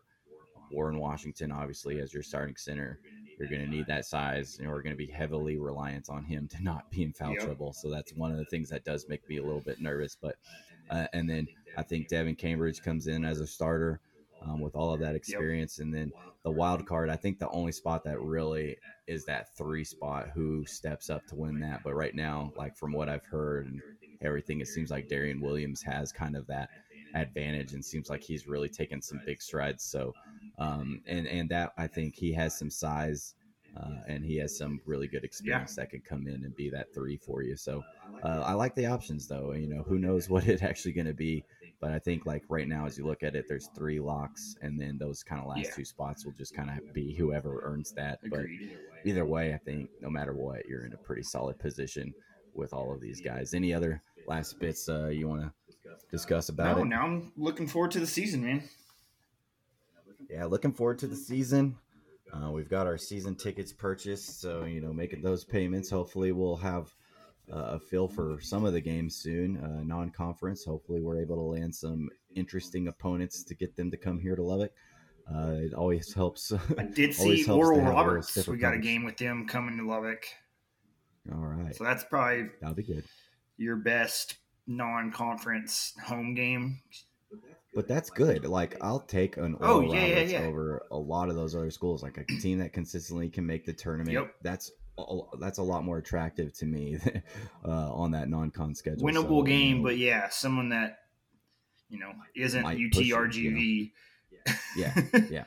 Warren 0.70 0.98
Washington, 0.98 1.52
obviously, 1.52 2.00
as 2.00 2.14
your 2.14 2.22
starting 2.22 2.56
center. 2.56 2.98
You're 3.42 3.50
going 3.50 3.68
to 3.68 3.76
need 3.76 3.86
that 3.88 4.06
size, 4.06 4.58
and 4.60 4.68
we're 4.68 4.82
going 4.82 4.94
to 4.94 4.96
be 4.96 5.10
heavily 5.10 5.58
reliant 5.58 6.08
on 6.08 6.22
him 6.24 6.46
to 6.48 6.62
not 6.62 6.88
be 6.90 7.02
in 7.02 7.12
foul 7.12 7.30
Yep. 7.32 7.40
trouble. 7.40 7.72
So 7.72 7.90
that's 7.90 8.14
one 8.14 8.30
of 8.30 8.38
the 8.38 8.44
things 8.44 8.68
that 8.70 8.84
does 8.84 9.08
make 9.08 9.28
me 9.28 9.38
a 9.38 9.42
little 9.42 9.60
bit 9.60 9.80
nervous. 9.80 10.16
But 10.20 10.36
uh, 10.90 11.06
and 11.12 11.28
then 11.28 11.48
I 11.76 11.82
think 11.82 12.08
Devan 12.08 12.38
Cambridge 12.38 12.82
comes 12.82 13.08
in 13.08 13.24
as 13.24 13.40
a 13.40 13.46
starter 13.46 14.00
um, 14.40 14.60
with 14.60 14.76
all 14.76 14.94
of 14.94 15.00
that 15.00 15.16
experience, 15.16 15.80
and 15.80 15.92
then 15.92 16.12
the 16.44 16.52
wild 16.52 16.86
card. 16.86 17.10
I 17.10 17.16
think 17.16 17.40
the 17.40 17.50
only 17.50 17.72
spot 17.72 18.04
that 18.04 18.20
really 18.20 18.76
is 19.08 19.24
that 19.24 19.56
three 19.56 19.82
spot. 19.84 20.28
Who 20.34 20.64
steps 20.64 21.10
up 21.10 21.26
to 21.26 21.34
win 21.34 21.58
that? 21.60 21.80
But 21.82 21.94
right 21.94 22.14
now, 22.14 22.52
like 22.56 22.76
from 22.76 22.92
what 22.92 23.08
I've 23.08 23.24
heard 23.26 23.66
and 23.66 23.82
everything, 24.20 24.60
it 24.60 24.68
seems 24.68 24.90
like 24.90 25.08
Darrion 25.08 25.40
Williams 25.40 25.82
has 25.82 26.12
kind 26.12 26.36
of 26.36 26.46
that 26.46 26.70
advantage 27.14 27.72
and 27.72 27.84
seems 27.84 28.08
like 28.10 28.22
he's 28.22 28.46
really 28.46 28.68
taken 28.68 29.00
some 29.02 29.20
big 29.26 29.40
strides. 29.42 29.84
So, 29.84 30.12
um, 30.58 31.00
and 31.06 31.26
and 31.26 31.48
that 31.50 31.72
I 31.78 31.86
think 31.86 32.14
he 32.14 32.32
has 32.34 32.58
some 32.58 32.70
size. 32.70 33.34
Uh, 33.74 34.02
and 34.06 34.22
he 34.22 34.36
has 34.36 34.54
some 34.54 34.78
really 34.84 35.06
good 35.06 35.24
experience 35.24 35.76
that 35.76 35.88
could 35.88 36.04
come 36.04 36.26
in 36.26 36.44
and 36.44 36.54
be 36.54 36.68
that 36.68 36.92
three 36.92 37.16
for 37.16 37.40
you. 37.42 37.56
So 37.56 37.82
uh, 38.22 38.42
I 38.44 38.52
like 38.52 38.74
the 38.74 38.84
options, 38.84 39.26
though. 39.26 39.52
You 39.54 39.66
know, 39.66 39.82
who 39.82 39.98
knows 39.98 40.28
what 40.28 40.46
it's 40.46 40.60
actually 40.70 40.92
going 40.92 41.06
to 41.06 41.14
be, 41.14 41.42
but 41.80 41.90
I 41.90 41.98
think 41.98 42.26
like 42.26 42.44
right 42.50 42.68
now, 42.68 42.84
as 42.84 42.98
you 42.98 43.06
look 43.06 43.22
at 43.22 43.34
it, 43.34 43.46
there's 43.48 43.70
three 43.74 43.98
locks, 43.98 44.56
and 44.60 44.78
then 44.78 44.98
those 44.98 45.22
kind 45.22 45.40
of 45.40 45.48
last 45.48 45.64
Yeah. 45.64 45.74
two 45.74 45.84
spots 45.86 46.26
will 46.26 46.34
just 46.34 46.54
kind 46.54 46.68
of 46.68 46.92
be 46.92 47.14
whoever 47.14 47.60
earns 47.62 47.92
that. 47.92 48.18
But 48.28 48.44
either 49.06 49.24
way, 49.24 49.54
I 49.54 49.56
think 49.56 49.88
no 50.02 50.10
matter 50.10 50.34
what, 50.34 50.66
you're 50.66 50.84
in 50.84 50.92
a 50.92 50.98
pretty 50.98 51.22
solid 51.22 51.58
position 51.58 52.12
with 52.52 52.74
all 52.74 52.92
of 52.92 53.00
these 53.00 53.22
guys. 53.22 53.54
Any 53.54 53.72
other 53.72 54.02
last 54.26 54.58
bits 54.60 54.86
uh, 54.86 55.06
you 55.06 55.28
want 55.28 55.40
to 55.40 55.52
discuss 56.10 56.48
about 56.48 56.76
it. 56.78 56.80
No, 56.80 56.82
it? 56.82 56.88
now 56.88 57.02
I'm 57.04 57.32
looking 57.36 57.66
forward 57.66 57.90
to 57.92 58.00
the 58.00 58.06
season, 58.06 58.44
man. 58.44 58.62
yeah, 60.30 60.44
looking 60.44 60.72
forward 60.72 60.98
to 61.00 61.06
the 61.06 61.16
season. 61.16 61.76
Uh, 62.32 62.50
we've 62.50 62.70
got 62.70 62.86
our 62.86 62.96
season 62.96 63.34
tickets 63.34 63.72
purchased, 63.72 64.40
so 64.40 64.64
you 64.64 64.80
know, 64.80 64.92
making 64.92 65.22
those 65.22 65.44
payments. 65.44 65.90
Hopefully, 65.90 66.32
we'll 66.32 66.56
have 66.56 66.92
uh, 67.52 67.76
a 67.76 67.78
feel 67.78 68.08
for 68.08 68.38
some 68.40 68.64
of 68.64 68.72
the 68.72 68.80
games 68.80 69.16
soon. 69.16 69.58
Uh, 69.58 69.82
non-conference. 69.84 70.64
Hopefully, 70.64 71.02
we're 71.02 71.20
able 71.20 71.36
to 71.36 71.42
land 71.42 71.74
some 71.74 72.08
interesting 72.34 72.88
opponents 72.88 73.42
to 73.44 73.54
get 73.54 73.76
them 73.76 73.90
to 73.90 73.96
come 73.98 74.18
here 74.18 74.34
to 74.34 74.42
Lubbock. 74.42 74.72
Uh, 75.30 75.56
it 75.58 75.74
always 75.74 76.12
helps. 76.14 76.52
I 76.78 76.84
did 76.84 77.14
see 77.14 77.44
Oral 77.44 77.78
have 77.78 77.84
a 77.84 77.88
little 77.88 77.92
Roberts. 77.92 78.48
We 78.48 78.56
got 78.56 78.74
a 78.74 78.78
game 78.78 79.04
with 79.04 79.18
them 79.18 79.46
coming 79.46 79.76
to 79.76 79.86
Lubbock. 79.86 80.24
All 81.30 81.38
right, 81.38 81.74
So 81.76 81.84
that's 81.84 82.02
probably 82.02 82.48
that'll 82.60 82.74
be 82.74 82.82
good. 82.82 83.04
your 83.56 83.76
best 83.76 84.36
non-conference 84.66 85.94
home 86.04 86.34
game. 86.34 86.80
But 87.74 87.88
that's 87.88 88.10
good. 88.10 88.44
Like 88.44 88.76
I'll 88.82 89.00
take 89.00 89.36
an 89.38 89.56
Oh, 89.60 89.76
Oral 89.76 89.94
yeah, 89.94 90.04
yeah, 90.04 90.14
Roberts 90.14 90.32
yeah. 90.32 90.40
over 90.42 90.86
a 90.90 90.98
lot 90.98 91.28
of 91.30 91.36
those 91.36 91.54
other 91.54 91.70
schools. 91.70 92.02
Like 92.02 92.18
a 92.18 92.24
team 92.24 92.58
that 92.58 92.72
consistently 92.72 93.30
can 93.30 93.46
make 93.46 93.64
the 93.64 93.72
tournament. 93.72 94.12
Yep. 94.12 94.34
That's 94.42 94.70
a, 94.98 95.04
that's 95.40 95.56
a 95.58 95.62
lot 95.62 95.82
more 95.84 95.96
attractive 95.96 96.52
to 96.58 96.66
me 96.66 96.98
uh, 97.64 97.92
on 97.94 98.10
that 98.10 98.28
non-con 98.28 98.74
schedule. 98.74 99.06
Winnable 99.08 99.28
So, 99.28 99.38
you 99.38 99.44
game, 99.46 99.76
know, 99.78 99.84
but 99.84 99.96
yeah, 99.96 100.28
someone 100.28 100.68
that 100.68 100.98
you 101.88 101.98
know 101.98 102.12
isn't 102.36 102.62
Might 102.62 102.78
push 102.92 103.06
you, 103.06 103.16
UTRGV. 103.16 103.90
yeah, 104.76 104.94
yeah. 105.30 105.44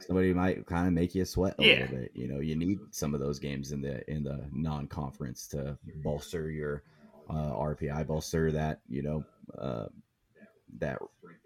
Somebody 0.00 0.34
might 0.34 0.66
kind 0.66 0.88
of 0.88 0.92
make 0.92 1.14
you 1.14 1.24
sweat 1.24 1.54
a 1.60 1.64
Yeah. 1.64 1.80
little 1.82 1.96
bit. 1.98 2.10
You 2.14 2.26
know, 2.26 2.40
you 2.40 2.56
need 2.56 2.80
some 2.90 3.14
of 3.14 3.20
those 3.20 3.38
games 3.38 3.70
in 3.70 3.80
the 3.82 4.08
in 4.10 4.24
the 4.24 4.48
non-conference 4.52 5.46
to 5.48 5.78
bolster 6.02 6.50
your 6.50 6.82
uh, 7.28 7.52
RPI, 7.52 8.06
bolster 8.06 8.50
that 8.52 8.80
you 8.88 9.02
know 9.02 9.24
uh, 9.58 9.86
that 10.78 10.98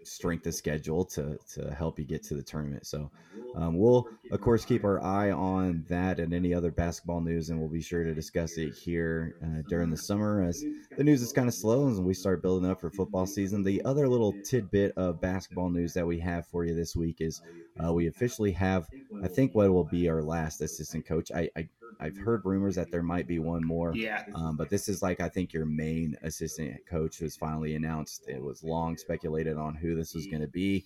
strength 0.03 0.47
of 0.47 0.53
schedule 0.53 1.03
to 1.03 1.37
to 1.53 1.73
help 1.73 1.99
you 1.99 2.05
get 2.05 2.23
to 2.23 2.35
the 2.35 2.43
tournament. 2.43 2.85
So 2.85 3.11
um, 3.55 3.77
we'll 3.77 4.07
of 4.31 4.41
course 4.41 4.65
keep 4.65 4.83
our 4.83 5.03
eye 5.03 5.31
on 5.31 5.85
that 5.89 6.19
and 6.19 6.33
any 6.33 6.53
other 6.53 6.71
basketball 6.71 7.21
news, 7.21 7.49
and 7.49 7.59
we'll 7.59 7.69
be 7.69 7.81
sure 7.81 8.03
to 8.03 8.13
discuss 8.13 8.57
it 8.57 8.73
here 8.73 9.35
uh, 9.43 9.63
during 9.67 9.89
the 9.89 9.97
summer 9.97 10.43
as 10.43 10.63
the 10.97 11.03
news 11.03 11.21
is 11.21 11.33
kind 11.33 11.47
of 11.47 11.53
slow 11.53 11.89
as 11.89 11.99
we 11.99 12.13
start 12.13 12.41
building 12.41 12.69
up 12.69 12.79
for 12.79 12.89
football 12.89 13.25
season. 13.25 13.63
The 13.63 13.83
other 13.83 14.07
little 14.07 14.33
tidbit 14.43 14.93
of 14.97 15.21
basketball 15.21 15.69
news 15.69 15.93
that 15.93 16.07
we 16.07 16.19
have 16.19 16.47
for 16.47 16.63
you 16.63 16.73
this 16.73 16.95
week 16.95 17.17
is 17.19 17.41
uh, 17.83 17.93
we 17.93 18.07
officially 18.07 18.51
have, 18.53 18.87
I 19.23 19.27
think, 19.27 19.53
what 19.53 19.71
will 19.71 19.83
be 19.83 20.09
our 20.09 20.23
last 20.23 20.61
assistant 20.61 21.05
coach. 21.05 21.31
I, 21.33 21.49
I 21.55 21.67
I've 21.99 22.17
heard 22.17 22.45
rumors 22.45 22.75
that 22.75 22.91
there 22.91 23.01
might 23.03 23.27
be 23.27 23.39
one 23.39 23.65
more. 23.65 23.93
Yeah, 23.95 24.23
Um, 24.35 24.55
but 24.55 24.69
this 24.69 24.87
is 24.87 25.01
like 25.01 25.19
I 25.19 25.29
think 25.29 25.53
your 25.53 25.65
main 25.65 26.15
assistant 26.21 26.77
coach 26.87 27.19
was 27.21 27.35
finally 27.35 27.75
announced. 27.75 28.25
It 28.27 28.41
was 28.41 28.63
long 28.63 28.97
speculated 28.97 29.57
on 29.57 29.75
who 29.75 29.95
this 29.95 30.13
was 30.13 30.25
going 30.27 30.41
to 30.41 30.47
be, 30.47 30.85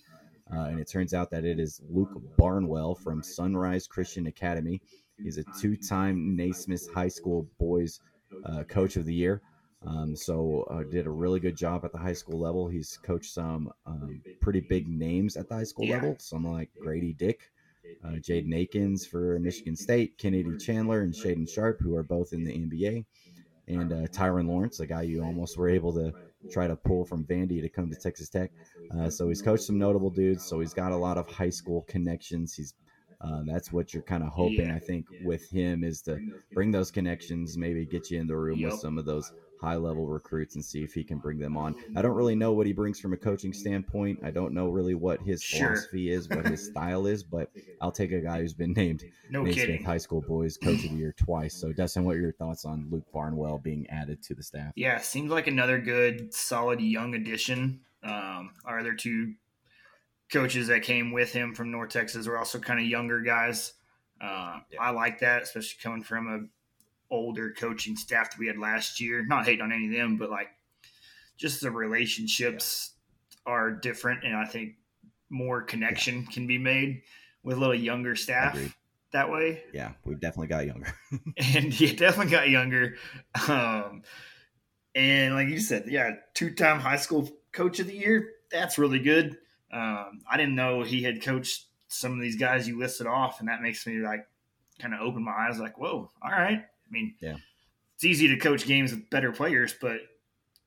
uh, 0.52 0.66
and 0.70 0.80
it 0.80 0.88
turns 0.88 1.12
out 1.14 1.30
that 1.30 1.44
it 1.44 1.58
is 1.60 1.80
Luke 1.90 2.20
Barnwell 2.38 2.94
from 2.94 3.22
Sunrise 3.22 3.86
Christian 3.86 4.26
Academy. 4.26 4.80
He's 5.22 5.38
a 5.38 5.44
two-time 5.60 6.34
Naismith 6.36 6.88
High 6.92 7.08
School 7.08 7.46
boys 7.58 8.00
uh, 8.44 8.64
coach 8.64 8.96
of 8.96 9.04
the 9.04 9.14
year. 9.14 9.42
Um, 9.86 10.14
so 10.16 10.62
uh, 10.70 10.82
did 10.84 11.06
a 11.06 11.10
really 11.10 11.40
good 11.40 11.56
job 11.56 11.84
at 11.84 11.92
the 11.92 11.98
high 11.98 12.12
school 12.12 12.38
level. 12.40 12.68
He's 12.68 12.96
coached 13.02 13.32
some 13.32 13.70
um, 13.84 14.22
pretty 14.40 14.60
big 14.60 14.88
names 14.88 15.36
at 15.36 15.48
the 15.48 15.54
high 15.56 15.64
school 15.64 15.84
Yeah. 15.86 15.96
level. 15.96 16.16
Some 16.20 16.44
like 16.44 16.70
Grady 16.80 17.12
Dick, 17.12 17.50
uh, 18.04 18.12
Jaden 18.12 18.54
Akins 18.54 19.06
for 19.06 19.38
Michigan 19.38 19.76
State, 19.76 20.18
Kennedy 20.18 20.56
Chandler, 20.58 21.02
and 21.02 21.14
Shaedon 21.14 21.48
Sharpe, 21.48 21.80
who 21.80 21.94
are 21.96 22.02
both 22.02 22.32
in 22.32 22.44
the 22.44 22.52
NBA, 22.52 23.04
and 23.68 23.92
uh, 23.92 24.06
Tyrin 24.08 24.48
Lawrence, 24.48 24.80
a 24.80 24.86
guy 24.86 25.02
you 25.02 25.22
almost 25.22 25.56
were 25.56 25.68
able 25.68 25.92
to 25.94 26.12
try 26.50 26.66
to 26.66 26.76
pull 26.76 27.04
from 27.04 27.24
Vandy 27.24 27.60
to 27.60 27.68
come 27.68 27.90
to 27.90 27.96
Texas 27.96 28.28
Tech. 28.28 28.50
Uh, 28.96 29.08
so 29.08 29.28
he's 29.28 29.42
coached 29.42 29.64
some 29.64 29.78
notable 29.78 30.10
dudes. 30.10 30.44
So 30.44 30.60
he's 30.60 30.74
got 30.74 30.92
a 30.92 30.96
lot 30.96 31.16
of 31.16 31.30
high 31.30 31.50
school 31.50 31.82
connections. 31.88 32.54
He's 32.54 32.74
uh, 33.20 33.42
that's 33.46 33.72
what 33.72 33.94
you're 33.94 34.02
kind 34.02 34.24
of 34.24 34.30
hoping. 34.30 34.70
I 34.70 34.80
think, 34.80 35.06
with 35.22 35.48
him 35.48 35.84
is 35.84 36.02
to 36.02 36.18
bring 36.52 36.72
those 36.72 36.90
connections, 36.90 37.56
maybe 37.56 37.86
get 37.86 38.10
you 38.10 38.20
in 38.20 38.26
the 38.26 38.36
room 38.36 38.60
with 38.62 38.80
some 38.80 38.98
of 38.98 39.04
those 39.04 39.32
high 39.62 39.76
level 39.76 40.06
recruits 40.06 40.56
and 40.56 40.64
see 40.64 40.82
if 40.82 40.92
he 40.92 41.04
can 41.04 41.18
bring 41.18 41.38
them 41.38 41.56
on. 41.56 41.74
I 41.96 42.02
don't 42.02 42.16
really 42.16 42.34
know 42.34 42.52
what 42.52 42.66
he 42.66 42.72
brings 42.72 42.98
from 42.98 43.12
a 43.12 43.16
coaching 43.16 43.52
standpoint. 43.52 44.18
I 44.24 44.30
don't 44.32 44.52
know 44.52 44.68
really 44.68 44.94
what 44.94 45.22
his 45.22 45.40
Sure. 45.42 45.68
philosophy 45.68 46.10
is, 46.10 46.28
what 46.28 46.46
his 46.46 46.66
style 46.66 47.06
is, 47.06 47.22
but 47.22 47.50
I'll 47.80 47.92
take 47.92 48.10
a 48.12 48.20
guy 48.20 48.40
who's 48.40 48.54
been 48.54 48.72
named 48.72 49.04
no 49.30 49.42
Naismith 49.44 49.66
kidding. 49.66 49.84
High 49.84 49.98
School 49.98 50.20
Boys 50.20 50.56
Coach 50.56 50.84
of 50.84 50.90
the 50.90 50.96
Year 50.96 51.14
twice. 51.16 51.54
So, 51.54 51.72
Dustin, 51.72 52.04
what 52.04 52.16
are 52.16 52.20
your 52.20 52.32
thoughts 52.32 52.64
on 52.64 52.88
Luke 52.90 53.06
Barnwell 53.12 53.58
being 53.58 53.86
added 53.88 54.22
to 54.24 54.34
the 54.34 54.42
staff? 54.42 54.72
Yeah, 54.74 54.98
seems 54.98 55.30
like 55.30 55.46
another 55.46 55.78
good, 55.78 56.34
solid 56.34 56.80
young 56.80 57.14
addition. 57.14 57.80
Um, 58.02 58.50
our 58.64 58.80
other 58.80 58.94
two 58.94 59.34
coaches 60.32 60.66
that 60.68 60.82
came 60.82 61.12
with 61.12 61.32
him 61.32 61.54
from 61.54 61.70
North 61.70 61.90
Texas 61.90 62.26
were 62.26 62.38
also 62.38 62.58
kind 62.58 62.80
of 62.80 62.86
younger 62.86 63.20
guys. 63.20 63.74
Uh, 64.20 64.60
I 64.80 64.90
like 64.90 65.20
that, 65.20 65.42
especially 65.42 65.78
coming 65.82 66.02
from 66.02 66.26
a 66.28 66.40
older 67.12 67.52
coaching 67.52 67.94
staff 67.96 68.30
that 68.32 68.38
we 68.40 68.48
had 68.48 68.58
last 68.58 69.00
year. 69.00 69.24
Not 69.24 69.44
hating 69.44 69.60
on 69.60 69.70
any 69.70 69.86
of 69.86 69.92
them, 69.92 70.16
but 70.16 70.30
like 70.30 70.48
just 71.36 71.60
the 71.60 71.70
relationships 71.70 72.94
are 73.46 73.70
different, 73.70 74.24
and 74.24 74.36
I 74.36 74.44
think 74.44 74.74
more 75.30 75.62
connection 75.62 76.26
can 76.26 76.46
be 76.46 76.58
made 76.58 77.02
with 77.42 77.56
a 77.56 77.60
little 77.60 77.74
younger 77.74 78.14
staff 78.14 78.54
Agreed. 78.54 78.72
that 79.12 79.30
way 79.30 79.62
Yeah, 79.72 79.92
we've 80.04 80.20
definitely 80.20 80.48
got 80.48 80.66
younger. 80.66 80.92
and 81.36 81.72
he 81.72 81.94
definitely 81.94 82.30
got 82.30 82.48
younger. 82.50 82.96
Um, 83.48 84.02
And 84.94 85.34
like 85.34 85.48
you 85.48 85.58
said, 85.58 85.84
yeah, 85.88 86.10
two-time 86.34 86.78
high 86.78 86.98
school 86.98 87.30
coach 87.52 87.80
of 87.80 87.86
the 87.86 87.96
year. 87.96 88.28
That's 88.50 88.76
really 88.78 88.98
good. 88.98 89.38
Um, 89.72 90.20
I 90.30 90.36
didn't 90.36 90.54
know 90.54 90.82
he 90.82 91.02
had 91.02 91.22
coached 91.22 91.64
some 91.88 92.12
of 92.12 92.20
these 92.20 92.36
guys 92.36 92.68
you 92.68 92.78
listed 92.78 93.06
off, 93.06 93.40
and 93.40 93.48
that 93.48 93.62
makes 93.62 93.86
me 93.86 93.98
like 94.00 94.26
kind 94.78 94.92
of 94.92 95.00
open 95.00 95.24
my 95.24 95.32
eyes, 95.32 95.58
like, 95.58 95.78
whoa, 95.78 96.10
all 96.22 96.30
right. 96.30 96.64
I 96.92 96.94
mean, 96.94 97.14
Yeah. 97.20 97.36
it's 97.94 98.04
easy 98.04 98.28
to 98.28 98.36
coach 98.36 98.66
games 98.66 98.90
with 98.92 99.08
better 99.08 99.32
players, 99.32 99.74
but 99.80 100.00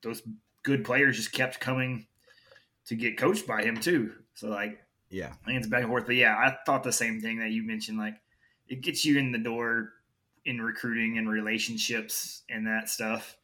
those 0.02 0.22
good 0.64 0.84
players 0.84 1.18
just 1.18 1.32
kept 1.32 1.60
coming 1.60 2.08
to 2.86 2.96
get 2.96 3.18
coached 3.18 3.46
by 3.46 3.62
him 3.64 3.80
too. 3.80 4.14
So 4.34 4.50
like, 4.50 4.82
Yeah. 5.10 5.34
I 5.44 5.46
think 5.46 5.60
it's 5.60 5.68
back 5.68 5.82
and 5.82 5.90
forth. 5.90 6.08
But 6.08 6.16
yeah, 6.16 6.36
I 6.36 6.58
thought 6.66 6.84
the 6.84 6.92
same 6.92 7.22
thing 7.22 7.40
that 7.40 7.52
you 7.52 7.62
mentioned. 7.64 7.98
Like, 8.00 8.16
it 8.68 8.82
gets 8.82 9.06
you 9.06 9.20
in 9.20 9.32
the 9.32 9.38
door 9.38 9.94
in 10.46 10.60
recruiting 10.62 11.18
and 11.20 11.30
relationships 11.30 12.42
and 12.50 12.66
that 12.68 12.90
stuff. 12.90 13.38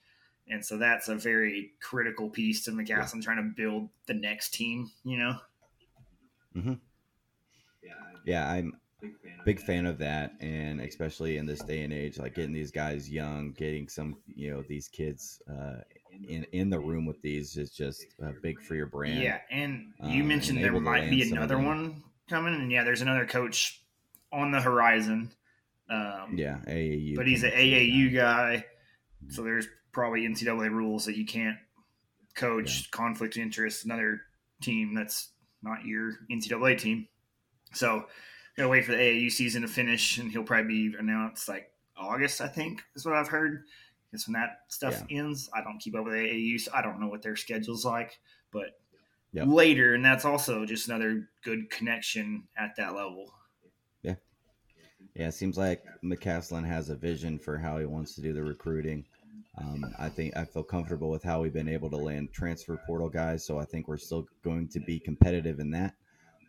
And 0.47 0.65
so 0.65 0.77
that's 0.77 1.07
a 1.07 1.15
very 1.15 1.73
critical 1.79 2.29
piece 2.29 2.63
to 2.65 2.71
McCasland 2.71 3.23
trying 3.23 3.37
to 3.37 3.53
build 3.55 3.89
the 4.07 4.13
next 4.15 4.53
team, 4.55 4.89
you 5.03 5.17
know? 5.17 5.35
Mm-hmm. 6.55 6.73
Yeah, 7.83 7.93
Yeah. 8.25 8.51
I'm 8.51 8.80
big 9.45 9.59
fan 9.59 9.85
of 9.85 9.97
that, 9.99 10.33
and 10.39 10.81
especially 10.81 11.37
in 11.37 11.45
this 11.45 11.61
day 11.61 11.83
and 11.83 11.93
age, 11.93 12.17
like 12.17 12.35
getting 12.35 12.53
these 12.53 12.71
guys 12.71 13.09
young, 13.09 13.51
getting 13.51 13.87
some, 13.87 14.17
you 14.27 14.51
know, 14.51 14.61
these 14.61 14.87
kids 14.87 15.41
uh, 15.49 15.81
in 16.27 16.45
in 16.51 16.69
the 16.69 16.79
room 16.79 17.05
with 17.05 17.21
these 17.21 17.57
is 17.57 17.71
just 17.71 18.05
uh, 18.23 18.31
big 18.41 18.61
for 18.61 18.75
your 18.75 18.87
brand. 18.87 19.21
Yeah. 19.21 19.39
And 19.49 19.93
you 20.03 20.21
um, 20.21 20.27
mentioned 20.27 20.57
and 20.57 20.65
there 20.65 20.79
might 20.79 21.09
be 21.09 21.19
land 21.19 21.29
some 21.29 21.37
of 21.37 21.43
another 21.43 21.63
one 21.63 22.03
coming. 22.29 22.53
And 22.53 22.71
yeah, 22.71 22.83
there's 22.83 23.01
another 23.01 23.25
coach 23.25 23.81
on 24.31 24.51
the 24.51 24.61
horizon. 24.61 25.31
Um, 25.89 26.35
yeah, 26.35 26.59
AAU. 26.67 27.15
but 27.15 27.27
he's 27.27 27.43
an 27.43 27.51
AAU 27.51 28.15
guy, 28.15 28.65
so 29.27 29.43
there's 29.43 29.67
probably 29.91 30.21
NCAA 30.21 30.71
rules 30.71 31.05
that 31.05 31.17
you 31.17 31.25
can't 31.25 31.57
coach 32.33 32.89
conflict 32.91 33.35
of 33.35 33.41
interest 33.41 33.83
another 33.83 34.21
team 34.61 34.93
that's 34.93 35.31
not 35.61 35.83
your 35.85 36.13
NCAA 36.31 36.79
team. 36.79 37.07
So 37.73 38.05
gotta 38.57 38.69
wait 38.69 38.85
for 38.85 38.91
the 38.91 38.97
AAU 38.97 39.31
season 39.31 39.61
to 39.61 39.67
finish, 39.67 40.17
and 40.17 40.31
he'll 40.31 40.43
probably 40.43 40.89
be 40.89 40.95
announced 40.97 41.47
like 41.47 41.71
August, 41.97 42.41
I 42.41 42.47
think, 42.47 42.81
is 42.95 43.05
what 43.05 43.15
I've 43.15 43.27
heard. 43.27 43.63
Because 44.11 44.27
when 44.27 44.33
that 44.33 44.59
stuff 44.67 45.03
ends, 45.09 45.49
I 45.53 45.61
don't 45.61 45.79
keep 45.79 45.95
up 45.95 46.03
with 46.03 46.15
AAU, 46.15 46.59
so 46.59 46.71
I 46.73 46.81
don't 46.81 46.99
know 46.99 47.07
what 47.07 47.21
their 47.21 47.37
schedule's 47.37 47.85
like. 47.85 48.19
But 48.51 48.77
Yep. 49.33 49.47
later, 49.47 49.93
and 49.93 50.03
that's 50.03 50.25
also 50.25 50.65
just 50.65 50.89
another 50.89 51.29
good 51.43 51.69
connection 51.69 52.43
at 52.57 52.75
that 52.75 52.93
level. 52.93 53.33
Yeah, 54.01 54.15
yeah, 55.15 55.29
it 55.29 55.33
seems 55.33 55.57
like 55.57 55.85
McCasland 56.03 56.65
has 56.67 56.89
a 56.89 56.95
vision 56.95 57.39
for 57.39 57.57
how 57.57 57.77
he 57.77 57.85
wants 57.85 58.13
to 58.15 58.21
do 58.21 58.33
the 58.33 58.43
recruiting. 58.43 59.05
Um, 59.57 59.93
I 59.97 60.09
think 60.09 60.35
I 60.35 60.43
feel 60.43 60.63
comfortable 60.63 61.09
with 61.09 61.23
how 61.23 61.41
we've 61.41 61.53
been 61.53 61.69
able 61.69 61.89
to 61.91 61.97
land 61.97 62.33
transfer 62.33 62.77
portal 62.85 63.09
guys, 63.09 63.45
so 63.45 63.57
I 63.57 63.65
think 63.65 63.87
we're 63.87 63.97
still 63.97 64.27
going 64.43 64.67
to 64.69 64.81
be 64.81 64.99
competitive 64.99 65.59
in 65.59 65.71
that. 65.71 65.95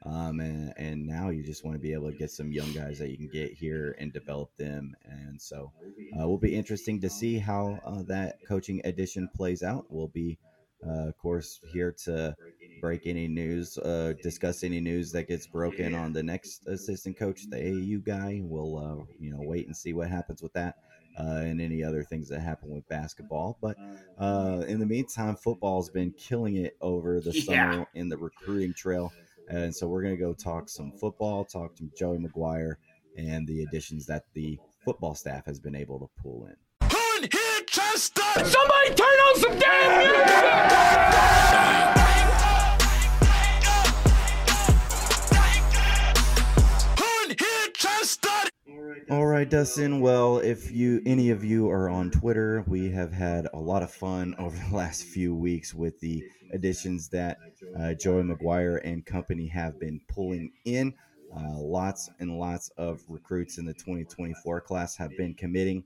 Um, 0.04 0.40
and, 0.40 0.72
and 0.76 1.06
now 1.06 1.30
you 1.30 1.44
just 1.44 1.64
want 1.64 1.76
to 1.76 1.80
be 1.80 1.92
able 1.92 2.08
to 2.08 2.14
get 2.14 2.30
some 2.30 2.50
young 2.52 2.72
guys 2.72 2.98
that 2.98 3.10
you 3.10 3.16
can 3.16 3.28
get 3.28 3.52
here 3.52 3.94
and 3.98 4.12
develop 4.12 4.50
them. 4.56 4.94
And 5.04 5.40
so 5.40 5.72
uh, 6.18 6.26
will 6.28 6.38
be 6.38 6.54
interesting 6.54 7.00
to 7.00 7.10
see 7.10 7.38
how 7.38 7.80
uh, 7.84 8.02
that 8.08 8.36
coaching 8.46 8.80
addition 8.84 9.28
plays 9.28 9.62
out. 9.62 9.86
We'll 9.88 10.08
be, 10.08 10.38
uh, 10.84 11.08
of 11.08 11.16
course, 11.18 11.60
here 11.62 11.94
to 12.04 12.36
break 12.80 13.06
any 13.06 13.28
news, 13.28 13.78
uh, 13.78 14.14
discuss 14.20 14.64
any 14.64 14.80
news 14.80 15.12
that 15.12 15.28
gets 15.28 15.46
broken 15.46 15.94
on 15.94 16.12
the 16.12 16.22
next 16.22 16.66
assistant 16.66 17.16
coach, 17.16 17.48
the 17.50 17.56
AAU 17.56 17.98
guy. 18.00 18.40
We'll, 18.42 18.76
uh, 18.78 19.04
you 19.18 19.30
know, 19.30 19.42
wait 19.42 19.66
and 19.66 19.76
see 19.76 19.92
what 19.92 20.08
happens 20.08 20.42
with 20.42 20.52
that. 20.54 20.76
Uh, 21.18 21.42
and 21.44 21.60
any 21.60 21.84
other 21.84 22.02
things 22.02 22.28
that 22.30 22.40
happen 22.40 22.70
with 22.70 22.88
basketball. 22.88 23.58
But 23.60 23.76
uh, 24.16 24.64
in 24.66 24.80
the 24.80 24.86
meantime, 24.86 25.36
football's 25.36 25.90
been 25.90 26.14
killing 26.16 26.56
it 26.56 26.74
over 26.80 27.20
the 27.20 27.34
Yeah. 27.34 27.42
summer 27.44 27.86
in 27.94 28.08
the 28.08 28.16
recruiting 28.16 28.72
trail. 28.72 29.14
And 29.52 29.74
so 29.74 29.86
we're 29.86 30.02
going 30.02 30.16
to 30.16 30.20
go 30.20 30.32
talk 30.32 30.70
some 30.70 30.92
football, 30.92 31.44
talk 31.44 31.76
to 31.76 31.90
Joey 31.94 32.16
McGuire, 32.16 32.76
and 33.18 33.46
the 33.46 33.64
additions 33.64 34.06
that 34.06 34.24
the 34.32 34.58
football 34.82 35.14
staff 35.14 35.44
has 35.44 35.60
been 35.60 35.74
able 35.74 35.98
to 35.98 36.22
pull 36.22 36.46
in. 36.46 36.56
All 49.52 49.58
right, 49.58 49.64
Dustin. 49.64 50.00
Well, 50.00 50.38
if 50.38 50.72
you 50.72 51.02
any 51.04 51.28
of 51.28 51.44
you 51.44 51.68
are 51.68 51.90
on 51.90 52.10
Twitter, 52.10 52.64
we 52.66 52.90
have 52.92 53.12
had 53.12 53.48
a 53.52 53.58
lot 53.58 53.82
of 53.82 53.90
fun 53.90 54.34
over 54.38 54.56
the 54.56 54.74
last 54.74 55.04
few 55.04 55.34
weeks 55.34 55.74
with 55.74 56.00
the 56.00 56.24
additions 56.52 57.08
that 57.10 57.36
uh, 57.78 57.92
Joey 57.92 58.22
McGuire 58.22 58.80
and 58.82 59.04
company 59.04 59.46
have 59.48 59.78
been 59.78 60.00
pulling 60.08 60.52
in. 60.64 60.94
Uh, 61.36 61.58
lots 61.58 62.08
and 62.18 62.38
lots 62.38 62.70
of 62.78 63.02
recruits 63.08 63.58
in 63.58 63.66
the 63.66 63.74
2024 63.74 64.62
class 64.62 64.96
have 64.96 65.14
been 65.18 65.34
committing. 65.34 65.84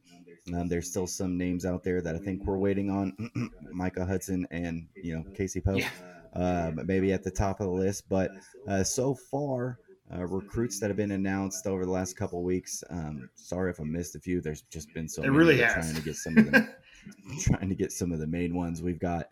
Um, 0.55 0.69
there's 0.69 0.89
still 0.89 1.09
some 1.09 1.37
names 1.37 1.67
out 1.67 1.83
there 1.83 2.01
that 2.03 2.15
I 2.15 2.19
think 2.19 2.45
we're 2.45 2.59
waiting 2.59 2.89
on, 2.89 3.51
Micah 3.73 4.07
Hudson 4.07 4.47
and 4.53 4.87
you 4.95 5.17
know 5.17 5.25
Casey 5.35 5.61
Pope, 5.61 5.81
Yeah. 5.81 6.69
um, 6.69 6.81
maybe 6.87 7.13
at 7.13 7.25
the 7.25 7.33
top 7.33 7.59
of 7.59 7.67
the 7.67 7.73
list. 7.73 8.09
But 8.09 8.31
uh, 8.69 8.85
so 8.85 9.15
far, 9.15 9.81
uh, 10.15 10.25
recruits 10.27 10.79
that 10.81 10.89
have 10.89 10.97
been 10.97 11.13
announced 11.13 11.67
over 11.67 11.85
the 11.85 11.91
last 11.91 12.17
couple 12.17 12.43
weeks. 12.43 12.83
Um, 12.91 13.29
sorry 13.35 13.71
if 13.71 13.81
I 13.81 13.85
missed 13.85 14.15
a 14.17 14.21
few. 14.21 14.41
There's 14.41 14.63
just 14.63 14.93
been 14.95 15.09
so 15.09 15.23
It 15.23 15.27
many. 15.27 15.37
really 15.39 15.59
has. 15.59 15.75
trying 15.75 15.95
to 15.95 16.03
get 16.03 16.17
some 16.17 16.39
of 16.39 16.51
them. 16.53 16.69
trying 17.41 17.69
to 17.69 17.75
get 17.75 17.93
some 17.93 18.13
of 18.13 18.19
the 18.19 18.27
main 18.27 18.55
ones. 18.55 18.83
We've 18.83 18.99
got 19.01 19.29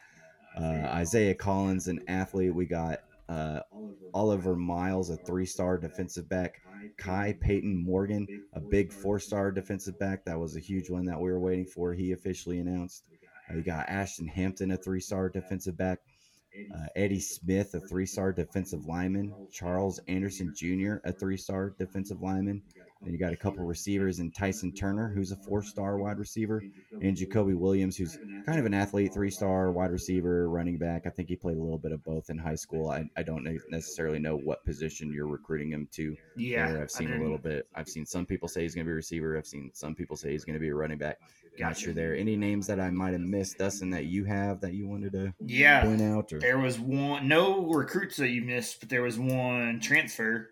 uh, 0.56 0.86
Isaiah 0.92 1.34
Collins, 1.34 1.88
an 1.88 2.00
athlete. 2.08 2.54
We 2.54 2.66
got 2.66 3.00
uh, 3.28 3.60
Oliver 4.12 4.54
Miles, 4.56 5.10
a 5.10 5.16
three-star 5.16 5.78
defensive 5.78 6.28
back. 6.28 6.60
Kai 6.98 7.36
Peyton 7.40 7.82
Morgan, 7.84 8.26
a 8.52 8.60
big 8.60 8.92
four-star 8.92 9.50
defensive 9.52 9.98
back. 9.98 10.24
That 10.24 10.38
was 10.38 10.56
a 10.56 10.60
huge 10.60 10.90
one 10.90 11.04
that 11.06 11.18
we 11.18 11.30
were 11.30 11.40
waiting 11.40 11.64
for. 11.64 11.94
He 11.94 12.12
officially 12.12 12.58
announced. 12.60 13.04
Uh, 13.50 13.54
you 13.56 13.62
got 13.62 13.88
Ashton 13.88 14.26
Hampton, 14.26 14.70
a 14.72 14.76
three-star 14.76 15.30
defensive 15.30 15.76
back. 15.76 16.00
Uh, 16.74 16.86
Eddie 16.96 17.20
Smith, 17.20 17.74
a 17.74 17.80
three-star 17.80 18.32
defensive 18.32 18.86
lineman. 18.86 19.34
Charles 19.50 20.00
Anderson 20.08 20.52
Jr., 20.56 20.96
a 21.04 21.12
three-star 21.12 21.74
defensive 21.78 22.22
lineman. 22.22 22.62
Then 23.02 23.12
you 23.12 23.18
got 23.18 23.32
a 23.32 23.36
couple 23.36 23.64
receivers 23.64 24.18
in 24.18 24.30
Tyson 24.30 24.72
Turner, 24.72 25.12
who's 25.14 25.30
a 25.30 25.36
four-star 25.36 25.98
wide 25.98 26.18
receiver, 26.18 26.62
and 27.02 27.16
Jacoby 27.16 27.54
Williams, 27.54 27.96
who's 27.96 28.18
kind 28.46 28.58
of 28.58 28.64
an 28.64 28.72
athlete, 28.72 29.12
three-star 29.12 29.72
wide 29.72 29.90
receiver, 29.90 30.48
running 30.48 30.78
back. 30.78 31.06
I 31.06 31.10
think 31.10 31.28
he 31.28 31.36
played 31.36 31.58
a 31.58 31.60
little 31.60 31.78
bit 31.78 31.92
of 31.92 32.02
both 32.04 32.30
in 32.30 32.38
high 32.38 32.54
school. 32.54 32.90
I, 32.90 33.08
I 33.16 33.22
don't 33.22 33.46
necessarily 33.68 34.18
know 34.18 34.36
what 34.36 34.64
position 34.64 35.12
you're 35.12 35.26
recruiting 35.26 35.70
him 35.70 35.88
to. 35.92 36.16
Yeah. 36.36 36.78
I've 36.80 36.90
seen 36.90 37.12
I 37.12 37.16
a 37.16 37.20
little 37.20 37.38
bit. 37.38 37.68
I've 37.74 37.88
seen 37.88 38.06
some 38.06 38.24
people 38.24 38.48
say 38.48 38.62
he's 38.62 38.74
going 38.74 38.86
to 38.86 38.88
be 38.88 38.92
a 38.92 38.96
receiver. 38.96 39.36
I've 39.36 39.46
seen 39.46 39.70
some 39.74 39.94
people 39.94 40.16
say 40.16 40.30
he's 40.30 40.44
going 40.44 40.54
to 40.54 40.60
be 40.60 40.70
a 40.70 40.74
running 40.74 40.98
back. 40.98 41.18
Not 41.58 41.82
you 41.82 41.92
there. 41.92 42.16
Any 42.16 42.36
names 42.36 42.66
that 42.66 42.80
I 42.80 42.90
might 42.90 43.12
have 43.12 43.20
missed, 43.20 43.58
Dustin, 43.58 43.90
that 43.90 44.06
you 44.06 44.24
have 44.24 44.60
that 44.62 44.74
you 44.74 44.86
wanted 44.88 45.12
to 45.12 45.32
Yeah, 45.40 45.84
point 45.84 46.02
out? 46.02 46.32
Or 46.32 46.40
there 46.40 46.58
was 46.58 46.78
one 46.78 47.28
no 47.28 47.66
recruits 47.66 48.16
that 48.16 48.30
you 48.30 48.42
missed, 48.42 48.80
but 48.80 48.88
there 48.88 49.02
was 49.02 49.18
one 49.18 49.78
transfer, 49.80 50.50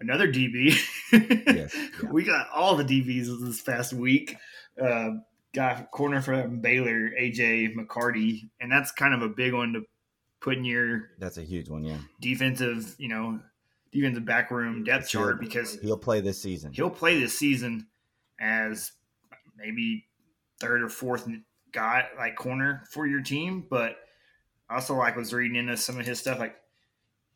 another 0.00 0.30
DB. 0.32 0.76
Yes, 1.12 1.74
yeah. 2.02 2.10
we 2.10 2.22
got 2.24 2.48
all 2.54 2.76
the 2.76 2.84
DBs 2.84 3.40
this 3.44 3.62
past 3.62 3.92
week. 3.92 4.36
Uh, 4.80 5.10
got 5.54 5.90
corner 5.90 6.20
from 6.20 6.60
Baylor, 6.60 7.10
AJ 7.20 7.74
McCarty, 7.74 8.48
and 8.60 8.70
that's 8.70 8.92
kind 8.92 9.14
of 9.14 9.22
a 9.22 9.28
big 9.28 9.54
one 9.54 9.72
to 9.72 9.82
put 10.40 10.56
in 10.56 10.64
your 10.64 11.10
that's 11.18 11.38
a 11.38 11.42
huge 11.42 11.68
one. 11.68 11.82
Yeah, 11.84 11.98
defensive, 12.20 12.94
you 12.98 13.08
know, 13.08 13.40
defensive 13.90 14.24
back 14.24 14.50
room 14.52 14.84
depth 14.84 15.08
chart 15.08 15.40
because 15.40 15.78
he'll 15.80 15.98
play 15.98 16.20
this 16.20 16.40
season. 16.40 16.72
he'll 16.72 16.90
play 16.90 17.18
this 17.18 17.36
season 17.36 17.88
as 18.38 18.92
maybe 19.56 20.04
third 20.60 20.82
or 20.82 20.88
fourth 20.88 21.28
guy 21.72 22.06
like 22.16 22.36
corner 22.36 22.82
for 22.90 23.06
your 23.06 23.20
team 23.22 23.66
but 23.68 23.96
I 24.70 24.76
also 24.76 24.94
like 24.96 25.16
was 25.16 25.32
reading 25.32 25.56
into 25.56 25.76
some 25.76 25.98
of 26.00 26.06
his 26.06 26.18
stuff 26.18 26.38
like 26.38 26.56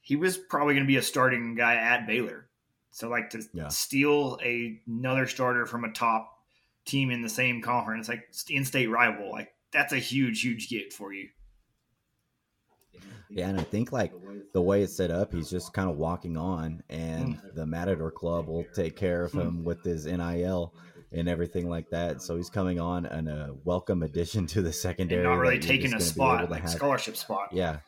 he 0.00 0.16
was 0.16 0.36
probably 0.36 0.74
going 0.74 0.84
to 0.84 0.88
be 0.88 0.96
a 0.96 1.02
starting 1.02 1.54
guy 1.54 1.74
at 1.74 2.06
Baylor 2.06 2.48
so 2.90 3.08
like 3.08 3.30
to 3.30 3.42
Yeah. 3.52 3.68
steal 3.68 4.38
a, 4.42 4.80
another 4.86 5.26
starter 5.26 5.66
from 5.66 5.84
a 5.84 5.92
top 5.92 6.38
team 6.84 7.10
in 7.10 7.22
the 7.22 7.28
same 7.28 7.62
conference 7.62 8.08
like 8.08 8.28
in-state 8.48 8.88
rival 8.88 9.30
like 9.30 9.54
that's 9.72 9.92
a 9.92 9.98
huge 9.98 10.40
huge 10.42 10.68
get 10.68 10.92
for 10.92 11.12
you 11.12 11.28
Yeah, 13.30 13.48
and 13.48 13.58
I 13.58 13.62
think 13.62 13.92
like 13.92 14.12
the 14.52 14.60
way 14.60 14.82
it's 14.82 14.94
set 14.94 15.10
up, 15.10 15.32
he's 15.32 15.48
just 15.48 15.72
kind 15.72 15.88
of 15.88 15.96
walking 15.96 16.36
on, 16.36 16.82
and 16.90 17.36
Hmm. 17.36 17.48
the 17.54 17.64
Matador 17.64 18.10
Club 18.10 18.48
will 18.48 18.64
take 18.74 18.94
care 18.96 19.24
of 19.24 19.32
him 19.32 19.64
with 19.64 19.82
his 19.82 20.04
NIL 20.06 20.74
and 21.14 21.28
everything 21.28 21.68
like 21.68 21.90
that. 21.90 22.22
So 22.22 22.36
he's 22.36 22.50
coming 22.50 22.80
on 22.80 23.06
and 23.06 23.28
a 23.28 23.54
welcome 23.64 24.02
addition 24.02 24.46
to 24.48 24.62
the 24.62 24.68
and 24.68 24.74
secondary. 24.74 25.22
not 25.22 25.34
really 25.34 25.58
taking 25.58 25.92
a 25.94 25.98
just 25.98 26.16
gonna 26.16 26.28
be 26.28 26.34
able 26.34 26.46
spot 26.46 26.50
like 26.50 26.62
have- 26.62 26.70
scholarship 26.70 27.16
spot 27.16 27.48
Yeah. 27.52 27.78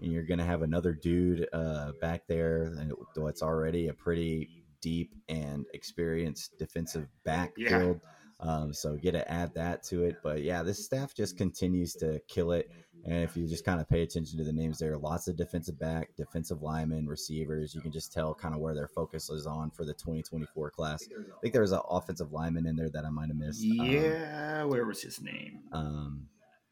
And 0.00 0.12
you're 0.12 0.24
going 0.24 0.38
to 0.38 0.44
have 0.44 0.60
another 0.62 0.92
dude 0.92 1.48
uh, 1.52 1.92
back 2.00 2.26
there 2.26 2.64
and 2.78 2.92
what's 3.16 3.42
already 3.42 3.88
a 3.88 3.94
pretty 3.94 4.64
deep 4.82 5.14
and 5.30 5.64
experienced 5.72 6.58
defensive 6.58 7.06
backfield. 7.24 8.00
Um, 8.40 8.74
so 8.74 8.96
get 8.96 9.12
to 9.12 9.30
add 9.30 9.54
that 9.54 9.82
to 9.84 10.04
it. 10.04 10.16
But 10.22 10.42
yeah, 10.42 10.62
this 10.62 10.84
staff 10.84 11.14
just 11.14 11.38
continues 11.38 11.94
to 11.94 12.20
kill 12.28 12.52
it. 12.52 12.68
And 13.06 13.22
if 13.22 13.36
you 13.36 13.46
just 13.46 13.66
kind 13.66 13.80
of 13.80 13.88
pay 13.88 14.02
attention 14.02 14.38
to 14.38 14.44
the 14.44 14.52
names 14.52 14.78
there, 14.78 14.96
lots 14.96 15.28
of 15.28 15.36
defensive 15.36 15.78
back, 15.78 16.16
defensive 16.16 16.62
linemen, 16.62 17.06
receivers, 17.06 17.74
you 17.74 17.82
can 17.82 17.92
just 17.92 18.12
tell 18.12 18.34
kind 18.34 18.54
of 18.54 18.60
where 18.60 18.74
their 18.74 18.88
focus 18.88 19.28
is 19.28 19.46
on 19.46 19.70
for 19.70 19.84
the 19.84 19.92
2024 19.92 20.70
class. 20.70 21.06
I 21.12 21.40
think 21.42 21.52
there 21.52 21.62
was 21.62 21.72
an 21.72 21.80
offensive 21.90 22.32
lineman 22.32 22.66
in 22.66 22.76
there 22.76 22.88
that 22.88 23.04
I 23.04 23.10
might 23.10 23.28
have 23.28 23.36
missed. 23.36 23.62
um, 23.78 23.86
Yeah, 23.86 24.64
where 24.64 24.86
was 24.86 25.02
his 25.02 25.20
name? 25.20 25.60
Um, 25.72 26.28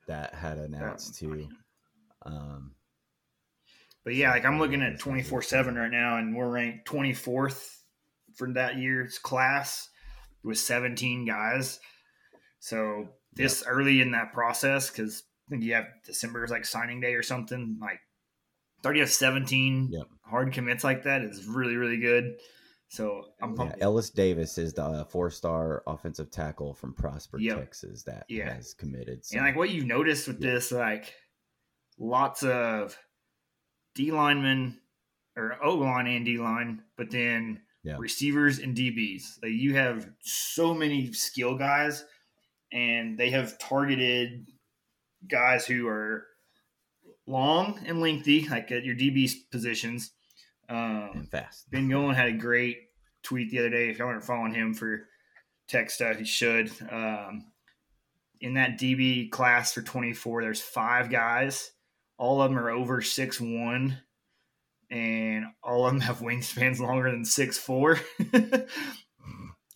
that 0.07 0.35
had 0.35 0.57
announced 0.57 1.19
too. 1.19 1.49
Um, 2.25 2.73
But 4.05 4.15
yeah, 4.15 4.31
like 4.31 4.47
I'm 4.47 4.59
looking 4.59 4.81
at 4.83 4.99
24 4.99 5.43
7 5.43 5.75
right 5.75 5.91
now, 5.91 6.17
and 6.17 6.35
we're 6.35 6.49
ranked 6.51 6.89
24th 6.89 7.81
for 8.37 8.53
that 8.55 8.79
year's 8.79 9.19
class 9.19 9.91
with 10.43 10.59
17 10.59 11.27
guys. 11.27 11.79
So 12.59 13.09
this 13.35 13.63
early 13.67 14.01
in 14.01 14.13
that 14.13 14.33
process, 14.33 14.89
because 14.91 15.25
I 15.47 15.51
think 15.51 15.65
you 15.65 15.75
have 15.75 15.87
December 16.05 16.45
is 16.45 16.51
like 16.51 16.65
signing 16.65 17.01
day 17.01 17.15
or 17.15 17.23
something, 17.23 17.79
like 17.81 18.01
already 18.85 19.01
have 19.01 19.11
17 19.11 19.89
Yep. 19.93 20.07
hard 20.23 20.53
commits 20.53 20.83
like 20.85 21.05
that 21.05 21.23
is 21.23 21.47
really, 21.47 21.77
really 21.77 21.99
good. 21.99 22.37
So 22.89 23.27
I'm 23.41 23.55
yeah. 23.57 23.75
Ellis 23.81 24.11
Davis 24.11 24.59
is 24.59 24.75
the 24.75 24.83
uh, 24.85 25.05
four-star 25.05 25.83
offensive 25.87 26.31
tackle 26.31 26.75
from 26.75 26.93
Prosper, 26.93 27.39
Yep. 27.39 27.59
Texas, 27.59 28.03
that 28.05 28.27
Yeah. 28.29 28.53
has 28.55 28.75
committed. 28.75 29.25
So, 29.25 29.37
And 29.39 29.47
like 29.47 29.57
what 29.57 29.71
you've 29.71 29.87
noticed 29.87 30.29
with 30.29 30.43
Yeah. 30.43 30.53
this, 30.53 30.73
like 30.73 31.15
lots 31.99 32.43
of 32.43 32.97
D 33.95 34.11
linemen 34.11 34.81
or 35.37 35.63
O 35.65 35.75
line 35.77 36.07
and 36.07 36.25
D 36.25 36.39
line, 36.39 36.83
but 36.97 37.11
then 37.11 37.63
Yeah. 37.83 37.97
receivers 37.99 38.59
and 38.59 38.77
DBs. 38.77 39.39
Like 39.43 39.53
you 39.53 39.75
have 39.77 40.11
so 40.21 40.75
many 40.75 41.13
skill 41.13 41.57
guys, 41.57 42.05
and 42.73 43.17
they 43.19 43.31
have 43.31 43.59
targeted 43.59 44.49
guys 45.29 45.67
who 45.67 45.89
are 45.89 46.27
long 47.27 47.81
and 47.87 48.01
lengthy, 48.01 48.49
like 48.49 48.71
at 48.73 48.85
your 48.85 48.97
DB 48.97 49.31
positions. 49.51 50.13
Um, 50.69 51.11
and 51.15 51.31
fast. 51.31 51.71
Ben 51.71 51.89
Golan 51.89 52.15
had 52.15 52.29
a 52.29 52.33
great 52.33 52.79
tweet 53.23 53.51
the 53.51 53.59
other 53.59 53.71
day. 53.71 53.91
If 53.91 53.99
y'all 53.99 54.09
aren't 54.09 54.25
following 54.25 54.55
him 54.55 54.75
for 54.75 55.09
tech 55.69 55.91
stuff, 55.91 56.19
you 56.19 56.25
should. 56.25 56.71
Um, 56.91 57.47
in 58.41 58.55
that 58.55 58.79
DB 58.79 59.31
class 59.31 59.73
for 59.73 59.83
24, 59.83 60.43
there's 60.43 60.61
five 60.61 61.11
guys. 61.11 61.73
All 62.19 62.41
of 62.41 62.51
them 62.51 62.59
are 62.59 62.71
over 62.71 63.03
six 63.03 63.41
one, 63.41 63.99
and 64.91 65.47
all 65.63 65.87
of 65.87 65.93
them 65.93 66.01
have 66.01 66.19
wingspans 66.21 66.81
longer 66.81 67.11
than 67.11 67.25
six 67.25 67.59
four. 67.59 67.99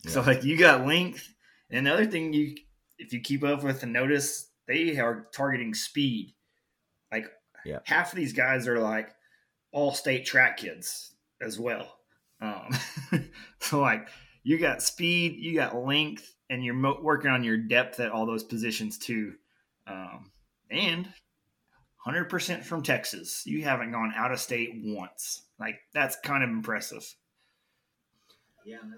So 0.07 0.21
like 0.21 0.43
you 0.43 0.57
got 0.57 0.85
length. 0.85 1.33
And 1.69 1.85
the 1.85 1.93
other 1.93 2.05
thing 2.05 2.33
you, 2.33 2.55
if 2.97 3.11
you 3.11 3.19
keep 3.19 3.43
up 3.43 3.63
with 3.63 3.83
and 3.83 3.91
notice, 3.91 4.49
they 4.67 4.97
are 4.99 5.27
targeting 5.33 5.73
speed. 5.73 6.33
Like 7.11 7.25
Yeah. 7.65 7.79
half 7.85 8.11
of 8.11 8.17
these 8.17 8.33
guys 8.33 8.67
are 8.67 8.79
like 8.79 9.09
all 9.71 9.93
state 9.93 10.25
track 10.25 10.57
kids 10.57 11.15
as 11.41 11.59
well. 11.59 11.99
Um, 12.41 12.69
so 13.59 13.79
like 13.79 14.07
you 14.43 14.57
got 14.57 14.81
speed, 14.81 15.35
you 15.37 15.55
got 15.55 15.75
length, 15.75 16.33
and 16.49 16.63
you're 16.63 16.73
mo- 16.73 16.99
working 17.01 17.31
on 17.31 17.43
your 17.43 17.57
depth 17.57 17.99
at 17.99 18.11
all 18.11 18.25
those 18.25 18.43
positions 18.43 18.97
too. 18.97 19.33
Um, 19.87 20.31
and 20.69 21.07
100% 22.05 22.63
from 22.63 22.83
Texas. 22.83 23.43
You 23.45 23.63
haven't 23.63 23.91
gone 23.91 24.13
out 24.15 24.31
of 24.31 24.39
state 24.39 24.71
once. 24.83 25.43
Like 25.59 25.79
that's 25.93 26.17
kind 26.23 26.43
of 26.43 26.49
impressive. 26.49 27.03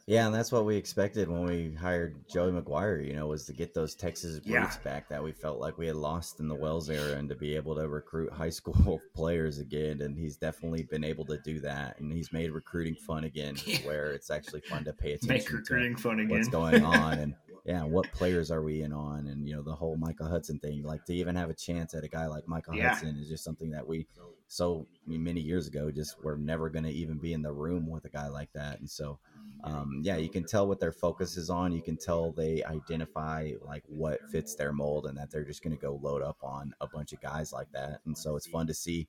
Yeah, 0.07 0.25
and 0.25 0.33
that's 0.33 0.51
what 0.51 0.65
we 0.65 0.75
expected 0.75 1.29
when 1.29 1.45
we 1.45 1.73
hired 1.73 2.15
Joey 2.27 2.51
McGuire, 2.51 3.05
you 3.05 3.13
know, 3.13 3.27
was 3.27 3.45
to 3.45 3.53
get 3.53 3.73
those 3.73 3.95
Texas 3.95 4.35
roots 4.35 4.45
Yeah. 4.45 4.75
back 4.83 5.09
that 5.09 5.23
we 5.23 5.31
felt 5.31 5.59
like 5.59 5.77
we 5.77 5.87
had 5.87 5.95
lost 5.95 6.39
in 6.39 6.47
the 6.47 6.55
Wells 6.55 6.89
era 6.89 7.17
and 7.17 7.29
to 7.29 7.35
be 7.35 7.55
able 7.55 7.75
to 7.75 7.87
recruit 7.87 8.31
high 8.31 8.49
school 8.89 9.01
players 9.13 9.59
again. 9.59 10.01
And 10.01 10.17
he's 10.17 10.37
definitely 10.37 10.83
been 10.83 11.03
able 11.03 11.25
to 11.25 11.37
do 11.39 11.59
that. 11.61 11.99
And 11.99 12.11
he's 12.11 12.31
made 12.33 12.51
recruiting 12.51 12.95
fun 12.95 13.23
again, 13.25 13.55
where 13.83 14.11
it's 14.13 14.29
actually 14.31 14.61
fun 14.61 14.83
to 14.85 14.93
pay 14.93 15.13
attention 15.13 15.27
Make 15.29 15.47
to 15.47 15.57
recruiting 15.57 15.95
fun 15.95 16.19
again. 16.19 16.29
what's 16.37 16.47
going 16.49 16.83
on 16.83 17.19
and 17.19 17.35
yeah, 17.65 17.83
what 17.83 18.11
players 18.13 18.49
are 18.49 18.63
we 18.63 18.81
in 18.81 18.91
on? 18.93 19.27
And 19.27 19.47
you 19.47 19.55
know, 19.55 19.61
the 19.61 19.75
whole 19.75 19.95
Michael 19.97 20.27
Hudson 20.27 20.57
thing, 20.59 20.81
like 20.83 21.05
to 21.05 21.13
even 21.13 21.35
have 21.35 21.49
a 21.51 21.53
chance 21.53 21.93
at 21.93 22.03
a 22.03 22.07
guy 22.07 22.25
like 22.25 22.47
Michael 22.47 22.75
Yeah. 22.75 22.89
Hudson 22.89 23.17
is 23.21 23.29
just 23.29 23.43
something 23.43 23.69
that 23.71 23.85
we 23.85 24.07
so 24.47 24.87
many 25.05 25.41
years 25.41 25.67
ago 25.67 25.91
just 25.91 26.23
were 26.23 26.35
never 26.35 26.69
going 26.69 26.85
to 26.85 26.89
even 26.89 27.19
be 27.19 27.33
in 27.33 27.43
the 27.43 27.51
room 27.51 27.87
with 27.87 28.05
a 28.05 28.09
guy 28.09 28.27
like 28.29 28.51
that. 28.53 28.79
And 28.79 28.89
so, 28.89 29.19
um, 29.63 29.99
yeah, 30.03 30.17
you 30.17 30.29
can 30.29 30.45
tell 30.45 30.67
what 30.67 30.79
their 30.79 30.91
focus 30.91 31.35
is 31.37 31.49
on. 31.49 31.71
You 31.71 31.81
can 31.81 31.97
tell 31.97 32.31
they 32.31 32.63
identify 32.63 33.51
like 33.61 33.83
what 33.87 34.19
fits 34.31 34.55
their 34.55 34.71
mold 34.71 35.05
and 35.05 35.17
that 35.17 35.31
they're 35.31 35.43
just 35.43 35.63
going 35.63 35.75
to 35.75 35.81
go 35.81 35.99
load 36.01 36.21
up 36.21 36.37
on 36.41 36.73
a 36.79 36.87
bunch 36.87 37.11
of 37.11 37.21
guys 37.21 37.51
like 37.51 37.71
that. 37.73 37.99
And 38.05 38.17
so 38.17 38.35
it's 38.35 38.47
fun 38.47 38.67
to 38.67 38.73
see. 38.73 39.07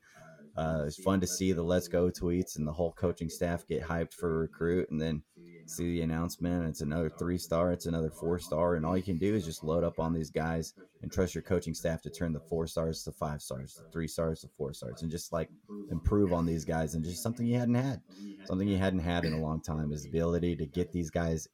Uh, 0.56 0.82
it's 0.84 1.00
fun 1.00 1.20
to 1.20 1.26
see 1.26 1.52
the 1.52 1.62
let's 1.62 1.86
go 1.86 2.10
tweets 2.10 2.56
and 2.56 2.66
the 2.66 2.72
whole 2.72 2.92
coaching 2.92 3.28
staff 3.30 3.66
get 3.68 3.82
hyped 3.82 4.12
for 4.12 4.34
a 4.34 4.38
recruit 4.40 4.90
and 4.90 5.00
then 5.00 5.22
see 5.70 5.94
the 5.94 6.02
announcement. 6.02 6.68
It's 6.68 6.80
another 6.80 7.08
three 7.08 7.38
star, 7.38 7.72
it's 7.72 7.86
another 7.86 8.10
four 8.10 8.38
star. 8.38 8.74
And 8.74 8.84
all 8.84 8.96
you 8.96 9.02
can 9.02 9.18
do 9.18 9.34
is 9.34 9.44
just 9.44 9.64
load 9.64 9.84
up 9.84 9.98
on 9.98 10.12
these 10.12 10.30
guys 10.30 10.74
and 11.02 11.10
trust 11.10 11.34
your 11.34 11.42
coaching 11.42 11.74
staff 11.74 12.02
to 12.02 12.10
turn 12.10 12.32
the 12.32 12.40
four 12.40 12.66
stars 12.66 13.02
to 13.04 13.12
five 13.12 13.42
stars, 13.42 13.74
the 13.74 13.90
three 13.90 14.08
stars 14.08 14.40
to 14.40 14.48
four 14.48 14.72
stars, 14.72 15.02
and 15.02 15.10
just 15.10 15.32
like 15.32 15.48
improve 15.90 16.32
on 16.32 16.46
these 16.46 16.64
guys. 16.64 16.94
And 16.94 17.04
just 17.04 17.22
something 17.22 17.46
you 17.46 17.58
hadn't 17.58 17.74
had, 17.74 18.00
something 18.44 18.68
you 18.68 18.78
hadn't 18.78 19.00
had 19.00 19.24
in 19.24 19.32
a 19.32 19.40
long 19.40 19.60
time 19.60 19.92
is 19.92 20.02
the 20.02 20.08
ability 20.10 20.56
to 20.56 20.66
get 20.66 20.92
these 20.92 21.10
guys 21.10 21.48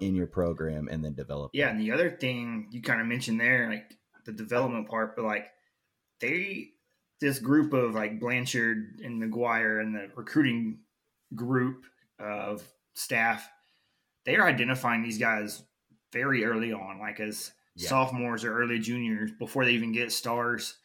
in 0.00 0.14
your 0.14 0.26
program 0.26 0.88
and 0.88 1.04
then 1.04 1.14
develop. 1.14 1.50
Yeah, 1.54 1.66
them. 1.66 1.76
and 1.76 1.80
the 1.80 1.92
other 1.92 2.10
thing 2.10 2.68
you 2.70 2.82
kind 2.82 3.00
of 3.00 3.06
mentioned 3.06 3.40
there, 3.40 3.68
like 3.70 3.96
the 4.24 4.32
development 4.32 4.88
part, 4.88 5.16
but 5.16 5.24
like 5.24 5.46
they 6.20 6.70
this 7.20 7.38
group 7.38 7.72
of 7.72 7.94
like 7.94 8.20
Blanchard 8.20 9.00
and 9.02 9.22
McGuire 9.22 9.80
and 9.80 9.94
the 9.94 10.10
recruiting 10.14 10.80
group 11.34 11.84
of 12.18 12.62
staff, 12.96 13.48
they 14.24 14.36
are 14.36 14.46
identifying 14.48 15.02
these 15.02 15.18
guys 15.18 15.62
very 16.12 16.44
early 16.44 16.72
on, 16.72 16.98
like 16.98 17.20
as 17.20 17.52
Yeah. 17.74 17.88
sophomores 17.88 18.44
or 18.44 18.58
early 18.58 18.78
juniors 18.78 19.30
before 19.38 19.64
they 19.64 19.72
even 19.72 19.92
get 19.92 20.10
stars 20.12 20.78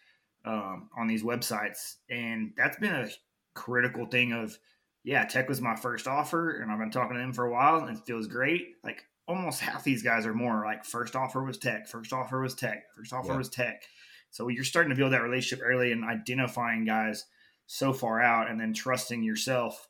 um, 0.43 0.89
on 0.97 1.07
these 1.07 1.23
websites, 1.23 1.95
and 2.09 2.53
that's 2.57 2.77
been 2.77 2.93
a 2.95 3.09
critical 3.53 4.05
thing 4.05 4.33
of 4.33 4.57
yeah, 5.03 5.25
Tech 5.25 5.49
was 5.49 5.61
my 5.61 5.75
first 5.75 6.07
offer, 6.07 6.61
and 6.61 6.71
I've 6.71 6.77
been 6.77 6.91
talking 6.91 7.15
to 7.15 7.19
them 7.19 7.33
for 7.33 7.45
a 7.45 7.51
while, 7.51 7.77
and 7.79 7.97
it 7.97 8.05
feels 8.05 8.27
great. 8.27 8.75
Like 8.83 9.03
almost 9.27 9.59
half 9.59 9.83
these 9.83 10.03
guys 10.03 10.27
are 10.27 10.33
more 10.33 10.63
like 10.63 10.85
first 10.85 11.15
offer 11.15 11.43
was 11.43 11.57
Tech, 11.57 11.87
first 11.87 12.13
offer 12.13 12.39
was 12.41 12.53
Tech, 12.53 12.83
first 12.95 13.11
offer 13.13 13.29
Yeah. 13.31 13.37
was 13.37 13.49
Tech. 13.49 13.81
So 14.29 14.47
you're 14.49 14.63
starting 14.63 14.91
to 14.91 14.95
build 14.95 15.13
that 15.13 15.23
relationship 15.23 15.65
early 15.65 15.91
and 15.91 16.03
identifying 16.05 16.85
guys 16.85 17.25
so 17.65 17.93
far 17.93 18.21
out, 18.21 18.49
and 18.49 18.59
then 18.59 18.73
trusting 18.73 19.23
yourself 19.23 19.87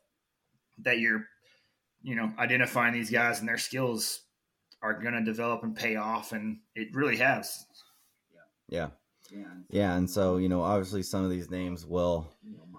that 0.78 0.98
you're, 0.98 1.26
you 2.02 2.14
know, 2.16 2.32
identifying 2.38 2.92
these 2.92 3.10
guys 3.10 3.40
and 3.40 3.48
their 3.48 3.58
skills 3.58 4.22
are 4.82 4.94
going 5.00 5.14
to 5.14 5.22
develop 5.22 5.62
and 5.62 5.76
pay 5.76 5.96
off, 5.96 6.32
and 6.32 6.58
it 6.74 6.88
really 6.94 7.16
has. 7.16 7.66
Yeah. 8.68 8.88
Yeah, 9.30 9.44
Yeah, 9.70 9.96
and 9.96 10.10
so 10.10 10.36
you 10.36 10.48
know, 10.48 10.60
obviously, 10.62 11.02
some 11.02 11.24
of 11.24 11.30
these 11.30 11.50
names 11.50 11.86
will, 11.86 12.28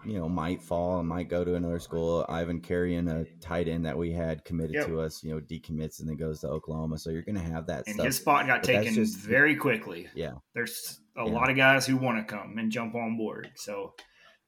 you 0.05 0.19
know, 0.19 0.29
might 0.29 0.61
fall 0.61 0.99
and 0.99 1.07
might 1.07 1.27
go 1.29 1.43
to 1.43 1.55
another 1.55 1.79
school. 1.79 2.25
Ivan 2.29 2.59
Carrion, 2.61 3.07
a 3.07 3.23
tight 3.39 3.67
end 3.67 3.85
that 3.85 3.97
we 3.97 4.11
had 4.11 4.43
committed 4.45 4.75
Yep. 4.75 4.85
to 4.87 4.99
us, 5.01 5.23
you 5.23 5.33
know, 5.33 5.39
decommits 5.39 5.99
and 5.99 6.07
then 6.09 6.15
goes 6.17 6.41
to 6.41 6.49
Oklahoma. 6.49 6.99
So 6.99 7.09
you're 7.09 7.21
going 7.23 7.37
to 7.37 7.41
have 7.41 7.65
that 7.67 7.85
And 7.87 7.95
stuff. 7.95 8.05
his 8.05 8.17
spot 8.17 8.45
got 8.45 8.61
But 8.61 8.67
taken 8.67 8.93
just- 8.93 9.17
very 9.17 9.55
quickly. 9.55 10.09
yeah, 10.13 10.33
There's 10.53 10.99
a 11.15 11.25
Yeah. 11.25 11.31
lot 11.31 11.49
of 11.49 11.55
guys 11.55 11.87
who 11.87 11.95
want 11.97 12.19
to 12.19 12.23
come 12.31 12.57
and 12.59 12.69
jump 12.71 12.93
on 12.93 13.17
board. 13.17 13.49
So 13.55 13.95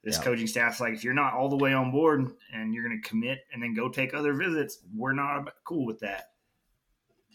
this 0.05 0.17
Yeah. 0.17 0.23
coaching 0.23 0.47
staff's 0.47 0.79
like, 0.79 0.93
if 0.93 1.03
you're 1.03 1.13
not 1.15 1.33
all 1.33 1.49
the 1.49 1.57
way 1.57 1.73
on 1.73 1.91
board 1.91 2.31
and 2.53 2.73
you're 2.73 2.87
going 2.87 3.01
to 3.01 3.09
commit 3.09 3.39
and 3.51 3.61
then 3.61 3.73
go 3.73 3.89
take 3.89 4.13
other 4.13 4.33
visits, 4.33 4.79
we're 4.95 5.13
not 5.13 5.51
cool 5.65 5.85
with 5.85 5.99
that. 5.99 6.31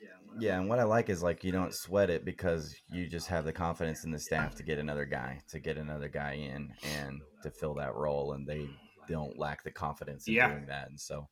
yeah. 0.01 0.09
yeah, 0.39 0.61
And 0.61 0.68
what 0.68 0.79
I 0.79 0.85
like 0.85 1.11
is 1.11 1.23
like 1.23 1.43
you 1.45 1.53
don't 1.53 1.75
sweat 1.75 2.09
it 2.11 2.25
because 2.25 2.75
you 2.89 3.07
just 3.09 3.27
have 3.27 3.45
the 3.45 3.53
confidence 3.53 4.05
in 4.05 4.12
the 4.12 4.18
staff 4.21 4.55
to 4.55 4.62
get 4.62 4.79
another 4.79 5.05
guy, 5.05 5.41
to 5.49 5.59
get 5.59 5.77
another 5.77 6.09
guy 6.09 6.35
in, 6.35 6.73
and 6.85 7.21
to 7.43 7.51
fill 7.51 7.75
that 7.75 7.95
role, 7.95 8.33
and 8.33 8.47
they 8.47 8.68
don't 9.09 9.37
lack 9.37 9.62
the 9.64 9.71
confidence 9.71 10.29
in 10.29 10.35
Yeah. 10.35 10.49
doing 10.49 10.66
that. 10.66 10.89
And 10.89 10.99
so, 10.99 11.29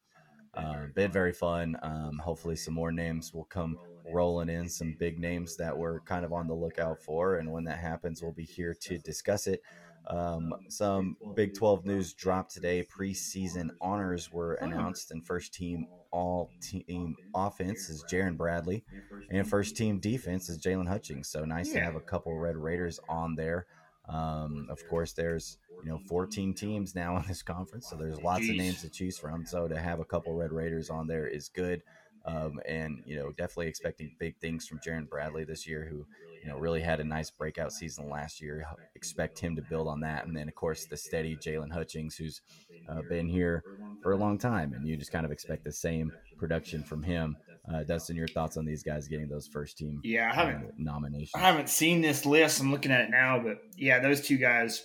uh, 0.55 0.87
been 0.95 1.13
very 1.13 1.33
fun. 1.33 1.79
Um, 1.83 2.19
hopefully, 2.19 2.57
some 2.57 2.75
more 2.75 2.91
names 2.91 3.33
will 3.33 3.45
come 3.45 3.79
rolling 4.13 4.49
in, 4.49 4.69
some 4.69 4.97
big 4.99 5.19
names 5.21 5.57
that 5.57 5.77
we're 5.77 6.01
kind 6.01 6.25
of 6.25 6.33
on 6.33 6.49
the 6.49 6.55
lookout 6.55 7.01
for. 7.01 7.37
And 7.37 7.53
when 7.53 7.63
that 7.65 7.79
happens, 7.79 8.23
we'll 8.23 8.33
be 8.33 8.45
here 8.45 8.75
to 8.75 8.99
discuss 8.99 9.47
it. 9.47 9.63
Um, 10.09 10.55
some 10.69 11.17
Big 11.35 11.55
12 11.55 11.85
news 11.85 12.15
dropped 12.15 12.53
today. 12.53 12.83
Preseason 12.83 13.69
honors 13.81 14.33
were 14.33 14.55
announced, 14.55 15.11
and 15.11 15.25
first 15.25 15.53
team 15.53 15.87
all 16.11 16.51
team 16.63 17.15
offense 17.35 17.91
is 17.91 18.03
Jerand 18.09 18.39
Bradley, 18.39 18.85
and 19.31 19.49
first 19.49 19.77
team 19.77 20.01
defense 20.01 20.49
is 20.49 20.59
Jaylon 20.59 20.89
Hutchings. 20.89 21.29
So 21.29 21.45
nice 21.45 21.73
to 21.73 21.81
have 21.81 21.95
a 21.95 22.01
couple 22.01 22.35
Red 22.39 22.57
Raiders 22.57 22.99
on 23.09 23.35
there. 23.35 23.67
Um, 24.09 24.67
of 24.71 24.79
course, 24.89 25.13
there's 25.13 25.59
you 25.85 25.91
know 25.91 25.99
14 26.09 26.55
teams 26.55 26.95
now 26.95 27.17
in 27.19 27.25
this 27.29 27.43
conference, 27.43 27.89
so 27.89 27.97
there's 27.97 28.21
lots 28.23 28.49
of 28.49 28.57
names 28.57 28.81
to 28.83 28.89
choose 28.89 29.19
from. 29.19 29.45
So 29.45 29.69
to 29.69 29.79
have 29.79 30.01
a 30.01 30.05
couple 30.05 30.35
Red 30.35 30.53
Raiders 30.53 30.89
on 30.89 31.07
there 31.07 31.27
is 31.27 31.51
good. 31.51 31.83
Um, 32.25 32.61
and 32.67 33.03
you 33.07 33.17
know, 33.17 33.31
definitely 33.31 33.69
expecting 33.69 34.15
big 34.19 34.37
things 34.39 34.67
from 34.67 34.81
Jerand 34.83 35.09
Bradley 35.09 35.45
this 35.45 35.67
year, 35.67 35.87
who 35.89 36.07
you 36.43 36.49
know 36.49 36.59
really 36.59 36.81
had 36.81 37.01
a 37.01 37.05
nice 37.05 37.31
breakout 37.31 37.73
season 37.73 38.09
last 38.09 38.41
year. 38.41 38.65
Expect 38.95 39.39
him 39.39 39.57
to 39.57 39.63
build 39.63 39.89
on 39.89 40.01
that, 40.01 40.27
and 40.27 40.37
then 40.37 40.49
of 40.49 40.55
course 40.55 40.87
the 40.87 40.97
steady 40.97 41.37
Jaylon 41.37 41.73
Hutchings, 41.73 42.17
who's 42.17 42.41
uh, 42.89 43.03
been 43.09 43.29
here 43.29 43.63
for 44.03 44.13
a 44.13 44.17
long 44.17 44.39
time, 44.39 44.73
and 44.73 44.87
you 44.87 44.97
just 44.97 45.13
kind 45.13 45.27
of 45.27 45.33
expect 45.33 45.65
the 45.65 45.73
same 45.73 46.13
production 46.39 46.83
from 46.83 47.03
him. 47.03 47.37
Uh, 47.73 47.83
Dustin, 47.83 48.17
your 48.17 48.29
thoughts 48.29 48.57
on 48.57 48.65
these 48.65 48.83
guys 48.83 49.09
getting 49.09 49.29
those 49.29 49.47
first 49.47 49.77
team 49.77 50.01
yeah 50.03 50.31
I 50.33 50.35
haven't 50.35 50.65
uh, 50.65 50.71
nominations? 50.79 51.33
I 51.35 51.41
haven't 51.41 51.69
seen 51.69 52.01
this 52.01 52.25
list. 52.25 52.61
I'm 52.61 52.71
looking 52.73 52.93
at 52.93 53.03
it 53.03 53.11
now, 53.11 53.41
but 53.41 53.59
yeah, 53.77 54.01
those 54.01 54.27
two 54.27 54.39
guys 54.39 54.83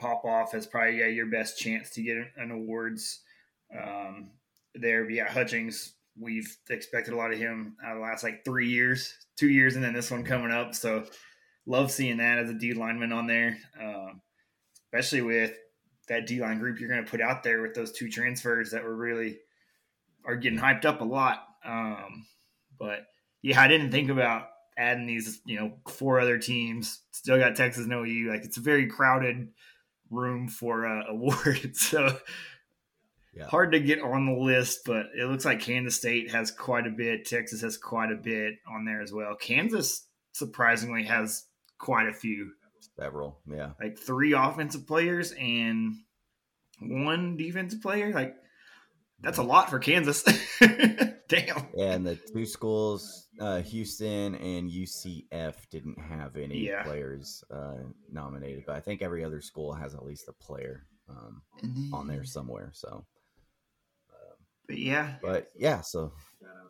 pop 0.00 0.24
off 0.24 0.54
as 0.54 0.66
probably 0.66 0.98
yeah, 1.00 1.06
your 1.06 1.26
best 1.26 1.58
chance 1.58 1.90
to 1.90 2.02
get 2.02 2.16
an 2.36 2.50
awards 2.50 3.20
um, 3.76 4.30
there. 4.74 5.04
But 5.04 5.14
yeah, 5.14 5.30
Hutchings, 5.30 5.94
we've 6.18 6.56
expected 6.70 7.14
a 7.14 7.16
lot 7.16 7.32
of 7.32 7.38
him 7.38 7.76
out 7.84 7.92
of 7.92 7.98
the 7.98 8.02
last 8.02 8.22
like 8.22 8.44
three 8.44 8.68
years, 8.68 9.14
two 9.36 9.48
years, 9.48 9.74
and 9.74 9.84
then 9.84 9.92
this 9.92 10.10
one 10.10 10.24
coming 10.24 10.52
up. 10.52 10.74
So 10.74 11.04
love 11.66 11.90
seeing 11.90 12.18
that 12.18 12.38
as 12.38 12.50
a 12.50 12.54
D 12.54 12.74
lineman 12.74 13.12
on 13.12 13.26
there, 13.26 13.58
um, 13.80 14.20
especially 14.86 15.22
with 15.22 15.52
that 16.08 16.26
D 16.26 16.40
line 16.40 16.58
group 16.58 16.78
you're 16.78 16.88
going 16.88 17.04
to 17.04 17.10
put 17.10 17.20
out 17.20 17.42
there 17.42 17.62
with 17.62 17.74
those 17.74 17.92
two 17.92 18.10
transfers 18.10 18.70
that 18.70 18.84
were 18.84 18.96
really 18.96 19.38
are 20.24 20.36
getting 20.36 20.58
hyped 20.58 20.84
up 20.84 21.00
a 21.00 21.04
lot. 21.04 21.44
Um, 21.64 22.26
but 22.78 23.06
yeah, 23.42 23.60
I 23.60 23.68
didn't 23.68 23.90
think 23.90 24.10
about 24.10 24.48
adding 24.76 25.06
these, 25.06 25.40
you 25.46 25.58
know, 25.58 25.72
four 25.88 26.20
other 26.20 26.38
teams. 26.38 27.00
Still 27.12 27.38
got 27.38 27.56
Texas 27.56 27.84
and 27.84 27.92
OU. 27.92 28.30
Like 28.30 28.44
it's 28.44 28.56
a 28.56 28.62
very 28.62 28.86
crowded 28.86 29.48
room 30.10 30.48
for 30.48 30.86
uh, 30.86 31.04
awards. 31.08 31.80
So 31.80 32.16
Yeah. 33.36 33.46
hard 33.46 33.72
to 33.72 33.80
get 33.80 34.00
on 34.00 34.26
the 34.26 34.32
list, 34.40 34.80
but 34.86 35.06
it 35.18 35.24
looks 35.28 35.44
like 35.44 35.60
Kansas 35.60 35.96
State 35.96 36.30
has 36.30 36.50
quite 36.50 36.86
a 36.86 36.90
bit. 36.90 37.26
Texas 37.26 37.62
has 37.62 37.76
quite 37.76 38.12
a 38.12 38.16
bit 38.16 38.54
on 38.68 38.84
there 38.84 39.02
as 39.02 39.12
well. 39.12 39.34
Kansas 39.40 40.06
surprisingly 40.32 41.04
has 41.04 41.44
quite 41.78 42.08
a 42.08 42.12
few, 42.12 42.52
Several, 42.98 43.40
yeah. 43.50 43.70
like 43.80 43.98
three 43.98 44.34
offensive 44.34 44.86
players 44.86 45.32
and 45.32 45.94
one 46.80 47.36
defensive 47.36 47.82
player. 47.82 48.12
Like 48.12 48.34
that's 49.20 49.38
a 49.38 49.42
lot 49.42 49.70
for 49.70 49.78
Kansas. 49.78 50.22
Damn. 51.28 51.66
And 51.78 52.06
the 52.06 52.16
two 52.32 52.44
schools, 52.46 53.28
uh, 53.40 53.62
Houston 53.62 54.34
and 54.34 54.70
UCF, 54.70 55.54
didn't 55.70 55.98
have 55.98 56.36
any 56.36 56.66
Yeah. 56.66 56.82
players 56.82 57.42
uh, 57.50 57.78
nominated, 58.12 58.64
but 58.66 58.76
I 58.76 58.80
think 58.80 59.00
every 59.02 59.24
other 59.24 59.40
school 59.40 59.72
has 59.72 59.94
at 59.94 60.04
least 60.04 60.28
a 60.28 60.32
player 60.34 60.86
um, 61.08 61.42
on 61.92 62.06
there 62.06 62.24
somewhere. 62.24 62.70
So, 62.74 63.06
But 64.66 64.78
yeah, 64.78 65.14
but 65.22 65.50
yeah, 65.56 65.80
so 65.80 66.12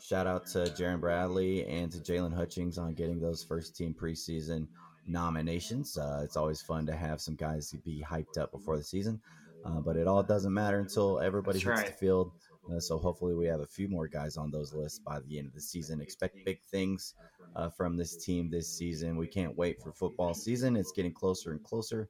shout 0.01 0.27
out 0.27 0.47
to 0.49 0.75
Jerand 0.75 1.01
Bradley 1.01 1.67
and 1.67 1.91
to 1.93 1.99
Jaylon 1.99 2.35
Hutchings 2.35 2.79
on 2.79 2.95
getting 2.95 3.21
those 3.21 3.43
first 3.43 3.77
team 3.77 3.95
preseason 3.95 4.67
nominations. 5.07 5.97
Uh, 5.97 6.23
it's 6.25 6.37
always 6.37 6.61
fun 6.61 6.87
to 6.87 6.97
have 6.97 7.21
some 7.21 7.37
guys 7.37 7.73
be 7.85 8.05
hyped 8.07 8.39
up 8.39 8.51
before 8.53 8.77
the 8.77 8.85
season, 8.85 9.21
uh, 9.65 9.81
but 9.81 9.97
it 9.97 10.07
all 10.07 10.23
doesn't 10.23 10.53
matter 10.53 10.81
until 10.81 11.21
everybody 11.21 11.59
That's 11.59 11.67
hits 11.67 11.81
right. 11.83 11.87
the 11.87 12.07
field. 12.07 12.33
Uh, 12.73 12.81
so 12.81 12.97
hopefully 12.97 13.35
we 13.35 13.47
have 13.47 13.61
a 13.61 13.67
few 13.67 13.89
more 13.89 14.09
guys 14.09 14.37
on 14.37 14.51
those 14.51 14.73
lists 14.73 14.99
by 14.99 15.21
the 15.21 15.39
end 15.39 15.47
of 15.47 15.55
the 15.55 15.61
season. 15.61 16.01
Expect 16.01 16.45
big 16.45 16.61
things 16.63 17.15
uh, 17.57 17.69
from 17.69 17.97
this 17.97 18.17
team 18.25 18.51
this 18.51 18.69
season. 18.69 19.17
We 19.17 19.27
can't 19.27 19.57
wait 19.57 19.81
for 19.83 19.93
football 19.93 20.35
season. 20.35 20.77
It's 20.77 20.93
getting 20.93 21.13
closer 21.13 21.53
and 21.53 21.63
closer. 21.63 22.09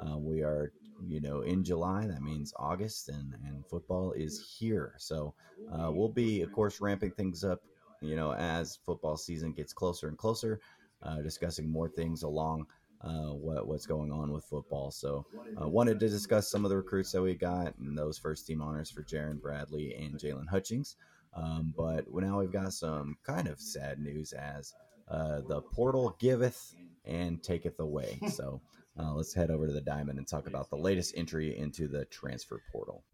Uh, 0.00 0.18
we 0.18 0.42
are, 0.42 0.72
you 1.08 1.20
know, 1.20 1.40
in 1.40 1.64
July. 1.64 2.06
That 2.06 2.22
means 2.22 2.52
August, 2.56 3.08
and 3.08 3.34
and 3.46 3.66
football 3.66 4.12
is 4.12 4.56
here. 4.58 4.94
So 4.98 5.34
uh, 5.72 5.90
we'll 5.92 6.08
be, 6.08 6.42
of 6.42 6.52
course, 6.52 6.80
ramping 6.80 7.12
things 7.12 7.44
up. 7.44 7.60
You 8.00 8.16
know, 8.16 8.32
as 8.34 8.78
football 8.84 9.16
season 9.16 9.52
gets 9.52 9.72
closer 9.72 10.08
and 10.08 10.18
closer, 10.18 10.60
uh, 11.02 11.22
discussing 11.22 11.70
more 11.70 11.88
things 11.88 12.24
along 12.24 12.66
uh, 13.02 13.32
what 13.32 13.66
what's 13.66 13.86
going 13.86 14.12
on 14.12 14.32
with 14.32 14.44
football. 14.44 14.90
So, 14.90 15.26
uh, 15.60 15.68
wanted 15.68 16.00
to 16.00 16.08
discuss 16.08 16.50
some 16.50 16.64
of 16.64 16.70
the 16.70 16.76
recruits 16.76 17.12
that 17.12 17.22
we 17.22 17.34
got 17.34 17.76
and 17.78 17.96
those 17.96 18.18
first 18.18 18.46
team 18.46 18.62
honors 18.62 18.90
for 18.90 19.02
Jerand 19.02 19.42
Bradley 19.42 19.94
and 19.94 20.18
Jaylon 20.18 20.48
Hutchings. 20.48 20.96
Um, 21.34 21.72
but 21.76 22.04
now 22.12 22.40
we've 22.40 22.52
got 22.52 22.72
some 22.72 23.16
kind 23.24 23.48
of 23.48 23.58
sad 23.60 23.98
news 23.98 24.32
as 24.32 24.74
uh, 25.08 25.40
the 25.48 25.62
portal 25.62 26.16
giveth 26.20 26.74
and 27.04 27.42
taketh 27.42 27.80
away. 27.80 28.18
So. 28.30 28.60
Uh, 28.98 29.14
let's 29.14 29.34
head 29.34 29.50
over 29.50 29.66
to 29.66 29.72
the 29.72 29.80
diamond 29.80 30.18
and 30.18 30.28
talk 30.28 30.46
about 30.46 30.68
the 30.68 30.76
latest 30.76 31.14
entry 31.16 31.56
into 31.56 31.88
the 31.88 32.04
transfer 32.06 32.60
portal. 32.70 33.04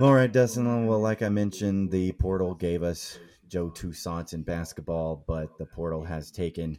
All 0.00 0.12
right, 0.12 0.30
Dustin. 0.30 0.86
Well, 0.86 1.00
like 1.00 1.22
I 1.22 1.28
mentioned, 1.28 1.90
the 1.90 2.12
portal 2.12 2.54
gave 2.54 2.82
us 2.82 3.18
Joe 3.48 3.70
Toussaint 3.70 4.32
in 4.32 4.42
basketball, 4.42 5.24
but 5.26 5.56
the 5.58 5.66
portal 5.66 6.04
has 6.04 6.30
taken 6.30 6.78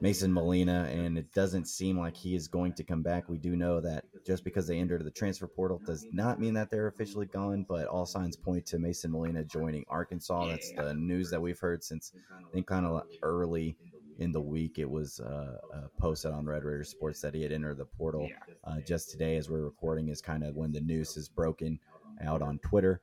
Mason 0.00 0.32
Molina, 0.32 0.88
and 0.92 1.16
it 1.16 1.32
doesn't 1.32 1.66
seem 1.66 1.98
like 1.98 2.16
he 2.16 2.34
is 2.34 2.48
going 2.48 2.72
to 2.74 2.84
come 2.84 3.02
back. 3.02 3.28
We 3.28 3.38
do 3.38 3.56
know 3.56 3.80
that 3.80 4.04
just 4.26 4.44
because 4.44 4.66
they 4.66 4.78
entered 4.78 5.04
the 5.04 5.10
transfer 5.10 5.46
portal 5.46 5.80
does 5.86 6.04
not 6.12 6.40
mean 6.40 6.54
that 6.54 6.70
they're 6.70 6.88
officially 6.88 7.26
gone, 7.26 7.64
but 7.68 7.86
all 7.86 8.06
signs 8.06 8.36
point 8.36 8.66
to 8.66 8.78
Mason 8.78 9.12
Molina 9.12 9.44
joining 9.44 9.84
Arkansas. 9.88 10.48
That's 10.48 10.72
the 10.72 10.94
news 10.94 11.30
that 11.30 11.40
we've 11.40 11.58
heard 11.58 11.84
since 11.84 12.12
I 12.30 12.52
think 12.52 12.66
kind 12.66 12.86
of 12.86 13.02
early 13.22 13.76
in 14.22 14.32
the 14.32 14.40
week. 14.40 14.78
It 14.78 14.88
was 14.88 15.20
uh, 15.20 15.58
uh, 15.74 15.80
posted 15.98 16.32
on 16.32 16.46
Red 16.46 16.64
Raider 16.64 16.84
Sports 16.84 17.20
that 17.20 17.34
he 17.34 17.42
had 17.42 17.52
entered 17.52 17.76
the 17.76 17.84
portal. 17.84 18.28
Uh, 18.64 18.80
just 18.80 19.10
today, 19.10 19.36
as 19.36 19.50
we're 19.50 19.64
recording, 19.64 20.08
is 20.08 20.22
kind 20.22 20.44
of 20.44 20.54
when 20.56 20.72
the 20.72 20.80
news 20.80 21.16
is 21.16 21.28
broken 21.28 21.78
out 22.24 22.40
on 22.40 22.58
Twitter. 22.60 23.00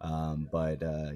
Um, 0.00 0.48
but 0.52 0.82
uh, 0.82 1.12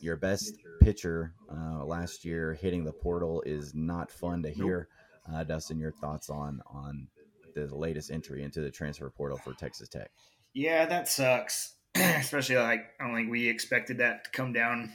your 0.00 0.16
best 0.16 0.54
pitcher 0.82 1.32
uh, 1.50 1.84
last 1.84 2.24
year 2.24 2.54
hitting 2.54 2.84
the 2.84 2.92
portal 2.92 3.42
is 3.46 3.74
not 3.74 4.10
fun 4.10 4.42
to 4.42 4.50
hear. 4.50 4.88
Uh, 5.32 5.44
Dustin, 5.44 5.78
your 5.78 5.92
thoughts 5.92 6.28
on 6.28 6.60
on 6.66 7.08
the 7.54 7.74
latest 7.74 8.10
entry 8.10 8.42
into 8.42 8.60
the 8.60 8.70
transfer 8.70 9.08
portal 9.10 9.38
for 9.38 9.54
Texas 9.54 9.88
Tech? 9.88 10.10
Yeah, 10.52 10.86
that 10.86 11.08
sucks. 11.08 11.74
Especially 11.94 12.56
like 12.56 12.86
I 13.00 13.06
don't 13.06 13.14
think 13.14 13.30
we 13.30 13.48
expected 13.48 13.98
that 13.98 14.24
to 14.24 14.30
come 14.30 14.52
down 14.52 14.92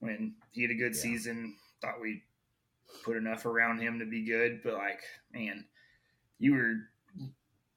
when 0.00 0.34
he 0.52 0.62
had 0.62 0.70
a 0.70 0.74
good 0.74 0.94
Yeah. 0.94 1.00
season. 1.00 1.54
Thought 1.80 2.00
we 2.00 2.22
put 3.04 3.16
enough 3.16 3.46
around 3.46 3.80
him 3.80 3.98
to 3.98 4.06
be 4.06 4.24
good, 4.24 4.60
but 4.62 4.74
like, 4.74 5.00
man, 5.32 5.64
you 6.38 6.54
were 6.54 6.74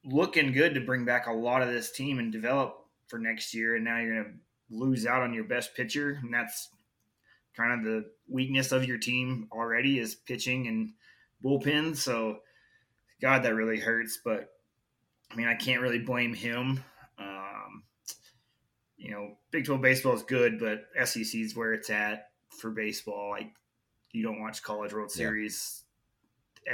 looking 0.04 0.52
good 0.52 0.74
to 0.74 0.82
bring 0.82 1.06
back 1.06 1.28
a 1.28 1.34
lot 1.34 1.62
of 1.62 1.70
this 1.70 1.92
team 1.92 2.20
and 2.20 2.32
develop 2.32 2.86
for 3.08 3.20
next 3.20 3.54
year, 3.54 3.76
and 3.76 3.86
now 3.86 4.00
you're 4.00 4.24
gonna 4.24 4.36
lose 4.70 5.06
out 5.06 5.22
on 5.22 5.34
your 5.34 5.44
best 5.46 5.76
pitcher, 5.76 6.20
and 6.22 6.34
that's 6.34 6.70
kind 7.56 7.74
of 7.74 7.84
the 7.84 8.06
weakness 8.28 8.72
of 8.72 8.86
your 8.86 8.98
team 8.98 9.48
already 9.52 10.00
is 10.00 10.16
pitching 10.16 10.68
and 10.68 10.94
bullpen. 11.44 11.96
So, 11.96 12.40
God, 13.22 13.44
that 13.44 13.56
really 13.56 13.80
hurts. 13.80 14.20
But 14.24 14.50
I 15.32 15.36
mean, 15.36 15.48
I 15.48 15.56
can't 15.56 15.82
really 15.82 16.00
blame 16.00 16.34
him. 16.34 16.84
Um, 17.18 17.84
you 18.98 19.12
know, 19.12 19.38
Big 19.52 19.66
12 19.66 19.82
baseball 19.82 20.14
is 20.14 20.24
good, 20.24 20.60
but 20.60 20.86
SEC 21.06 21.36
is 21.36 21.56
where 21.56 21.74
it's 21.74 21.90
at 21.90 22.30
for 22.50 22.72
baseball. 22.72 23.32
Like, 23.32 23.52
you 24.12 24.24
don't 24.24 24.40
watch 24.42 24.62
College 24.64 24.94
World 24.94 25.12
Yeah. 25.14 25.18
Series. 25.18 25.84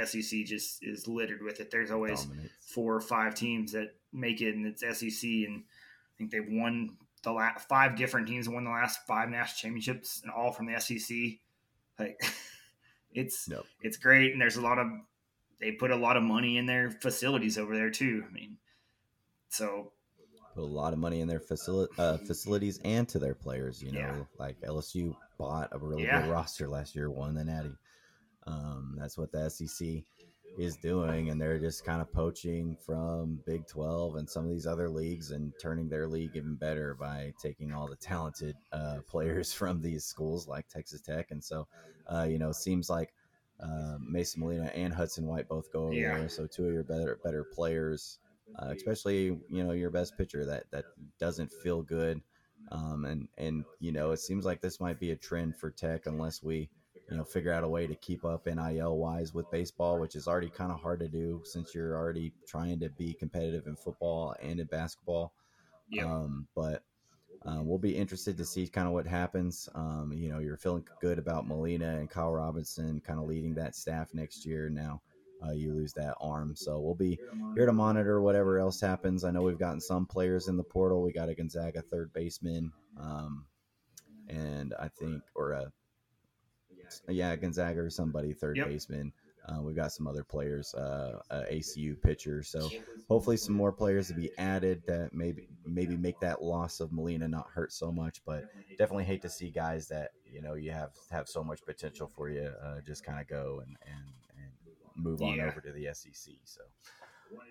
SEC 0.04 0.44
just 0.44 0.82
is 0.82 1.06
littered 1.08 1.42
with 1.42 1.60
it. 1.60 1.70
There's 1.70 1.90
always 1.90 2.24
Dominates. 2.24 2.52
four 2.60 2.94
or 2.94 3.00
five 3.00 3.34
teams 3.34 3.72
that 3.72 3.94
make 4.12 4.40
it, 4.42 4.54
and 4.54 4.66
it's 4.66 4.82
SEC. 4.82 5.28
And 5.46 5.62
I 5.64 6.12
think 6.18 6.30
they've 6.30 6.46
won 6.48 6.96
the 7.22 7.32
last 7.32 7.68
five 7.68 7.96
different 7.96 8.26
teams 8.28 8.48
won 8.48 8.64
the 8.64 8.70
last 8.70 9.06
five 9.06 9.28
national 9.30 9.56
championships, 9.58 10.20
and 10.22 10.30
all 10.32 10.52
from 10.52 10.66
the 10.66 10.78
SEC. 10.80 11.16
Like, 11.98 12.20
it's 13.12 13.48
it's 13.80 13.96
great, 13.96 14.32
and 14.32 14.40
there's 14.40 14.56
a 14.56 14.60
lot 14.62 14.78
of 14.78 14.88
they 15.60 15.72
put 15.72 15.90
a 15.90 15.96
lot 15.96 16.16
of 16.16 16.22
money 16.22 16.58
in 16.58 16.66
their 16.66 16.90
facilities 16.90 17.56
over 17.56 17.74
there 17.74 17.90
too. 17.90 18.24
I 18.28 18.32
mean, 18.32 18.58
so 19.48 19.92
Put 20.56 20.62
a 20.64 20.66
lot 20.66 20.94
of 20.94 20.98
money 20.98 21.20
in 21.20 21.28
their 21.28 21.38
facili- 21.38 21.86
uh, 21.98 22.16
facilities 22.16 22.80
and 22.82 23.06
to 23.10 23.18
their 23.18 23.34
players. 23.34 23.82
You 23.82 23.92
know, 23.92 23.98
Yeah. 24.00 24.24
like 24.38 24.56
LSU 24.62 25.14
bought 25.38 25.68
a 25.72 25.78
really 25.78 26.04
Yeah. 26.04 26.22
good 26.22 26.30
roster 26.30 26.66
last 26.66 26.96
year, 26.96 27.10
won 27.10 27.34
the 27.34 27.44
Natty. 27.44 27.76
Um, 28.46 28.96
that's 28.98 29.18
what 29.18 29.32
the 29.32 29.44
SEC 29.44 30.02
is 30.56 30.76
doing, 30.78 31.28
and 31.28 31.38
they're 31.38 31.58
just 31.58 31.84
kind 31.84 32.00
of 32.00 32.10
poaching 32.10 32.74
from 32.76 33.42
Big 33.44 33.66
12 33.66 34.16
and 34.16 34.30
some 34.30 34.44
of 34.44 34.50
these 34.50 34.66
other 34.66 34.88
leagues 34.88 35.30
and 35.30 35.52
turning 35.60 35.90
their 35.90 36.06
league 36.08 36.34
even 36.34 36.54
better 36.54 36.94
by 36.94 37.34
taking 37.38 37.74
all 37.74 37.86
the 37.86 37.96
talented 37.96 38.56
uh, 38.72 39.00
players 39.06 39.52
from 39.52 39.82
these 39.82 40.04
schools 40.04 40.48
like 40.48 40.66
Texas 40.68 41.02
Tech. 41.02 41.30
And 41.32 41.44
so, 41.44 41.68
uh, 42.10 42.22
you 42.30 42.38
know, 42.38 42.50
seems 42.52 42.88
like 42.88 43.12
uh, 43.60 43.98
Mason 44.00 44.40
Molina 44.40 44.70
and 44.74 44.94
Hudson 44.94 45.26
White 45.26 45.48
both 45.48 45.70
go 45.70 45.84
over 45.84 45.94
Yeah. 45.94 46.16
there. 46.18 46.28
So 46.30 46.46
two 46.46 46.66
of 46.66 46.72
your 46.72 46.82
better 46.84 47.18
better 47.22 47.44
players, 47.44 48.18
uh, 48.58 48.72
especially 48.74 49.24
you 49.48 49.64
know 49.64 49.72
your 49.72 49.90
best 49.90 50.16
pitcher 50.16 50.44
that 50.44 50.64
that 50.70 50.84
doesn't 51.18 51.52
feel 51.52 51.82
good. 51.82 52.20
Um, 52.72 53.04
and 53.04 53.28
and 53.38 53.64
you 53.80 53.92
know 53.92 54.10
it 54.10 54.20
seems 54.20 54.44
like 54.44 54.60
this 54.60 54.80
might 54.80 54.98
be 54.98 55.12
a 55.12 55.16
trend 55.16 55.56
for 55.56 55.70
Tech 55.70 56.06
unless 56.06 56.42
we 56.42 56.68
you 57.10 57.16
know 57.16 57.24
figure 57.24 57.52
out 57.52 57.64
a 57.64 57.68
way 57.68 57.86
to 57.86 57.94
keep 57.94 58.24
up 58.24 58.46
nil 58.46 58.96
wise 58.96 59.32
with 59.32 59.48
baseball 59.52 60.00
which 60.00 60.16
is 60.16 60.26
already 60.26 60.50
kind 60.50 60.72
of 60.72 60.80
hard 60.80 60.98
to 60.98 61.06
do 61.06 61.40
since 61.44 61.72
you're 61.72 61.96
already 61.96 62.32
trying 62.48 62.80
to 62.80 62.88
be 62.88 63.12
competitive 63.12 63.68
in 63.68 63.76
football 63.76 64.34
and 64.42 64.58
in 64.58 64.66
basketball 64.66 65.32
yeah, 65.90 66.04
um, 66.04 66.46
but 66.54 66.82
uh, 67.44 67.60
we'll 67.62 67.78
be 67.78 67.96
interested 67.96 68.36
to 68.36 68.44
see 68.44 68.66
kind 68.66 68.86
of 68.86 68.92
what 68.92 69.06
happens. 69.06 69.68
Um, 69.74 70.12
you 70.14 70.28
know, 70.28 70.40
you're 70.40 70.56
feeling 70.56 70.84
good 71.00 71.18
about 71.18 71.46
Molina 71.46 71.96
and 71.98 72.10
Kyle 72.10 72.32
Robinson 72.32 73.00
kind 73.00 73.20
of 73.20 73.26
leading 73.26 73.54
that 73.54 73.76
staff 73.76 74.12
next 74.14 74.44
year. 74.44 74.68
Now 74.68 75.00
uh, 75.44 75.52
you 75.52 75.72
lose 75.72 75.92
that 75.94 76.14
arm, 76.20 76.54
so 76.56 76.78
we'll 76.80 76.94
be 76.94 77.18
here 77.54 77.66
to 77.66 77.72
monitor 77.72 78.20
whatever 78.20 78.58
else 78.58 78.80
happens. 78.80 79.24
I 79.24 79.30
know 79.30 79.42
we've 79.42 79.58
gotten 79.58 79.80
some 79.80 80.06
players 80.06 80.48
in 80.48 80.56
the 80.56 80.64
portal. 80.64 81.02
We 81.02 81.12
got 81.12 81.28
a 81.28 81.34
Gonzaga 81.34 81.82
third 81.82 82.12
baseman, 82.12 82.72
um, 82.98 83.46
and 84.28 84.74
I 84.78 84.88
think 84.88 85.22
or 85.34 85.52
a 85.52 85.72
yeah 87.08 87.34
Gonzaga 87.36 87.80
or 87.80 87.90
somebody 87.90 88.32
third 88.32 88.56
Yep. 88.56 88.66
baseman. 88.68 89.12
Uh, 89.48 89.62
we've 89.62 89.76
got 89.76 89.92
some 89.92 90.08
other 90.08 90.24
players, 90.24 90.74
uh, 90.74 91.20
uh, 91.30 91.44
ACU 91.48 91.94
pitcher. 92.02 92.42
So 92.42 92.68
hopefully 93.08 93.36
some 93.36 93.54
more 93.54 93.72
players 93.72 94.08
to 94.08 94.14
be 94.14 94.30
added 94.38 94.82
that 94.86 95.14
maybe 95.14 95.48
maybe 95.64 95.96
make 95.96 96.18
that 96.20 96.42
loss 96.42 96.80
of 96.80 96.92
Molina 96.92 97.28
not 97.28 97.48
hurt 97.54 97.72
so 97.72 97.92
much. 97.92 98.20
But 98.24 98.44
definitely 98.76 99.04
hate 99.04 99.22
to 99.22 99.30
see 99.30 99.50
guys 99.50 99.88
that 99.88 100.10
you 100.24 100.42
know 100.42 100.54
you 100.54 100.72
have 100.72 100.90
have 101.10 101.28
so 101.28 101.44
much 101.44 101.64
potential 101.64 102.08
for 102.08 102.28
you 102.28 102.50
uh, 102.62 102.80
just 102.84 103.04
kind 103.04 103.20
of 103.20 103.28
go 103.28 103.60
and 103.64 103.76
and, 103.86 104.02
and 104.25 104.25
move 104.96 105.22
on 105.22 105.36
Yeah. 105.36 105.46
over 105.48 105.60
to 105.60 105.72
the 105.72 105.86
SEC. 105.88 106.34
So 106.44 106.62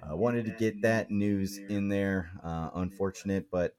I 0.01 0.13
wanted 0.13 0.45
to 0.45 0.51
get 0.51 0.81
that 0.81 1.09
news 1.11 1.59
in 1.69 1.89
there. 1.89 2.31
Uh, 2.43 2.69
unfortunate, 2.75 3.49
but. 3.51 3.75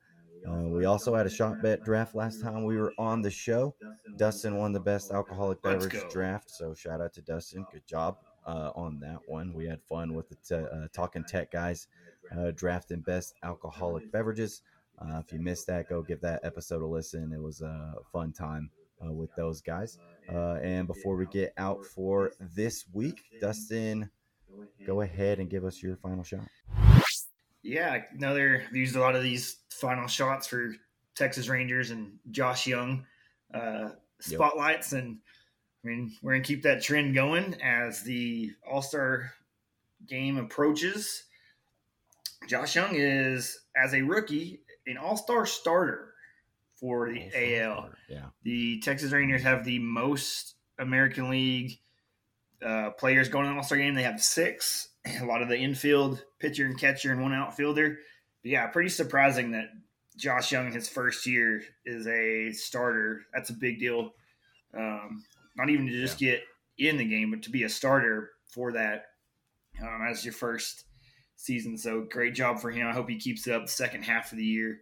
Uh, 0.47 0.69
we 0.69 0.85
also 0.85 1.15
had 1.17 1.27
a 1.27 1.31
shot 1.31 1.61
bet 1.61 1.83
draft 1.83 2.15
last 2.15 2.41
time 2.41 2.63
we 2.63 2.77
were 2.77 2.95
on 2.99 3.21
the 3.21 3.31
show. 3.31 3.75
Dustin 4.17 4.57
won 4.57 4.73
the 4.73 4.79
best 4.79 5.11
alcoholic 5.11 5.61
beverage 5.61 6.07
draft, 6.09 6.51
so 6.51 6.73
shout 6.73 7.01
out 7.01 7.13
to 7.15 7.23
Dustin. 7.23 7.67
Good 7.73 7.85
job 7.85 8.19
uh, 8.47 8.71
on 8.77 9.01
that 9.01 9.19
one. 9.27 9.53
We 9.55 9.67
had 9.67 9.83
fun 9.83 10.15
with 10.15 10.29
the 10.29 10.37
t- 10.37 10.55
uh, 10.55 10.87
talking 10.93 11.25
tech 11.25 11.51
guys 11.51 11.89
uh, 12.37 12.53
drafting 12.55 13.01
best 13.01 13.35
alcoholic 13.43 14.05
beverages. 14.13 14.63
Uh, 14.99 15.21
if 15.25 15.33
you 15.33 15.41
missed 15.41 15.67
that, 15.67 15.89
go 15.89 16.01
give 16.03 16.21
that 16.21 16.41
episode 16.45 16.83
a 16.83 16.87
listen. 16.87 17.33
It 17.33 17.43
was 17.43 17.61
a 17.61 17.95
fun 18.13 18.33
time 18.33 18.71
uh, 19.05 19.13
with 19.13 19.35
those 19.35 19.61
guys. 19.61 19.99
Uh, 20.33 20.59
and 20.63 20.87
before 20.87 21.17
we 21.17 21.27
get 21.27 21.53
out 21.57 21.85
for 21.85 22.33
this 22.55 22.85
week, 22.93 23.23
Dustin, 23.41 24.11
go 24.87 25.01
ahead 25.03 25.39
and 25.39 25.49
give 25.49 25.65
us 25.65 25.83
your 25.83 25.97
final 25.97 26.25
shot. 26.25 26.47
Yeah, 27.63 28.03
another 28.17 28.63
I've 28.67 28.77
used 28.77 28.97
a 28.97 29.01
lot 29.01 29.17
of 29.17 29.23
these 29.23 29.59
final 29.71 30.07
shots 30.07 30.47
for 30.47 30.75
Texas 31.15 31.49
Rangers 31.49 31.91
and 31.91 32.19
Josh 32.31 32.67
Jung 32.67 33.05
uh, 33.53 33.91
spotlights, 34.21 34.93
and 34.93 35.19
I 35.85 35.89
mean 35.89 36.13
we're 36.23 36.33
gonna 36.33 36.45
keep 36.45 36.63
that 36.63 36.83
trend 36.83 37.15
going 37.15 37.57
as 37.63 38.03
the 38.03 38.53
All 38.71 38.83
Star 38.83 39.33
game 40.07 40.39
approaches. 40.39 41.25
Josh 42.49 42.77
Jung 42.77 42.95
is, 42.95 43.59
as 43.77 43.95
a 43.95 44.03
rookie, 44.03 44.61
an 44.87 44.97
All 44.97 45.17
Star 45.17 45.47
starter 45.47 46.15
for 46.77 47.11
the 47.11 47.31
AL. 47.59 47.91
Yeah. 48.09 48.27
The 48.43 48.81
Texas 48.81 49.13
Rangers 49.13 49.43
have 49.43 49.65
the 49.65 49.79
most 49.79 50.55
American 50.79 51.31
League 51.31 51.79
uh, 52.65 52.91
players 52.91 53.29
going 53.29 53.47
to 53.47 53.51
the 53.51 53.57
All 53.57 53.63
Star 53.63 53.79
game. 53.79 53.95
They 53.95 54.03
have 54.03 54.23
six. 54.23 54.89
A 55.21 55.25
lot 55.25 55.43
of 55.43 55.49
the 55.49 55.57
infield 55.57 56.25
pitcher 56.39 56.67
and 56.67 56.79
catcher 56.79 57.13
and 57.13 57.23
one 57.23 57.33
outfielder. 57.33 57.99
But 58.43 58.51
yeah, 58.51 58.67
pretty 58.67 58.89
surprising 58.89 59.53
that 59.53 59.69
Josh 60.17 60.53
Jung, 60.53 60.73
his 60.73 60.89
first 60.89 61.27
year, 61.27 61.63
is 61.85 62.07
a 62.07 62.53
starter. 62.53 63.23
That's 63.33 63.51
a 63.51 63.55
big 63.55 63.79
deal. 63.79 64.13
Um, 64.77 65.25
not 65.57 65.71
even 65.71 65.87
to 65.87 65.93
just 65.93 66.19
get 66.19 66.43
in 66.79 66.97
the 66.97 67.05
game, 67.05 67.31
but 67.31 67.43
to 67.43 67.51
be 67.51 67.63
a 67.63 67.69
starter 67.69 68.31
for 68.47 68.73
that 68.73 69.07
um, 69.81 70.07
as 70.11 70.25
your 70.25 70.35
first 70.35 70.85
season. 71.37 71.79
So 71.79 72.07
great 72.11 72.35
job 72.35 72.59
for 72.59 72.71
him. 72.71 72.87
I 72.87 72.93
hope 72.93 73.09
he 73.09 73.19
keeps 73.19 73.47
it 73.47 73.55
up 73.55 73.67
the 73.67 73.73
second 73.73 74.03
half 74.03 74.33
of 74.33 74.39
the 74.39 74.45
year 74.45 74.81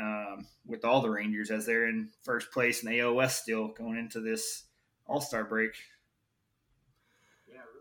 um, 0.00 0.46
with 0.66 0.84
all 0.84 1.00
the 1.00 1.10
Rangers 1.10 1.50
as 1.50 1.66
they're 1.66 1.88
in 1.88 2.10
first 2.22 2.50
place 2.50 2.82
in 2.82 2.90
the 2.90 3.00
AL 3.00 3.14
West 3.14 3.42
still 3.42 3.68
going 3.68 3.98
into 3.98 4.20
this 4.20 4.64
All 5.06 5.20
Star 5.20 5.44
break. 5.44 5.72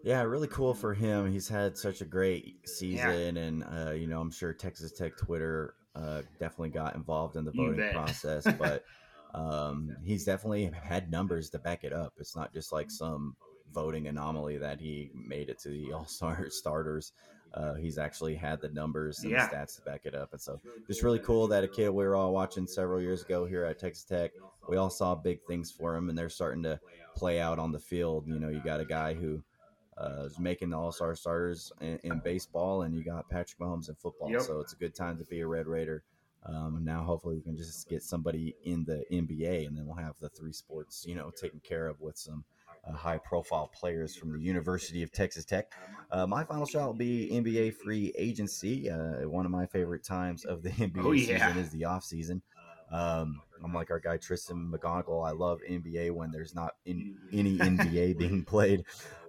Yeah, 0.03 0.21
really 0.23 0.49
cool 0.49 0.73
for 0.73 0.93
him. 0.93 1.31
He's 1.31 1.47
had 1.47 1.77
such 1.77 2.01
a 2.01 2.05
great 2.05 2.67
season, 2.67 3.37
and 3.37 3.63
uh, 3.63 3.91
you 3.91 4.07
know, 4.07 4.19
I'm 4.19 4.31
sure 4.31 4.53
Texas 4.53 4.91
Tech 4.91 5.15
Twitter 5.17 5.75
uh, 5.95 6.23
definitely 6.39 6.71
got 6.71 6.95
involved 6.95 7.37
in 7.37 7.45
the 7.45 7.51
voting 7.51 7.89
process, 7.93 8.45
but 8.59 8.83
um, 9.33 9.95
he's 10.03 10.25
definitely 10.25 10.69
had 10.83 11.09
numbers 11.09 11.49
to 11.51 11.59
back 11.59 11.85
it 11.85 11.93
up. 11.93 12.13
It's 12.17 12.35
not 12.35 12.53
just 12.53 12.73
like 12.73 12.91
some 12.91 13.37
voting 13.73 14.07
anomaly 14.07 14.57
that 14.57 14.81
he 14.81 15.09
made 15.15 15.49
it 15.49 15.59
to 15.59 15.69
the 15.69 15.93
All 15.93 16.05
Star 16.05 16.49
starters. 16.49 17.13
Uh, 17.53 17.75
he's 17.75 17.97
actually 17.99 18.33
had 18.35 18.59
the 18.61 18.69
numbers 18.69 19.19
and 19.19 19.31
Yeah. 19.31 19.47
the 19.47 19.55
stats 19.55 19.75
to 19.75 19.81
back 19.83 20.01
it 20.05 20.15
up, 20.15 20.31
and 20.33 20.41
so 20.41 20.59
just 20.87 21.03
really 21.03 21.19
cool 21.19 21.47
that 21.47 21.63
a 21.63 21.67
kid 21.67 21.89
we 21.89 22.03
were 22.03 22.15
all 22.15 22.33
watching 22.33 22.65
several 22.65 22.99
years 23.01 23.21
ago 23.23 23.45
here 23.45 23.63
at 23.63 23.77
Texas 23.77 24.03
Tech. 24.05 24.31
We 24.67 24.77
all 24.77 24.89
saw 24.89 25.13
big 25.13 25.39
things 25.45 25.71
for 25.71 25.95
him, 25.95 26.09
and 26.09 26.17
they're 26.17 26.29
starting 26.29 26.63
to 26.63 26.79
play 27.15 27.39
out 27.39 27.59
on 27.59 27.71
the 27.71 27.79
field. 27.79 28.27
You 28.27 28.39
know, 28.39 28.49
you 28.49 28.59
got 28.63 28.79
a 28.79 28.85
guy 28.85 29.13
who 29.13 29.43
uh, 29.97 30.23
is 30.25 30.39
making 30.39 30.71
the 30.71 30.77
All 30.77 30.91
Star 30.91 31.13
starters 31.15 31.71
in, 31.79 31.99
in 32.03 32.19
baseball, 32.23 32.81
and 32.81 32.95
you 32.95 33.03
got 33.03 33.29
Patrick 33.29 33.59
Mahomes 33.59 33.89
in 33.89 33.95
football. 33.95 34.31
Yep. 34.31 34.41
So 34.41 34.59
it's 34.59 34.73
a 34.73 34.77
good 34.77 34.95
time 34.95 35.19
to 35.19 35.23
be 35.25 35.41
a 35.41 35.47
Red 35.47 35.67
Raider. 35.67 36.03
Um, 36.45 36.77
and 36.77 36.85
now 36.85 37.03
hopefully 37.03 37.35
we 37.35 37.41
can 37.41 37.55
just 37.55 37.87
get 37.87 38.01
somebody 38.03 38.55
in 38.63 38.83
the 38.85 39.05
NBA, 39.11 39.67
and 39.67 39.77
then 39.77 39.85
we'll 39.85 39.95
have 39.95 40.17
the 40.19 40.29
three 40.29 40.51
sports, 40.51 41.05
you 41.07 41.13
know, 41.15 41.29
taken 41.29 41.59
care 41.61 41.87
of 41.87 42.01
with 42.01 42.17
some 42.17 42.43
uh, 42.87 42.93
high 42.93 43.17
profile 43.17 43.67
players 43.73 44.15
from 44.15 44.31
the 44.33 44.39
University 44.39 45.03
of 45.03 45.11
Texas 45.11 45.45
Tech. 45.45 45.71
Uh, 46.11 46.27
my 46.27 46.43
final 46.43 46.65
shot 46.65 46.85
will 46.87 46.93
be 46.93 47.29
NBA 47.31 47.75
free 47.75 48.13
agency. 48.17 48.89
Uh, 48.89 49.27
one 49.27 49.45
of 49.45 49.51
my 49.51 49.65
favorite 49.65 50.03
times 50.03 50.45
of 50.45 50.61
the 50.63 50.69
NBA 50.71 51.03
Oh, 51.03 51.11
yeah. 51.11 51.47
season 51.47 51.61
is 51.63 51.69
the 51.71 51.85
off 51.85 52.03
season. 52.03 52.41
Um, 52.91 53.41
I'm 53.63 53.73
like 53.73 53.89
our 53.89 53.99
guy 53.99 54.17
Tristan 54.17 54.71
McGonigal. 54.71 55.27
I 55.27 55.31
love 55.31 55.61
NBA 55.67 56.11
when 56.11 56.31
there's 56.31 56.53
not 56.53 56.73
in, 56.85 57.15
any 57.31 57.57
NBA 57.59 58.17
being 58.17 58.43
played. 58.43 58.83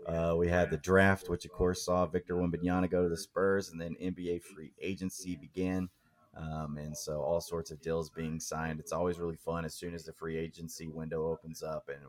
Uh, 0.07 0.35
we 0.37 0.49
had 0.49 0.71
the 0.71 0.77
draft, 0.77 1.31
which 1.31 1.47
of 1.47 1.53
course 1.53 1.83
saw 1.83 2.05
Victor 2.05 2.35
Wembanyama 2.35 2.91
go 2.91 3.03
to 3.05 3.09
the 3.09 3.17
Spurs, 3.17 3.71
and 3.71 3.81
then 3.81 3.97
NBA 4.03 4.43
free 4.43 4.73
agency 4.83 5.37
began. 5.37 5.89
Um, 6.37 6.79
and 6.79 6.97
so 6.97 7.21
all 7.23 7.41
sorts 7.41 7.71
of 7.71 7.81
deals 7.81 8.11
being 8.11 8.41
signed. 8.41 8.81
It's 8.81 8.93
always 8.93 9.19
really 9.21 9.37
fun 9.37 9.65
as 9.65 9.75
soon 9.75 9.95
as 9.95 10.05
the 10.05 10.13
free 10.13 10.37
agency 10.37 10.89
window 10.89 11.29
opens 11.29 11.63
up 11.63 11.89
and 11.89 12.01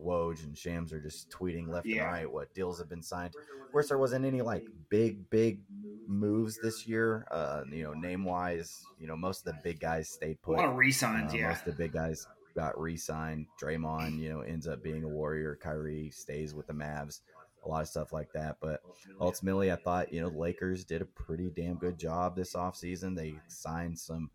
Woj 0.00 0.44
and 0.44 0.56
Shams 0.56 0.92
are 0.92 1.00
just 1.00 1.30
tweeting 1.30 1.68
left 1.68 1.86
Yeah. 1.86 2.04
and 2.04 2.12
right 2.12 2.30
what 2.32 2.54
deals 2.54 2.78
have 2.78 2.88
been 2.88 3.02
signed. 3.02 3.34
Of 3.64 3.72
course, 3.72 3.88
there 3.88 3.98
wasn't 3.98 4.24
any 4.24 4.40
like 4.42 4.66
big, 4.88 5.28
big 5.30 5.60
moves 6.06 6.58
this 6.62 6.86
year. 6.86 7.26
Uh, 7.30 7.62
you 7.70 7.82
know, 7.82 7.92
name 7.94 8.24
wise, 8.24 8.84
you 9.00 9.06
know, 9.08 9.16
most 9.16 9.46
of 9.46 9.52
the 9.54 9.60
big 9.64 9.80
guys 9.80 10.08
stayed 10.08 10.38
A 10.42 10.46
put. 10.46 10.56
lot 10.58 10.68
of 10.68 10.76
re-signs, 10.76 11.32
Uh, 11.32 11.36
yeah. 11.36 11.48
Most 11.48 11.66
of 11.66 11.76
the 11.76 11.82
big 11.82 11.92
guys 11.92 12.26
got 12.54 12.78
re-signed. 12.80 13.46
Draymond, 13.60 14.18
you 14.18 14.28
know, 14.28 14.40
ends 14.40 14.68
up 14.68 14.82
being 14.82 15.02
a 15.04 15.08
Warrior. 15.08 15.56
Kyrie 15.60 16.10
stays 16.10 16.54
with 16.54 16.66
the 16.68 16.72
Mavs. 16.72 17.20
A 17.66 17.68
lot 17.68 17.82
of 17.82 17.88
stuff 17.88 18.12
like 18.12 18.32
that. 18.32 18.56
But 18.60 18.80
ultimately, 19.20 19.70
I 19.72 19.76
thought, 19.76 20.12
you 20.12 20.20
know, 20.20 20.30
the 20.30 20.38
Lakers 20.38 20.84
did 20.84 21.02
a 21.02 21.06
pretty 21.06 21.50
damn 21.54 21.74
good 21.76 21.98
job 21.98 22.36
this 22.36 22.54
offseason. 22.54 23.16
They 23.16 23.34
signed 23.48 23.98
some 23.98 24.30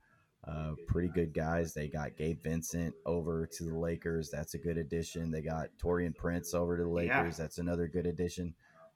uh, 0.45 0.73
pretty 0.87 1.07
good 1.07 1.33
guys. 1.33 1.73
They 1.73 1.87
got 1.87 2.17
Gabe 2.17 2.41
Vincent 2.43 2.93
over 3.05 3.47
to 3.47 3.63
the 3.63 3.77
Lakers. 3.77 4.29
That's 4.29 4.53
a 4.53 4.57
good 4.57 4.77
addition. 4.77 5.31
They 5.31 5.41
got 5.41 5.69
Taurean 5.81 6.15
Prince 6.15 6.53
over 6.53 6.77
to 6.77 6.83
the 6.83 6.89
Yeah. 6.89 7.19
Lakers. 7.19 7.37
That's 7.37 7.57
another 7.57 7.87
good 7.87 8.05
addition. 8.05 8.53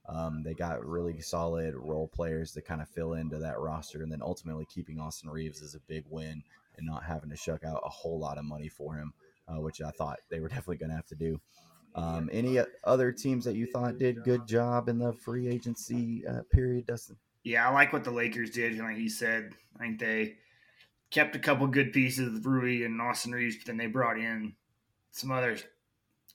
Um, 0.08 0.44
they 0.44 0.54
got 0.54 0.86
really 0.86 1.20
solid 1.22 1.74
role 1.76 2.08
players 2.08 2.52
to 2.54 2.62
kind 2.62 2.82
of 2.82 2.90
fill 2.90 3.14
into 3.14 3.38
that 3.40 3.60
roster. 3.60 4.04
And 4.04 4.12
then 4.12 4.22
ultimately, 4.22 4.66
keeping 4.66 5.00
Austin 5.00 5.30
Reaves 5.30 5.62
is 5.62 5.76
a 5.76 5.80
big 5.80 6.04
win 6.10 6.44
and 6.78 6.86
not 6.86 7.04
having 7.04 7.30
to 7.30 7.38
shuck 7.38 7.64
out 7.64 7.82
a 7.86 7.90
whole 7.90 8.20
lot 8.20 8.38
of 8.38 8.46
money 8.46 8.68
for 8.68 8.96
him, 8.96 9.14
uh, 9.48 9.60
which 9.62 9.82
I 9.82 9.92
thought 9.92 10.20
they 10.30 10.40
were 10.40 10.50
definitely 10.50 10.78
going 10.78 10.90
to 10.90 10.96
have 10.96 11.08
to 11.08 11.16
do. 11.16 11.40
Um, 11.96 12.30
any 12.32 12.60
other 12.84 13.12
teams 13.12 13.46
that 13.46 13.56
you 13.56 13.66
thought 13.66 13.98
did 13.98 14.24
good 14.24 14.46
job 14.46 14.90
in 14.90 15.00
the 15.00 15.14
free 15.14 15.48
agency 15.48 16.28
uh, 16.28 16.42
period, 16.52 16.86
Dustin? 16.88 17.16
Yeah, 17.44 17.70
I 17.70 17.74
like 17.74 17.94
what 17.94 18.04
the 18.04 18.12
Lakers 18.12 18.50
did. 18.50 18.78
Like 18.78 18.98
he 18.98 19.08
said, 19.08 19.54
I 19.78 19.84
think 19.84 20.00
they 20.00 20.36
kept 21.10 21.36
a 21.36 21.40
couple 21.40 21.68
good 21.68 21.94
pieces 21.94 22.38
of 22.38 22.46
Rui 22.46 22.84
and 22.84 23.02
Austin 23.02 23.32
Reaves, 23.32 23.56
but 23.56 23.68
then 23.68 23.78
they 23.78 23.88
brought 23.88 24.20
in 24.20 24.54
some 25.12 25.32
other 25.32 25.58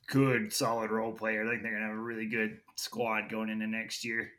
good, 0.06 0.52
solid 0.52 0.90
role 0.90 1.12
players. 1.12 1.46
I 1.46 1.52
think 1.52 1.62
they're 1.62 1.72
gonna 1.72 1.88
have 1.88 1.96
a 1.96 2.00
really 2.00 2.26
good 2.26 2.58
squad 2.76 3.28
going 3.28 3.50
into 3.50 3.66
next 3.66 4.04
year. 4.04 4.30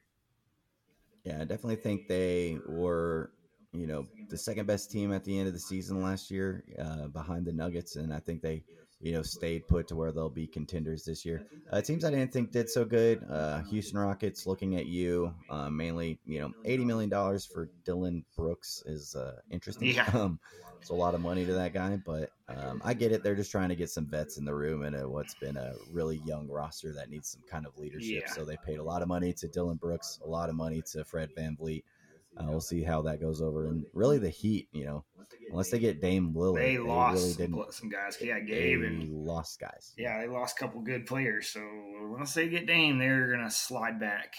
Yeah, 1.24 1.36
I 1.36 1.46
definitely 1.46 1.76
think 1.76 2.08
they 2.08 2.58
were, 2.68 3.32
you 3.74 3.86
know, 3.86 4.08
the 4.30 4.38
second 4.38 4.66
best 4.66 4.90
team 4.90 5.14
at 5.14 5.24
the 5.24 5.38
end 5.38 5.48
of 5.48 5.54
the 5.54 5.60
season 5.60 6.02
last 6.02 6.32
year, 6.32 6.64
uh, 6.80 7.08
behind 7.10 7.46
the 7.46 7.54
Nuggets, 7.54 7.96
and 7.96 8.12
I 8.12 8.20
think 8.20 8.42
they, 8.42 8.64
you 9.02 9.12
know, 9.12 9.22
stayed 9.22 9.68
put 9.68 9.88
to 9.88 9.96
where 9.96 10.12
they'll 10.12 10.30
be 10.30 10.48
contenders 10.48 11.04
this 11.04 11.26
year. 11.26 11.46
Uh, 11.72 11.82
teams 11.82 12.06
I 12.06 12.12
didn't 12.12 12.32
think 12.32 12.52
did 12.52 12.70
so 12.70 12.86
good: 12.86 13.24
uh, 13.30 13.62
Houston 13.64 14.00
Rockets. 14.00 14.46
Looking 14.46 14.76
at 14.76 14.86
you, 14.86 15.34
uh, 15.50 15.70
mainly, 15.70 16.20
you 16.26 16.40
know, 16.40 16.52
eighty 16.66 16.86
million 16.86 17.10
dollars 17.10 17.46
for 17.46 17.70
Dillon 17.84 18.24
Brooks 18.36 18.84
is 18.86 19.16
uh, 19.16 19.38
interesting. 19.50 19.90
Yeah. 19.90 20.10
Um, 20.22 20.40
it's 20.82 20.90
a 20.90 20.96
lot 20.96 21.14
of 21.14 21.22
money 21.22 21.46
to 21.46 21.54
that 21.54 21.74
guy, 21.74 22.00
but 22.04 22.32
um, 22.50 22.82
I 22.84 22.96
get 22.96 23.12
it. 23.12 23.24
They're 23.24 23.36
just 23.36 23.52
trying 23.52 23.70
to 23.70 23.76
get 23.76 23.92
some 23.92 24.08
vets 24.08 24.38
in 24.38 24.46
the 24.46 24.54
room 24.54 24.82
and 24.82 25.12
what's 25.12 25.36
been 25.36 25.56
a 25.56 25.74
really 25.94 26.20
young 26.26 26.48
roster 26.48 26.92
that 26.94 27.10
needs 27.10 27.30
some 27.30 27.44
kind 27.50 27.68
of 27.68 27.78
leadership. 27.78 28.24
Yeah. 28.26 28.34
So 28.34 28.44
they 28.44 28.58
paid 28.66 28.80
a 28.80 28.84
lot 28.84 29.04
of 29.04 29.08
money 29.08 29.32
to 29.34 29.48
Dillon 29.48 29.78
Brooks, 29.78 30.20
a 30.26 30.28
lot 30.28 30.50
of 30.50 30.56
money 30.56 30.82
to 30.94 31.06
Fred 31.06 31.30
VanVleet. 31.38 31.84
Uh, 32.38 32.46
we'll 32.48 32.62
see 32.62 32.84
how 32.84 33.02
that 33.02 33.20
goes 33.20 33.42
over. 33.42 33.68
And 33.68 33.86
really, 33.94 34.18
the 34.18 34.30
Heat, 34.30 34.70
you 34.72 34.86
know, 34.86 35.04
unless 35.50 35.70
they 35.70 35.80
get 35.80 36.02
Dame 36.02 36.34
Lillard, 36.34 36.56
They, 36.56 36.76
they, 36.76 36.80
lost 36.80 37.40
really 37.40 37.66
some, 37.72 37.90
guys. 37.90 38.18
Yeah, 38.22 38.40
They 38.40 38.46
Gabe 38.46 38.84
and 38.84 39.10
lost 39.26 39.60
guys. 39.60 39.94
yeah, 39.98 40.20
they 40.22 40.28
lost 40.28 40.56
a 40.58 40.60
couple 40.60 40.82
good 40.82 41.06
players. 41.06 41.48
So 41.48 41.62
once 42.10 42.34
they 42.34 42.48
get 42.48 42.68
Dame, 42.68 42.98
they're 43.00 43.32
gonna 43.32 43.52
slide 43.52 44.00
back. 44.00 44.36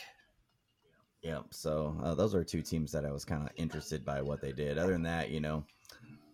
Yep. 1.22 1.47
So 1.51 1.97
uh, 2.03 2.14
those 2.14 2.34
are 2.34 2.43
two 2.43 2.62
teams 2.62 2.90
that 2.93 3.05
I 3.05 3.12
was 3.12 3.24
kind 3.24 3.43
of 3.43 3.51
interested 3.57 4.05
by 4.05 4.22
what 4.22 4.40
they 4.40 4.53
did. 4.53 4.78
Other 4.78 4.93
than 4.93 5.03
that, 5.05 5.30
you 5.30 5.40
know, 5.40 5.64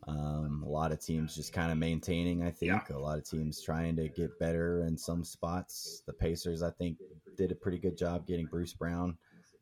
um, 0.07 0.63
a 0.67 0.69
lot 0.69 0.93
of 0.93 1.01
teams 1.05 1.35
just 1.35 1.53
kind 1.53 1.71
of 1.71 1.77
maintaining. 1.77 2.43
I 2.43 2.51
think 2.51 2.89
a 2.89 2.99
lot 2.99 3.19
of 3.19 3.29
teams 3.29 3.61
trying 3.61 3.97
to 3.97 4.09
get 4.09 4.39
better 4.39 4.85
in 4.85 4.97
some 4.97 5.23
spots. 5.25 6.03
The 6.07 6.15
Pacers, 6.15 6.63
I 6.63 6.71
think, 6.71 6.97
did 7.37 7.53
a 7.53 7.55
pretty 7.55 7.79
good 7.79 7.99
job 7.99 8.27
getting 8.27 8.47
Bruce 8.47 8.73
Brown. 8.73 9.19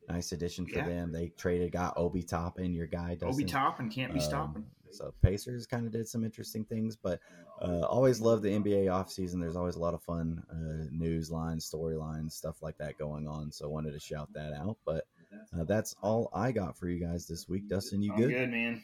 Nice 0.07 0.31
addition 0.31 0.65
for 0.65 0.77
Yeah. 0.79 0.85
them. 0.85 1.11
They 1.11 1.29
traded, 1.29 1.71
got 1.71 1.97
Obi 1.97 2.23
Toppin, 2.23 2.73
your 2.73 2.87
guy. 2.87 3.13
Obi 3.21 3.43
Dustin. 3.43 3.47
Toppin 3.47 3.89
can't 3.89 4.13
be 4.13 4.19
Um, 4.19 4.25
stopping. 4.25 4.65
So 4.89 5.13
Pacers 5.21 5.67
kind 5.67 5.85
of 5.85 5.91
did 5.91 6.07
some 6.07 6.23
interesting 6.23 6.63
things, 6.63 6.95
but 6.95 7.19
uh, 7.61 7.81
always 7.81 8.21
love 8.21 8.41
the 8.41 8.49
NBA 8.49 8.85
offseason. 8.85 9.41
There's 9.41 9.57
always 9.57 9.75
a 9.75 9.79
lot 9.79 9.93
of 9.93 10.01
fun 10.01 10.41
uh, 10.49 10.87
news 10.91 11.29
lines, 11.29 11.69
storylines, 11.69 12.31
stuff 12.31 12.61
like 12.61 12.77
that 12.77 12.97
going 12.97 13.27
on. 13.27 13.51
So 13.51 13.69
wanted 13.69 13.91
to 13.91 13.99
shout 13.99 14.31
that 14.33 14.53
out. 14.53 14.77
But 14.85 15.05
uh, 15.53 15.65
that's 15.65 15.93
all 16.01 16.29
I 16.33 16.53
got 16.53 16.77
for 16.77 16.87
you 16.87 16.99
guys 17.05 17.27
this 17.27 17.49
week. 17.49 17.67
Dustin, 17.67 18.01
you 18.01 18.13
I'm 18.13 18.17
good? 18.19 18.29
good, 18.29 18.49
man. 18.49 18.83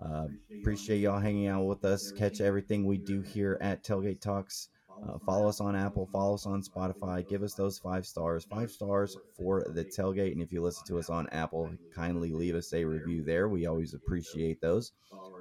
Uh, 0.00 0.28
appreciate 0.60 0.98
y'all 0.98 1.20
hanging 1.20 1.48
out 1.48 1.64
with 1.66 1.84
us. 1.84 2.10
Catch 2.12 2.40
everything 2.40 2.86
we 2.86 2.96
do 2.98 3.20
here 3.20 3.58
at 3.60 3.82
Tailgate 3.84 4.20
Talks. 4.20 4.68
Uh, 5.06 5.18
follow 5.24 5.48
us 5.48 5.60
on 5.60 5.76
Apple, 5.76 6.06
follow 6.12 6.34
us 6.34 6.46
on 6.46 6.62
Spotify. 6.62 7.26
Give 7.26 7.42
us 7.42 7.54
those 7.54 7.78
five 7.78 8.06
stars. 8.06 8.44
Five 8.44 8.70
stars 8.70 9.16
for 9.36 9.64
the 9.68 9.84
tailgate. 9.84 10.32
And 10.32 10.42
if 10.42 10.52
you 10.52 10.62
listen 10.62 10.86
to 10.86 10.98
us 10.98 11.10
on 11.10 11.28
Apple, 11.30 11.70
kindly 11.94 12.32
leave 12.32 12.54
us 12.54 12.72
a 12.72 12.84
review 12.84 13.22
there. 13.22 13.48
We 13.48 13.66
always 13.66 13.94
appreciate 13.94 14.60
those. 14.60 14.92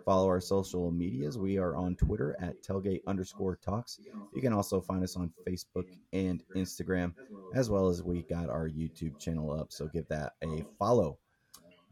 Follow 0.05 0.27
our 0.27 0.39
social 0.39 0.91
medias. 0.91 1.37
We 1.37 1.57
are 1.57 1.75
on 1.75 1.95
Twitter 1.95 2.35
at 2.39 2.63
tailgate 2.63 3.01
underscore 3.07 3.57
talks. 3.57 3.99
You 4.33 4.41
can 4.41 4.53
also 4.53 4.79
find 4.79 5.03
us 5.03 5.15
on 5.15 5.33
Facebook 5.47 5.87
and 6.13 6.43
Instagram, 6.55 7.13
as 7.53 7.69
well 7.69 7.87
as 7.87 8.03
we 8.03 8.21
got 8.23 8.49
our 8.49 8.69
YouTube 8.69 9.19
channel 9.19 9.51
up. 9.51 9.71
So 9.71 9.87
give 9.87 10.07
that 10.09 10.33
a 10.43 10.63
follow. 10.79 11.17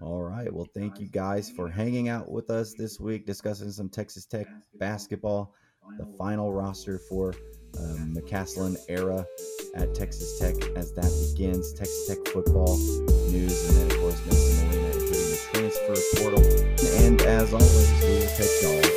All 0.02 0.22
right. 0.22 0.52
Well, 0.54 0.68
thank 0.74 1.00
you 1.00 1.08
guys 1.08 1.50
for 1.50 1.70
hanging 1.70 2.10
out 2.10 2.30
with 2.30 2.50
us 2.50 2.74
this 2.74 3.00
week, 3.00 3.26
discussing 3.26 3.72
some 3.72 3.90
Texas 3.90 4.26
Tech 4.26 4.48
basketball, 4.78 5.54
the 5.98 6.06
final 6.18 6.52
roster 6.52 7.00
for 7.00 7.34
um, 7.80 8.16
McCasland 8.16 8.78
era 8.88 9.26
at 9.76 9.94
Texas 9.94 10.40
Tech 10.40 10.56
as 10.76 10.94
that 10.94 11.12
begins. 11.32 11.74
Texas 11.74 12.08
Tech 12.08 12.18
football 12.34 12.78
news, 13.30 13.70
and 13.70 13.78
then, 13.78 13.92
of 13.92 14.02
course, 14.02 14.26
Mason 14.26 14.68
Molina, 14.68 14.88
including 14.88 15.30
the 15.30 15.40
transfer 15.52 16.22
portal. 16.22 16.44
And 17.04 17.22
as 17.22 17.54
always, 17.54 17.92
we 18.02 18.10
will 18.10 18.28
catch 18.38 18.62
y'all 18.62 18.95